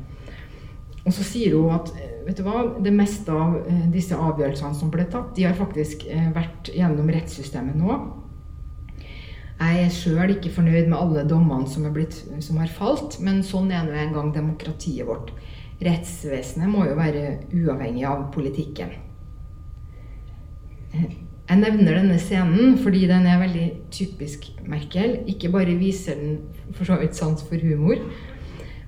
Og 1.07 1.13
så 1.15 1.23
sier 1.23 1.55
hun 1.55 1.71
at 1.71 1.93
vet 2.27 2.35
du 2.35 2.43
hva, 2.43 2.65
det 2.83 2.91
meste 2.91 3.31
av 3.31 3.55
eh, 3.61 3.85
disse 3.93 4.15
avgjørelsene 4.15 4.75
som 4.75 4.91
ble 4.91 5.05
tatt, 5.07 5.31
de 5.37 5.47
har 5.47 5.55
faktisk 5.55 6.03
eh, 6.11 6.27
vært 6.35 6.73
gjennom 6.75 7.07
rettssystemet 7.15 7.79
nå. 7.79 7.95
Jeg 9.57 9.85
er 9.85 9.93
sjøl 9.95 10.35
ikke 10.35 10.51
fornøyd 10.53 10.91
med 10.91 10.97
alle 10.99 11.23
dommene 11.25 11.65
som, 11.71 11.87
blitt, 11.95 12.19
som 12.43 12.59
har 12.61 12.69
falt, 12.69 13.17
men 13.23 13.39
sånn 13.45 13.71
er 13.73 13.87
nå 13.87 13.95
en 13.95 14.13
gang 14.13 14.33
demokratiet 14.35 15.07
vårt. 15.07 15.31
Rettsvesenet 15.81 16.69
må 16.69 16.83
jo 16.85 16.99
være 16.99 17.23
uavhengig 17.55 18.03
av 18.09 18.27
politikken. 18.35 18.91
Jeg 21.47 21.61
nevner 21.61 22.01
denne 22.01 22.17
scenen 22.19 22.75
fordi 22.83 23.05
den 23.07 23.27
er 23.29 23.39
veldig 23.39 23.67
typisk 23.93 24.49
Merkel. 24.67 25.21
Ikke 25.31 25.51
bare 25.53 25.77
viser 25.79 26.17
den 26.19 26.39
for 26.75 26.87
så 26.89 26.97
vidt 26.99 27.15
sans 27.15 27.43
for 27.47 27.61
humor, 27.63 28.01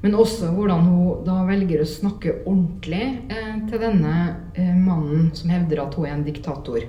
men 0.04 0.16
også 0.16 0.52
hvordan 0.56 0.84
hun 0.88 1.22
da 1.28 1.38
velger 1.48 1.84
å 1.84 1.88
snakke 1.88 2.38
ordentlig 2.42 3.04
eh, 3.32 3.56
til 3.70 3.80
denne 3.80 4.14
eh, 4.56 4.76
mannen 4.76 5.30
som 5.36 5.52
hevder 5.52 5.86
at 5.86 5.96
hun 5.96 6.08
er 6.08 6.18
en 6.18 6.26
diktator. 6.28 6.84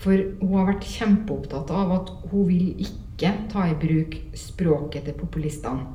For 0.00 0.20
hun 0.40 0.56
har 0.58 0.70
vært 0.72 0.88
kjempeopptatt 0.88 1.72
av 1.72 1.92
at 1.98 2.12
hun 2.30 2.48
vil 2.48 2.72
ikke 2.84 3.32
ta 3.52 3.68
i 3.68 3.76
bruk 3.80 4.16
språket 4.36 5.08
til 5.08 5.16
populistene. 5.16 5.86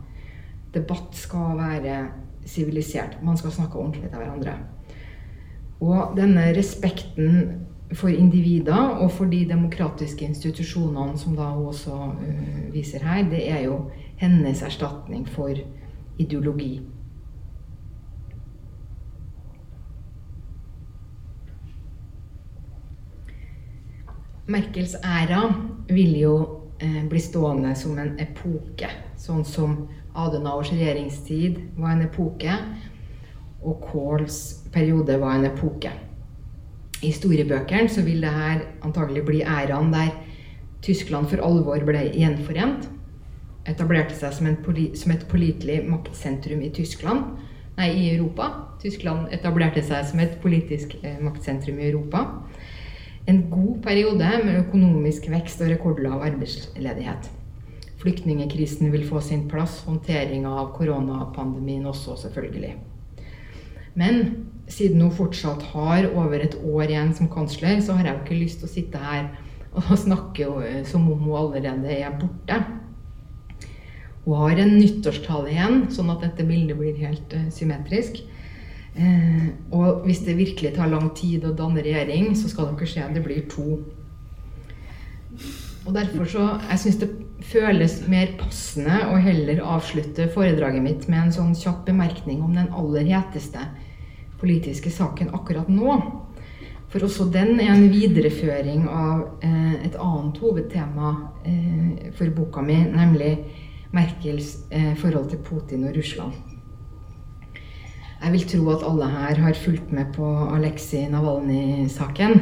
Debatt 0.73 1.17
skal 1.17 1.57
være 1.57 2.03
sivilisert. 2.49 3.17
Man 3.25 3.37
skal 3.37 3.53
snakke 3.53 3.77
ordentlig 3.81 4.09
til 4.09 4.21
hverandre. 4.21 4.53
Og 5.81 6.13
denne 6.17 6.49
respekten 6.53 7.65
for 7.93 8.09
individer 8.09 9.01
og 9.01 9.11
for 9.11 9.25
de 9.25 9.45
demokratiske 9.49 10.25
institusjonene 10.25 11.17
som 11.17 11.35
da 11.37 11.49
hun 11.55 11.71
også 11.71 11.95
uh, 11.95 12.73
viser 12.73 13.03
her, 13.03 13.23
det 13.29 13.41
er 13.49 13.63
jo 13.65 13.89
hennes 14.19 14.61
erstatning 14.61 15.25
for 15.29 15.53
ideologi. 16.19 16.81
Merkels 24.49 24.95
æra 25.05 25.43
vil 25.89 26.15
jo 26.19 26.35
eh, 26.81 27.03
bli 27.09 27.19
stående 27.21 27.75
som 27.77 27.99
en 28.01 28.15
epoke. 28.19 28.89
Sånn 29.17 29.43
som 29.45 29.75
Adenauers 30.17 30.71
regjeringstid 30.73 31.59
var 31.77 31.93
en 31.93 32.07
epoke, 32.07 32.55
og 33.61 33.83
Kohls 33.91 34.39
periode 34.73 35.19
var 35.21 35.37
en 35.37 35.51
epoke. 35.51 35.91
Historiebøkene 36.99 37.89
så 37.91 38.03
vil 38.03 38.23
det 38.23 38.31
her 38.33 38.63
antagelig 38.83 39.23
bli 39.27 39.43
æraen 39.43 39.93
der 39.93 40.11
Tyskland 40.83 41.27
for 41.31 41.43
alvor 41.43 41.83
ble 41.87 42.05
gjenforent 42.13 42.89
etablerte 43.69 44.15
seg 44.17 44.33
som, 44.35 44.49
som, 44.97 45.13
et 45.13 45.25
pålitelig 45.29 45.79
maktsentrum 45.89 46.61
i 46.63 46.71
Tyskland, 46.73 47.39
nei, 47.77 47.89
i 47.91 48.05
Europa. 48.15 48.49
Tyskland 48.81 49.33
etablerte 49.35 49.83
seg 49.85 50.07
som 50.09 50.21
et 50.23 50.37
politisk 50.43 50.95
eh, 51.03 51.19
maktsentrum 51.23 51.79
i 51.79 51.89
Europa. 51.89 52.25
En 53.29 53.43
god 53.51 53.81
periode 53.85 54.29
med 54.45 54.61
økonomisk 54.63 55.27
vekst 55.29 55.61
og 55.61 55.69
rekordlav 55.73 56.23
arbeidsledighet. 56.31 57.29
Flyktningekrisen 57.99 58.93
vil 58.93 59.03
få 59.05 59.19
sin 59.21 59.43
plass, 59.51 59.81
håndteringa 59.85 60.53
av 60.61 60.71
koronapandemien 60.77 61.85
også, 61.89 62.15
selvfølgelig. 62.23 62.77
Men 63.99 64.23
siden 64.69 65.01
hun 65.01 65.13
fortsatt 65.13 65.63
har 65.73 66.07
over 66.13 66.43
et 66.43 66.57
år 66.61 66.87
igjen 66.87 67.13
som 67.17 67.29
kansler, 67.31 67.81
så 67.81 67.97
har 67.97 68.05
jeg 68.05 68.15
jo 68.15 68.25
ikke 68.25 68.41
lyst 68.43 68.61
til 68.61 68.69
å 68.69 68.73
sitte 68.73 69.01
her 69.01 69.29
og 69.77 69.95
snakke 69.97 70.49
som 70.89 71.07
om 71.11 71.25
hun 71.25 71.37
allerede 71.37 71.93
er 71.93 72.13
borte. 72.19 72.59
Hun 74.25 74.41
har 74.43 74.61
en 74.61 74.75
nyttårstale 74.77 75.53
igjen, 75.53 75.79
sånn 75.93 76.11
at 76.13 76.25
dette 76.25 76.45
bildet 76.45 76.77
blir 76.77 76.97
helt 77.01 77.33
uh, 77.33 77.47
symmetrisk. 77.53 78.19
Uh, 78.97 79.49
og 79.73 80.03
hvis 80.05 80.21
det 80.25 80.37
virkelig 80.37 80.75
tar 80.75 80.91
lang 80.91 81.07
tid 81.17 81.45
å 81.47 81.55
danne 81.57 81.81
regjering, 81.85 82.33
så 82.37 82.51
skal 82.51 82.69
det 82.69 82.89
ikke 82.89 83.07
at 83.07 83.15
det 83.15 83.25
blir 83.25 83.47
to. 83.49 83.79
Og 85.87 85.95
derfor 85.95 86.27
så 86.29 86.45
Jeg 86.69 86.81
syns 86.81 86.97
det 87.01 87.09
føles 87.49 88.01
mer 88.11 88.33
passende 88.37 88.99
å 89.09 89.17
heller 89.23 89.61
avslutte 89.63 90.27
foredraget 90.33 90.83
mitt 90.83 91.07
med 91.09 91.23
en 91.23 91.33
sånn 91.33 91.55
kjapp 91.57 91.85
bemerkning 91.87 92.43
om 92.43 92.51
den 92.53 92.67
aller 92.75 93.07
heteste 93.07 93.63
politiske 94.39 94.91
saken 94.91 95.33
akkurat 95.35 95.69
nå. 95.69 95.95
For 96.89 97.05
også 97.05 97.27
den 97.29 97.59
er 97.61 97.75
en 97.75 97.89
videreføring 97.91 98.87
av 98.89 99.43
eh, 99.45 99.73
et 99.85 99.97
annet 100.01 100.39
hovedtema 100.41 101.11
eh, 101.45 102.09
for 102.17 102.33
boka 102.33 102.63
mi, 102.65 102.79
nemlig 102.89 103.35
Merkels 103.93 104.55
eh, 104.73 104.95
forhold 104.97 105.29
til 105.29 105.43
Putin 105.45 105.85
og 105.85 105.97
Russland. 105.97 106.33
Jeg 108.19 108.33
vil 108.33 108.47
tro 108.51 108.71
at 108.73 108.83
alle 108.83 109.05
her 109.13 109.39
har 109.45 109.53
fulgt 109.53 109.93
med 109.95 110.09
på 110.15 110.27
Aleksej 110.55 111.05
Navalnyj-saken. 111.13 112.33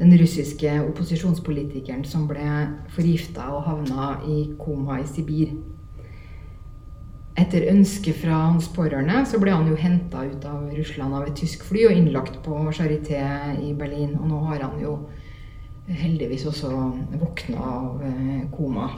Den 0.00 0.16
russiske 0.20 0.72
opposisjonspolitikeren 0.82 2.02
som 2.04 2.26
ble 2.28 2.48
forgifta 2.96 3.46
og 3.54 3.62
havna 3.68 4.16
i 4.28 4.42
koma 4.58 4.98
i 5.00 5.06
Sibir. 5.08 5.54
Etter 7.36 7.66
ønske 7.68 8.14
fra 8.16 8.32
hans 8.46 8.70
pårørende 8.72 9.26
så 9.28 9.36
ble 9.42 9.52
han 9.52 9.68
jo 9.68 9.76
henta 9.76 10.22
ut 10.24 10.44
av 10.48 10.70
Russland 10.72 11.18
av 11.18 11.26
et 11.26 11.36
tysk 11.36 11.66
fly 11.68 11.84
og 11.90 11.98
innlagt 11.98 12.38
på 12.46 12.62
Charité 12.72 13.20
i 13.60 13.74
Berlin. 13.76 14.14
Og 14.16 14.30
nå 14.30 14.40
har 14.48 14.64
han 14.64 14.80
jo 14.80 14.96
heldigvis 15.86 16.46
også 16.48 16.70
våkna 17.20 17.60
av 17.60 18.00
eh, 18.06 18.48
koma. 18.54 18.88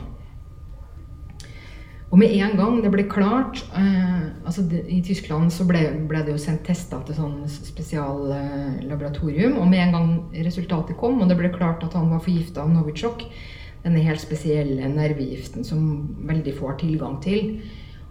Og 2.09 2.17
med 2.17 2.33
en 2.39 2.55
gang 2.57 2.79
det 2.81 2.89
ble 2.93 3.05
klart 3.11 3.59
eh, 3.77 4.23
altså 4.47 4.63
det, 4.71 4.85
I 4.89 5.03
Tyskland 5.05 5.53
så 5.53 5.67
ble, 5.69 5.83
ble, 6.09 6.23
det 6.25 6.33
jo 6.33 6.41
sendt 6.41 6.65
tester 6.69 7.03
til 7.05 7.19
sånn 7.19 7.43
spesiallaboratorium. 7.51 9.59
Eh, 9.59 9.61
og 9.61 9.69
med 9.69 9.83
en 9.83 9.95
gang 9.97 10.09
resultatet 10.47 10.97
kom, 11.01 11.21
og 11.21 11.29
det 11.29 11.37
ble 11.41 11.51
klart 11.53 11.85
at 11.85 11.97
han 11.99 12.09
var 12.15 12.25
forgifta 12.25 12.65
av 12.65 12.73
Novichok, 12.73 13.27
denne 13.83 14.07
helt 14.07 14.23
spesielle 14.23 14.89
nervegiften 14.95 15.67
som 15.67 15.81
veldig 16.31 16.55
få 16.57 16.73
har 16.73 16.79
tilgang 16.81 17.21
til, 17.25 17.59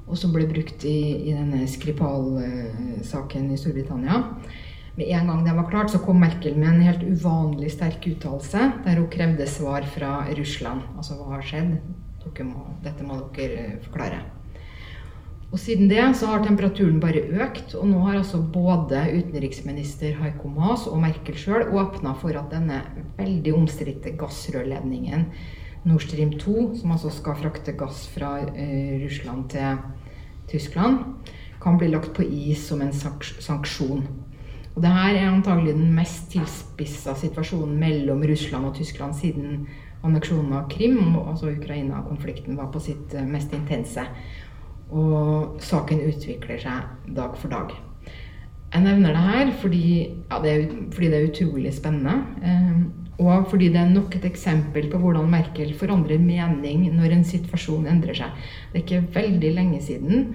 og 0.07 0.17
som 0.19 0.31
ble 0.31 0.47
brukt 0.47 0.85
i, 0.87 0.97
i 1.29 1.35
denne 1.35 1.67
Skripal-saken 1.67 3.51
i 3.51 3.59
Storbritannia 3.59 4.23
med 4.97 5.11
en 5.13 5.27
gang 5.29 5.43
det 5.45 5.53
var 5.53 5.69
klart, 5.69 5.91
så 5.93 5.99
kom 6.01 6.17
Merkel 6.19 6.55
med 6.57 6.71
en 6.71 6.81
helt 6.81 7.03
uvanlig 7.05 7.69
sterk 7.75 8.07
uttalelse 8.09 8.63
der 8.85 8.97
hun 8.97 9.11
krevde 9.13 9.45
svar 9.45 9.85
fra 9.93 10.23
Russland. 10.39 10.87
Altså 10.97 11.19
hva 11.19 11.35
har 11.35 11.45
skjedd? 11.45 11.75
må, 12.43 12.63
dette 12.83 13.05
må 13.07 13.21
dere 13.35 13.59
eh, 13.61 13.75
forklare. 13.85 14.17
Og 15.47 15.61
Siden 15.61 15.87
det 15.87 16.01
så 16.19 16.27
har 16.27 16.41
temperaturen 16.43 16.97
bare 16.99 17.21
økt, 17.45 17.75
og 17.77 17.85
nå 17.87 18.01
har 18.03 18.17
altså 18.17 18.41
både 18.41 19.05
utenriksminister 19.13 20.17
Heiko 20.19 20.49
Maas 20.51 20.89
og 20.89 20.99
Merkel 21.05 21.37
sjøl 21.39 21.69
åpna 21.71 22.11
for 22.19 22.35
at 22.35 22.49
denne 22.51 22.81
veldig 23.21 23.53
omstridte 23.55 24.11
gassrørledningen 24.19 25.29
Nord 25.87 26.03
Stream 26.03 26.33
2, 26.39 26.75
som 26.81 26.91
altså 26.91 27.11
skal 27.13 27.37
frakte 27.39 27.73
gass 27.79 28.05
fra 28.11 28.37
eh, 28.43 28.97
Russland 29.05 29.47
til 29.53 29.77
Tyskland, 30.51 30.99
kan 31.63 31.77
bli 31.79 31.89
lagt 31.91 32.13
på 32.15 32.25
is 32.27 32.67
som 32.67 32.81
en 32.83 32.93
sanksjon. 32.93 34.03
Og 34.75 34.83
det 34.83 34.91
er 34.91 35.23
antagelig 35.25 35.73
den 35.73 35.93
mest 35.95 36.27
tilspissa 36.33 37.15
situasjonen 37.17 37.79
mellom 37.79 38.21
Russland 38.29 38.67
og 38.67 38.75
Tyskland 38.77 39.15
siden 39.17 39.63
anneksjonen 40.05 40.53
av 40.59 40.67
Krim, 40.69 41.15
altså 41.17 41.49
Ukraina-konflikten, 41.55 42.59
var 42.59 42.69
på 42.73 42.83
sitt 42.83 43.15
eh, 43.15 43.25
mest 43.25 43.55
intense. 43.57 44.03
Og 44.87 45.57
saken 45.63 46.03
utvikler 46.07 46.61
seg 46.61 47.15
dag 47.15 47.35
for 47.39 47.51
dag. 47.51 47.73
Jeg 48.73 48.83
nevner 48.83 49.15
det 49.15 49.23
her 49.23 49.51
fordi, 49.61 49.87
ja, 50.27 50.39
det, 50.43 50.51
er, 50.51 50.71
fordi 50.91 51.09
det 51.11 51.17
er 51.17 51.29
utrolig 51.31 51.73
spennende. 51.73 52.17
Eh, 53.17 53.25
og 53.25 53.49
fordi 53.49 53.69
det 53.73 53.81
er 53.81 53.89
nok 53.89 54.15
et 54.15 54.25
eksempel 54.29 54.89
på 54.91 54.99
hvordan 55.01 55.29
Merkel 55.29 55.73
forandrer 55.77 56.21
mening 56.21 56.87
når 56.95 57.17
en 57.17 57.25
situasjon 57.27 57.87
endrer 57.89 58.17
seg. 58.17 58.47
Det 58.71 58.79
er 58.79 58.85
ikke 58.85 59.19
veldig 59.19 59.53
lenge 59.57 59.81
siden 59.81 60.27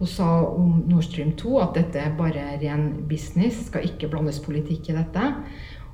hun 0.00 0.08
sa 0.08 0.26
om 0.48 0.78
Nord 0.88 1.04
Stream 1.04 1.34
2 1.36 1.58
at 1.60 1.74
dette 1.76 2.00
er 2.00 2.14
bare 2.16 2.54
ren 2.62 2.86
business, 3.08 3.66
skal 3.66 3.84
ikke 3.84 4.08
blandes 4.08 4.38
politikk 4.40 4.88
i 4.88 4.96
dette. 4.96 5.26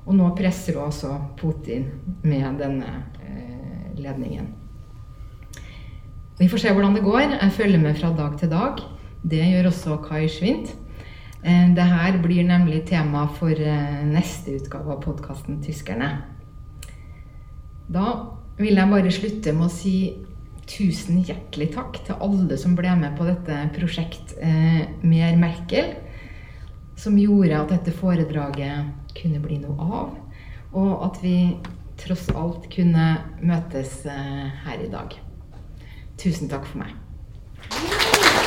Og 0.06 0.14
nå 0.14 0.28
presser 0.38 0.78
hun 0.78 0.86
altså 0.86 1.16
Putin 1.40 1.88
med 2.22 2.60
denne 2.60 2.92
eh, 3.26 3.88
ledningen. 3.98 4.52
Vi 6.38 6.46
får 6.52 6.62
se 6.62 6.76
hvordan 6.76 6.94
det 6.94 7.02
går. 7.02 7.34
Jeg 7.34 7.56
følger 7.56 7.82
med 7.82 7.98
fra 7.98 8.12
dag 8.14 8.38
til 8.38 8.52
dag. 8.52 8.84
Det 9.26 9.42
gjør 9.42 9.72
også 9.72 9.98
Kai 10.06 10.28
Schwint. 10.30 10.70
Dette 11.42 11.74
det 11.74 11.84
her 11.90 12.22
blir 12.22 12.46
nemlig 12.46 12.84
tema 12.86 13.26
for 13.26 13.50
eh, 13.50 14.06
neste 14.06 14.54
utgave 14.60 14.94
av 14.94 15.02
podkasten 15.02 15.58
'Tyskerne'. 15.62 16.35
Da 17.86 18.06
vil 18.58 18.78
jeg 18.78 18.90
bare 18.90 19.12
slutte 19.14 19.52
med 19.54 19.68
å 19.68 19.72
si 19.72 19.96
tusen 20.66 21.20
hjertelig 21.22 21.70
takk 21.76 22.00
til 22.06 22.18
alle 22.24 22.58
som 22.58 22.74
ble 22.78 22.90
med 22.98 23.14
på 23.18 23.26
dette 23.28 23.60
prosjekt 23.76 24.34
eh, 24.42 24.82
Mer 25.06 25.36
Merkel, 25.38 25.92
som 26.98 27.18
gjorde 27.20 27.60
at 27.60 27.74
dette 27.76 27.94
foredraget 27.94 28.90
kunne 29.16 29.42
bli 29.44 29.60
noe 29.62 29.90
av, 30.00 30.16
og 30.76 31.06
at 31.06 31.22
vi 31.22 31.36
tross 32.00 32.26
alt 32.34 32.66
kunne 32.72 33.06
møtes 33.40 34.00
eh, 34.10 34.44
her 34.66 34.82
i 34.82 34.90
dag. 34.92 35.14
Tusen 36.18 36.50
takk 36.50 36.66
for 36.66 36.82
meg. 36.82 38.45